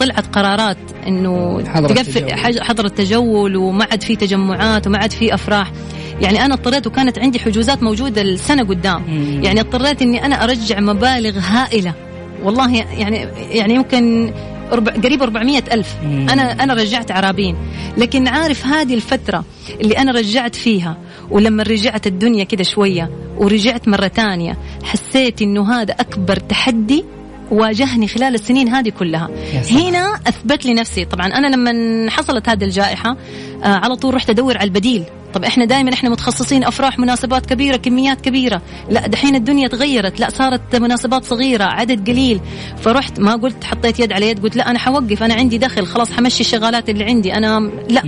طلعت 0.00 0.26
قرارات 0.32 0.76
إنه 1.06 1.60
تقفل 1.62 2.34
حظر 2.62 2.84
التجول 2.84 3.56
وما 3.56 3.86
عاد 3.90 4.02
في 4.02 4.16
تجمعات 4.16 4.86
وما 4.86 4.98
عاد 4.98 5.12
في 5.12 5.34
أفراح. 5.34 5.72
يعني 6.20 6.44
أنا 6.44 6.54
اضطريت 6.54 6.86
وكانت 6.86 7.18
عندي 7.18 7.38
حجوزات 7.38 7.82
موجودة 7.82 8.22
السنة 8.22 8.64
قدام. 8.64 9.02
مم. 9.08 9.44
يعني 9.44 9.60
اضطريت 9.60 10.02
إني 10.02 10.26
أنا 10.26 10.44
أرجع 10.44 10.80
مبالغ 10.80 11.38
هائلة. 11.38 11.94
والله 12.42 12.76
يعني 12.76 13.28
يعني 13.50 13.74
يمكن 13.74 14.32
أربع 14.72 14.92
قريب 14.92 15.22
400 15.22 15.62
ألف. 15.72 15.96
مم. 16.02 16.26
أنا 16.30 16.52
أنا 16.52 16.74
رجعت 16.74 17.10
عرابين 17.10 17.56
لكن 17.96 18.28
عارف 18.28 18.66
هذه 18.66 18.94
الفترة 18.94 19.44
اللي 19.80 19.98
أنا 19.98 20.12
رجعت 20.12 20.54
فيها 20.54 20.96
ولما 21.30 21.62
رجعت 21.62 22.06
الدنيا 22.06 22.44
كده 22.44 22.64
شوية 22.64 23.10
ورجعت 23.36 23.88
مرة 23.88 24.06
تانية 24.06 24.58
حسيت 24.82 25.42
إنه 25.42 25.72
هذا 25.72 25.92
أكبر 25.92 26.36
تحدي 26.36 27.04
واجهني 27.50 28.08
خلال 28.08 28.34
السنين 28.34 28.68
هذه 28.68 28.88
كلها. 28.88 29.28
هنا 29.70 30.20
أثبت 30.26 30.66
لي 30.66 30.74
نفسي. 30.74 31.04
طبعا 31.04 31.26
أنا 31.26 31.46
لما 31.46 32.10
حصلت 32.10 32.48
هذه 32.48 32.64
الجائحة 32.64 33.16
آه 33.64 33.66
على 33.66 33.96
طول 33.96 34.14
رحت 34.14 34.30
أدور 34.30 34.58
على 34.58 34.66
البديل. 34.68 35.04
طب 35.34 35.44
إحنا 35.44 35.64
دائما 35.64 35.92
إحنا 35.92 36.10
متخصصين 36.10 36.64
أفراح 36.64 36.98
مناسبات 36.98 37.46
كبيرة 37.46 37.76
كميات 37.76 38.20
كبيرة. 38.20 38.62
لا 38.90 39.06
دحين 39.06 39.34
الدنيا 39.34 39.68
تغيرت. 39.68 40.20
لا 40.20 40.30
صارت 40.30 40.76
مناسبات 40.76 41.24
صغيرة 41.24 41.64
عدد 41.64 42.10
قليل. 42.10 42.40
فرحت 42.80 43.20
ما 43.20 43.32
قلت 43.36 43.64
حطيت 43.64 44.00
يد 44.00 44.12
على 44.12 44.28
يد 44.30 44.42
قلت 44.42 44.56
لا 44.56 44.70
أنا 44.70 44.78
حوقف 44.78 45.22
أنا 45.22 45.34
عندي 45.34 45.58
دخل 45.58 45.86
خلاص 45.86 46.12
حمشي 46.12 46.40
الشغالات 46.40 46.88
اللي 46.90 47.04
عندي. 47.04 47.34
أنا 47.34 47.70
لا. 47.90 48.00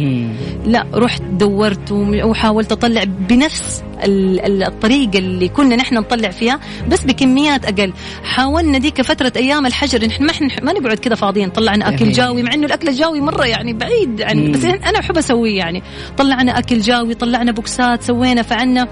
لا 0.67 0.87
رحت 0.95 1.23
دورت 1.23 1.93
وحاولت 1.93 2.73
أطلع 2.73 3.05
بنفس 3.05 3.83
ال- 4.05 4.41
ال- 4.41 4.63
الطريقة 4.63 5.19
اللي 5.19 5.49
كنا 5.49 5.77
نحن 5.77 5.95
نطلع 5.95 6.31
فيها 6.31 6.61
بس 6.89 7.05
بكميات 7.05 7.65
أقل. 7.65 7.93
حاولنا 8.25 8.79
ديك 8.79 9.03
فترة 9.03 9.33
أيام 9.37 9.67
الحجر 9.67 10.07
نحن 10.07 10.25
ما 10.25 10.33
إحنا- 10.33 10.63
ما 10.63 10.73
نقعد 10.73 10.99
كذا 10.99 11.15
فاضيين. 11.15 11.51
طلعنا 11.51 11.89
أكل 11.89 11.97
جميل. 11.97 12.13
جاوي 12.13 12.43
مع 12.43 12.55
إنه 12.55 12.67
الأكل 12.67 12.89
الجاوي 12.89 13.21
مرة 13.21 13.45
يعني 13.47 13.73
بعيد 13.73 14.23
عن. 14.23 14.53
بس 14.53 14.65
أنا 14.65 14.99
أحب 14.99 15.19
أسويه 15.19 15.59
يعني. 15.59 15.83
طلعنا 16.19 16.59
أكل 16.59 16.81
جاوي 16.81 17.10
طلعنا 17.15 17.53
بوكسات 17.53 18.03
سوينا 18.03 18.43
فعلنا 18.43 18.89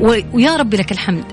و- 0.00 0.20
ويا 0.32 0.56
ربي 0.56 0.76
لك 0.76 0.92
الحمد. 0.92 1.24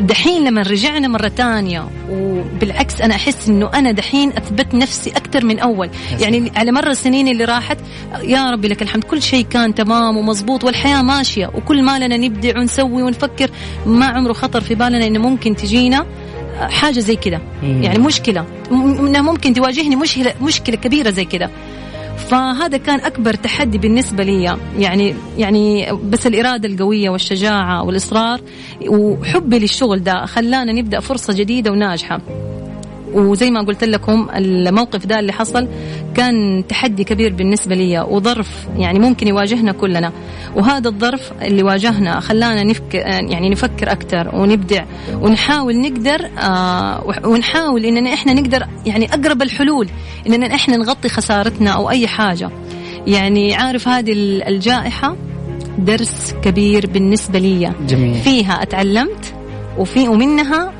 دحين 0.00 0.44
لما 0.44 0.62
رجعنا 0.62 1.08
مرة 1.08 1.28
تانية 1.28 1.88
وبالعكس 2.10 3.00
أنا 3.00 3.14
أحس 3.14 3.48
إنه 3.48 3.70
أنا 3.74 3.92
دحين 3.92 4.28
أثبت 4.32 4.74
نفسي 4.74 5.10
أكثر 5.10 5.44
من 5.44 5.58
أول. 5.58 5.90
يعني 6.20 6.52
على 6.56 6.72
مر 6.72 6.90
السنين 6.90 7.28
اللي 7.28 7.44
راحت 7.44 7.78
يا 8.22 8.50
ربي 8.50 8.68
لك 8.68 8.82
الحمد 8.82 9.04
كل 9.04 9.22
شيء 9.22 9.44
كان 9.44 9.74
تمام 9.74 10.16
ومزبوط 10.16 10.64
والحياة 10.64 11.02
ماشية. 11.02 11.46
وكل 11.54 11.82
ما 11.82 11.98
لنا 11.98 12.16
نبدع 12.16 12.58
ونسوي 12.58 13.02
ونفكر 13.02 13.50
ما 13.86 14.06
عمره 14.06 14.32
خطر 14.32 14.60
في 14.60 14.74
بالنا 14.74 15.06
إنه 15.06 15.18
ممكن 15.18 15.56
تجينا 15.56 16.06
حاجة 16.60 17.00
زي 17.00 17.16
كده. 17.16 17.40
مم. 17.62 17.82
يعني 17.82 17.98
مشكلة. 17.98 18.44
ممكن 18.70 19.54
تواجهني 19.54 19.96
مشكلة 19.96 20.34
مشكلة 20.42 20.76
كبيرة 20.76 21.10
زي 21.10 21.24
كده. 21.24 21.50
فهذا 22.28 22.76
كان 22.76 23.00
أكبر 23.00 23.34
تحدي 23.34 23.78
بالنسبة 23.78 24.24
لي. 24.24 24.56
يعني 24.78 25.14
يعني 25.38 25.92
بس 25.92 26.26
الإرادة 26.26 26.68
القوية 26.68 27.10
والشجاعة 27.10 27.84
والإصرار 27.84 28.40
وحبي 28.88 29.58
للشغل 29.58 30.02
ده 30.02 30.26
خلانا 30.26 30.72
نبدأ 30.72 31.00
فرصة 31.00 31.32
جديدة 31.32 31.70
وناجحة. 31.72 32.20
وزي 33.14 33.50
ما 33.50 33.60
قلت 33.60 33.84
لكم 33.84 34.28
الموقف 34.36 35.06
ده 35.06 35.18
اللي 35.18 35.32
حصل 35.32 35.68
كان 36.14 36.64
تحدي 36.68 37.04
كبير 37.04 37.32
بالنسبة 37.32 37.74
لي 37.74 38.00
وظرف 38.00 38.66
يعني 38.76 38.98
ممكن 38.98 39.28
يواجهنا 39.28 39.72
كلنا. 39.72 40.12
وهذا 40.56 40.88
الظرف 40.88 41.32
اللي 41.42 41.62
واجهنا 41.62 42.20
خلانا 42.20 42.62
نفك 42.64 42.94
يعني 42.94 43.50
نفكر 43.50 43.92
أكثر 43.92 44.30
ونبدع 44.34 44.84
ونحاول 45.14 45.80
نقدر 45.80 46.30
آه 46.38 47.16
ونحاول 47.24 47.84
إننا 47.84 48.14
إحنا 48.14 48.32
نقدر 48.32 48.66
يعني 48.86 49.14
أقرب 49.14 49.42
الحلول 49.42 49.88
إننا 50.26 50.54
إحنا 50.54 50.76
نغطي 50.76 51.08
خسارتنا 51.08 51.70
أو 51.70 51.90
أي 51.90 52.06
حاجة. 52.06 52.50
يعني 53.06 53.54
عارف 53.54 53.88
هذه 53.88 54.12
الجائحة 54.48 55.16
درس 55.78 56.34
كبير 56.42 56.86
بالنسبة 56.86 57.38
لي. 57.38 57.72
جميل. 57.86 58.14
فيها 58.14 58.62
اتعلمت 58.62 59.34
وفي 59.78 60.08
ومنها 60.08 60.72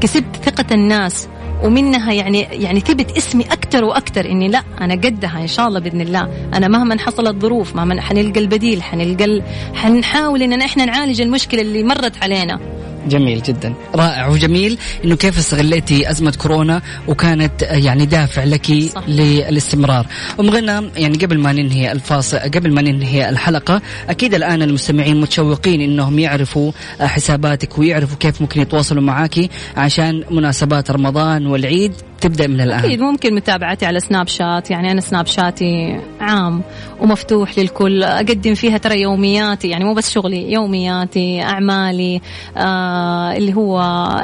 كسبت 0.00 0.36
ثقة 0.44 0.74
الناس. 0.74 1.28
ومنها 1.64 2.12
يعني 2.12 2.40
يعني 2.40 2.80
ثبت 2.80 3.16
اسمي 3.16 3.44
أكثر 3.44 3.84
وأكثر 3.84 4.24
إني 4.24 4.48
لا 4.48 4.62
أنا 4.80 4.94
قدها 4.94 5.38
إن 5.42 5.46
شاء 5.46 5.68
الله 5.68 5.80
بإذن 5.80 6.00
الله. 6.00 6.48
أنا 6.54 6.68
مهما 6.68 6.98
حصلت 6.98 7.42
ظروف 7.42 7.76
مهما 7.76 8.00
حنلقى 8.00 8.40
البديل 8.40 8.82
حنلقى 8.82 9.42
حنحاول 9.74 10.42
اننا 10.42 10.64
إحنا 10.64 10.84
نعالج 10.84 11.20
المشكلة 11.20 11.60
اللي 11.60 11.82
مرت 11.82 12.22
علينا. 12.22 12.75
جميل 13.06 13.42
جدا. 13.42 13.74
رائع 13.94 14.26
وجميل 14.28 14.78
إنه 15.04 15.16
كيف 15.16 15.38
استغليتي 15.38 16.10
أزمة 16.10 16.34
كورونا 16.38 16.82
وكانت 17.08 17.62
آه، 17.62 17.74
يعني 17.76 18.06
دافع 18.06 18.44
لك. 18.44 18.66
للاستمرار. 19.08 20.06
أم 20.40 20.50
غنى 20.50 20.90
يعني 20.96 21.18
قبل 21.18 21.38
ما 21.38 21.52
ننهي 21.52 21.92
الفاصل 21.92 22.38
قبل 22.38 22.72
ما 22.72 22.82
ننهي 22.82 23.28
الحلقة 23.28 23.82
أكيد 24.08 24.34
الآن 24.34 24.62
المستمعين 24.62 25.20
متشوقين 25.20 25.80
إنهم 25.80 26.18
يعرفوا 26.18 26.72
آه، 27.00 27.06
حساباتك 27.06 27.78
ويعرفوا 27.78 28.16
كيف 28.16 28.40
ممكن 28.40 28.60
يتواصلوا 28.60 29.02
معاكي 29.02 29.50
عشان 29.76 30.24
مناسبات 30.30 30.90
رمضان 30.90 31.46
والعيد. 31.46 31.92
تبدأ 32.20 32.46
من 32.46 32.60
الآن 32.60 32.78
أكيد 32.78 33.00
ممكن 33.00 33.34
متابعتي 33.34 33.86
على 33.86 34.00
سناب 34.00 34.28
شات 34.28 34.70
يعني 34.70 34.92
أنا 34.92 35.00
سناب 35.00 35.26
شاتي 35.26 36.00
عام 36.20 36.62
ومفتوح 37.00 37.58
للكل 37.58 38.02
أقدم 38.02 38.54
فيها 38.54 38.78
ترى 38.78 39.00
يومياتي 39.00 39.68
يعني 39.68 39.84
مو 39.84 39.94
بس 39.94 40.10
شغلي 40.10 40.52
يومياتي 40.52 41.42
أعمالي 41.42 42.20
آه 42.56 43.36
اللي 43.36 43.54
هو 43.54 43.80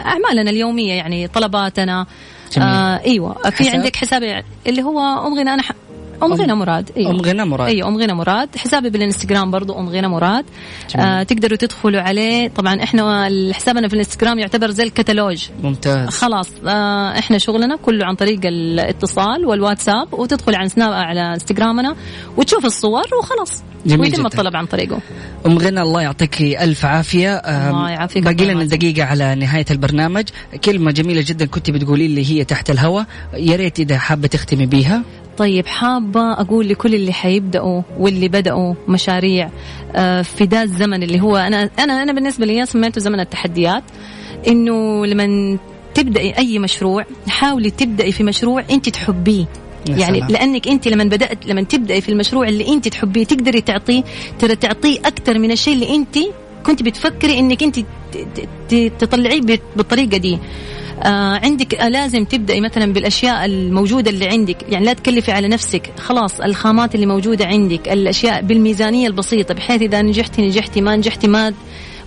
أعمالنا 0.07 0.51
اليومية 0.51 0.93
يعني 0.93 1.28
طلباتنا. 1.28 2.07
آه 2.59 3.01
إيوه 3.07 3.51
في؟ 3.51 3.70
عندك 3.70 3.97
حسابي 3.97 4.43
اللي 4.66 4.82
هو 4.82 5.26
ام 5.26 5.34
غنى 5.38 5.55
أنا. 5.55 5.62
أم 6.22 6.32
غنى 6.32 6.54
مراد 6.54 6.90
أيوه 6.96 7.10
أم 7.10 7.20
غنى 7.20 7.44
مراد. 7.44 7.68
أيوه 7.68 7.88
أم 7.88 7.96
غنى 7.96 8.12
مراد. 8.12 8.56
حسابي 8.56 8.90
بالإنستغرام 8.90 9.50
برضو 9.50 9.78
أم 9.78 9.88
غنى 9.88 10.08
مراد. 10.08 10.44
جميل. 10.90 11.06
آه 11.06 11.22
تقدروا 11.22 11.56
تدخلوا 11.56 12.00
عليه. 12.00 12.48
طبعا 12.48 12.82
إحنا 12.82 13.28
حسابنا 13.52 13.88
في 13.88 13.94
الإنستغرام 13.94 14.38
يعتبر 14.38 14.70
زي 14.70 14.82
الكتالوج. 14.82 15.48
ممتاز. 15.62 16.08
خلاص 16.08 16.48
آه 16.66 17.18
إحنا 17.18 17.38
شغلنا 17.38 17.76
كله 17.76 18.06
عن 18.06 18.14
طريق 18.14 18.40
الاتصال 18.44 19.46
والواتساب 19.46 20.14
وتدخل 20.14 20.54
على 20.54 20.68
سناب 20.68 20.92
على 20.92 21.34
إنستغرامنا 21.34 21.96
وتشوف 22.36 22.64
الصور 22.64 23.04
وخلاص. 23.18 23.62
جميل 23.86 24.00
ويتم. 24.00 24.26
الطلب 24.26 24.56
عن 24.56 24.66
طريقه. 24.66 24.98
أم 25.46 25.58
غنى 25.58 25.82
الله 25.82 26.02
يعطيك 26.02 26.42
ألف 26.42 26.84
عافية. 26.84 27.36
أم، 27.36 27.74
الله 27.74 27.90
يعافيك. 27.90 28.22
باقي 28.22 28.54
لنا. 28.54 28.64
دقيقة 28.64 29.04
على 29.04 29.34
نهاية 29.34 29.64
البرنامج. 29.70 30.24
كلمة 30.64 30.90
جميلة 30.90 31.24
جدا 31.26 31.46
كنت 31.46 31.70
بتقولي 31.70 32.08
لي 32.08 32.30
هي 32.30 32.44
تحت 32.44 32.70
الهواء. 32.70 33.06
يا 33.34 33.56
ريت 33.56 33.80
إذا 33.80 33.98
حابة 33.98 34.28
تختمي 34.28 34.66
بيها. 34.66 35.02
طيب 35.37 35.66
حابة 35.66 36.33
أقول 36.33 36.68
لكل 36.68 36.95
اللي 36.95 37.12
حيبدأوا 37.12 37.83
واللي 37.99 38.28
بدأوا 38.28 38.74
مشاريع 38.89 39.51
آه، 39.97 40.22
في 40.22 40.45
ذا 40.45 40.62
الزمن 40.62 41.03
اللي 41.03 41.20
هو 41.20 41.37
أنا 41.37 41.70
أنا 41.78 42.03
أنا 42.03 42.12
بالنسبة 42.12 42.47
لي 42.47 42.66
سميته 42.66 43.01
زمن 43.01 43.20
التحديات 43.20 43.85
إنه 44.49 45.07
لما 45.07 45.59
تبدأي 45.95 46.39
أي 46.39 46.59
مشروع 46.59 47.05
حاولي 47.28 47.70
تبدأي 47.70 48.12
في 48.12 48.24
مشروع 48.24 48.64
أنت 48.70 48.89
تحبيه 48.89 49.47
يعني 49.89 50.18
سلام. 50.18 50.30
لأنك 50.30 50.68
أنت 50.68 50.89
لما 50.89 51.05
بدأت 51.05 51.47
لما 51.47 51.62
تبدأي 51.62 52.01
في 52.01 52.09
المشروع 52.09 52.49
اللي 52.49 52.68
أنت 52.68 52.89
تحبيه 52.89 53.24
تقدري 53.24 53.61
تعطيه 53.61 54.03
ترى 54.39 54.57
تعطيه 54.57 54.99
أكثر 54.99 55.39
من 55.39 55.51
الشيء 55.51 55.74
اللي 55.74 55.95
أنت 55.95 56.18
كنت 56.66 56.83
بتفكري 56.83 57.39
إنك 57.39 57.62
أنت 57.62 57.78
تطلعيه 58.99 59.41
بالطريقة 59.76 60.16
دي 60.16 60.39
آه 61.03 61.40
عندك 61.44 61.74
آه 61.74 61.88
لازم 61.88 62.24
تبدأي 62.24 62.61
مثلا 62.61 62.92
بالأشياء 62.92 63.44
الموجودة 63.44 64.11
اللي 64.11 64.28
عندك. 64.28 64.57
يعني 64.68 64.84
لا 64.84 64.92
تكلفي 64.92 65.32
على 65.32 65.48
نفسك. 65.48 65.92
خلاص 65.98 66.40
الخامات 66.40 66.94
اللي 66.94 67.07
موجودة 67.07 67.46
عندك 67.46 67.88
الأشياء 67.88 68.42
بالميزانية 68.42 69.07
البسيطة 69.07 69.55
بحيث 69.55 69.82
إذا 69.82 70.03
نجحتي 70.03 70.42
نجحتي 70.42 70.80
ما 70.80 70.96
نجحتي 70.96 71.28
ما 71.28 71.55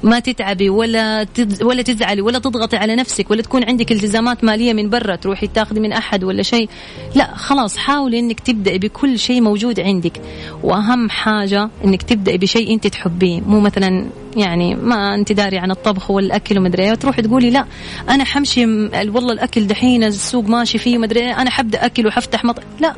ما 0.04 0.20
تتعبي 0.20 0.70
ولا 0.70 1.28
ولا 1.62 1.82
تزعلي 1.82 2.22
ولا 2.22 2.40
تضغطي 2.40 2.78
على 2.78 2.96
نفسك 2.96 3.32
ولا 3.32 3.42
تكون 3.42 3.64
عندك 3.64 3.92
التزامات 3.92 4.44
مالية 4.44 4.74
من 4.74 4.90
برا 4.90 5.16
تروحي 5.16 5.48
تاخذي 5.48 5.80
من 5.80 5.92
أحد 5.92 6.24
ولا 6.24 6.44
شيء. 6.44 6.70
لا 7.16 7.36
خلاص 7.36 7.78
حاولي 7.78 8.20
إنك 8.20 8.40
تبدأي 8.40 8.78
بكل 8.80 9.20
شيء 9.20 9.42
موجود 9.42 9.80
عندك. 9.80 10.22
وأهم 10.64 11.10
حاجة 11.10 11.70
إنك 11.86 12.04
تبدأي 12.04 12.38
بشيء 12.38 12.74
أنت 12.74 12.88
تحبيه 12.88 13.42
مو 13.42 13.60
مثلا 13.60 14.06
يعني 14.36 14.76
ما 14.76 15.16
أنت 15.16 15.32
داري 15.32 15.58
عن 15.58 15.72
الطبخ 15.72 16.12
والأكل 16.12 16.58
ومدري 16.58 16.84
إيه 16.84 16.92
وتروحي 16.92 17.22
تقولي 17.22 17.50
لا 17.50 17.66
أنا 18.10 18.24
حمشي 18.24 18.66
والله 18.66 19.34
الأكل 19.34 19.68
دحين 19.68 20.04
السوق 20.04 20.46
ماشي 20.46 20.78
فيه 20.78 20.98
ومدري 20.98 21.20
إيه 21.20 21.42
أنا 21.42 21.50
حبدأ 21.50 21.86
أكل 21.86 22.08
وحفتح 22.08 22.46
مطعم 22.46 22.66
لا 22.80 22.96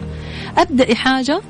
أبدأي 0.58 0.96
حاجة 0.96 1.42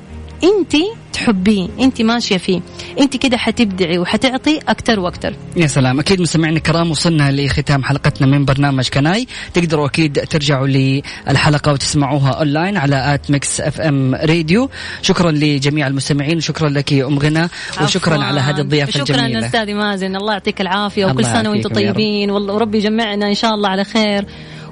انت 0.44 0.76
تحبيه 1.12 1.68
انت 1.80 2.02
ماشية 2.02 2.36
فيه. 2.36 2.60
انت 3.00 3.16
كده 3.16 3.36
حتبدعي 3.36 3.98
وحتعطي 3.98 4.58
أكثر 4.68 5.00
وأكثر 5.00 5.34
يا 5.56 5.66
سلام. 5.66 6.00
أكيد 6.00 6.20
مستمعينا 6.20 6.56
الكرام 6.56 6.90
وصلنا 6.90 7.32
لختام 7.32 7.84
حلقتنا 7.84 8.26
من 8.26 8.44
برنامج 8.44 8.88
Can 8.88 9.11
I. 9.11 9.26
تقدروا 9.54 9.86
أكيد 9.86 10.26
ترجعوا 10.30 10.66
للحلقة 10.66 11.72
وتسمعوها 11.72 12.30
أونلاين 12.30 12.76
على 12.76 13.14
at 13.14 13.30
Mix 13.30 13.60
FM 13.60 14.14
Radio. 14.14 14.70
شكرا 15.02 15.30
لجميع 15.30 15.86
المستمعين 15.86 16.36
وشكرا 16.36 16.68
لك 16.68 16.92
أم 16.92 17.18
غنى 17.18 17.48
وشكرا. 17.82 18.24
على 18.24 18.40
هذه 18.40 18.60
الضيافة 18.60 18.92
شكرا 18.92 19.26
الجميلة. 19.26 19.46
استاذي 19.46 19.74
مازن. 19.74 20.16
الله 20.16 20.32
يعطيك 20.32 20.60
العافية 20.60 21.06
وكل 21.06 21.24
سنة 21.24 21.50
وأنتم. 21.50 21.68
طيبين. 21.68 22.30
والله 22.30 22.54
وربي 22.54 22.78
يجمعنا 22.78 23.28
إن 23.28 23.34
شاء 23.34 23.54
الله 23.54 23.68
على 23.68 23.84
خير. 23.84 24.26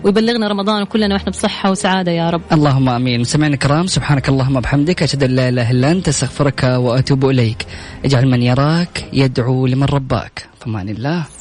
ويبلغنا 0.07 0.49
رمضان 0.49 0.83
وكلنا 0.83 1.15
وإحنا 1.15 1.31
بصحة 1.31 1.71
وسعادة 1.71 2.13
يا 2.13 2.31
رب. 2.31 2.43
اللهم 2.53 2.89
آمين. 2.89 3.21
مستمعينا 3.21 3.55
الكرام 3.55 3.87
سبحانك 3.87 4.29
اللهم 4.29 4.57
وبحمدك 4.57 5.03
أشهد 5.03 5.23
أن 5.23 5.31
لا 5.31 5.49
إله 5.49 5.71
إلا 5.71 5.91
أنت 5.91 6.09
أستغفرك 6.09 6.63
وأتوب 6.63 7.31
إليك. 7.31 7.67
اجعل 8.05 8.31
من 8.31 8.43
يراك 8.43 9.05
يدعو 9.13 9.67
لمن 9.67 9.85
رباك. 9.85 10.47
فمان 10.61 10.89
الله. 10.89 11.36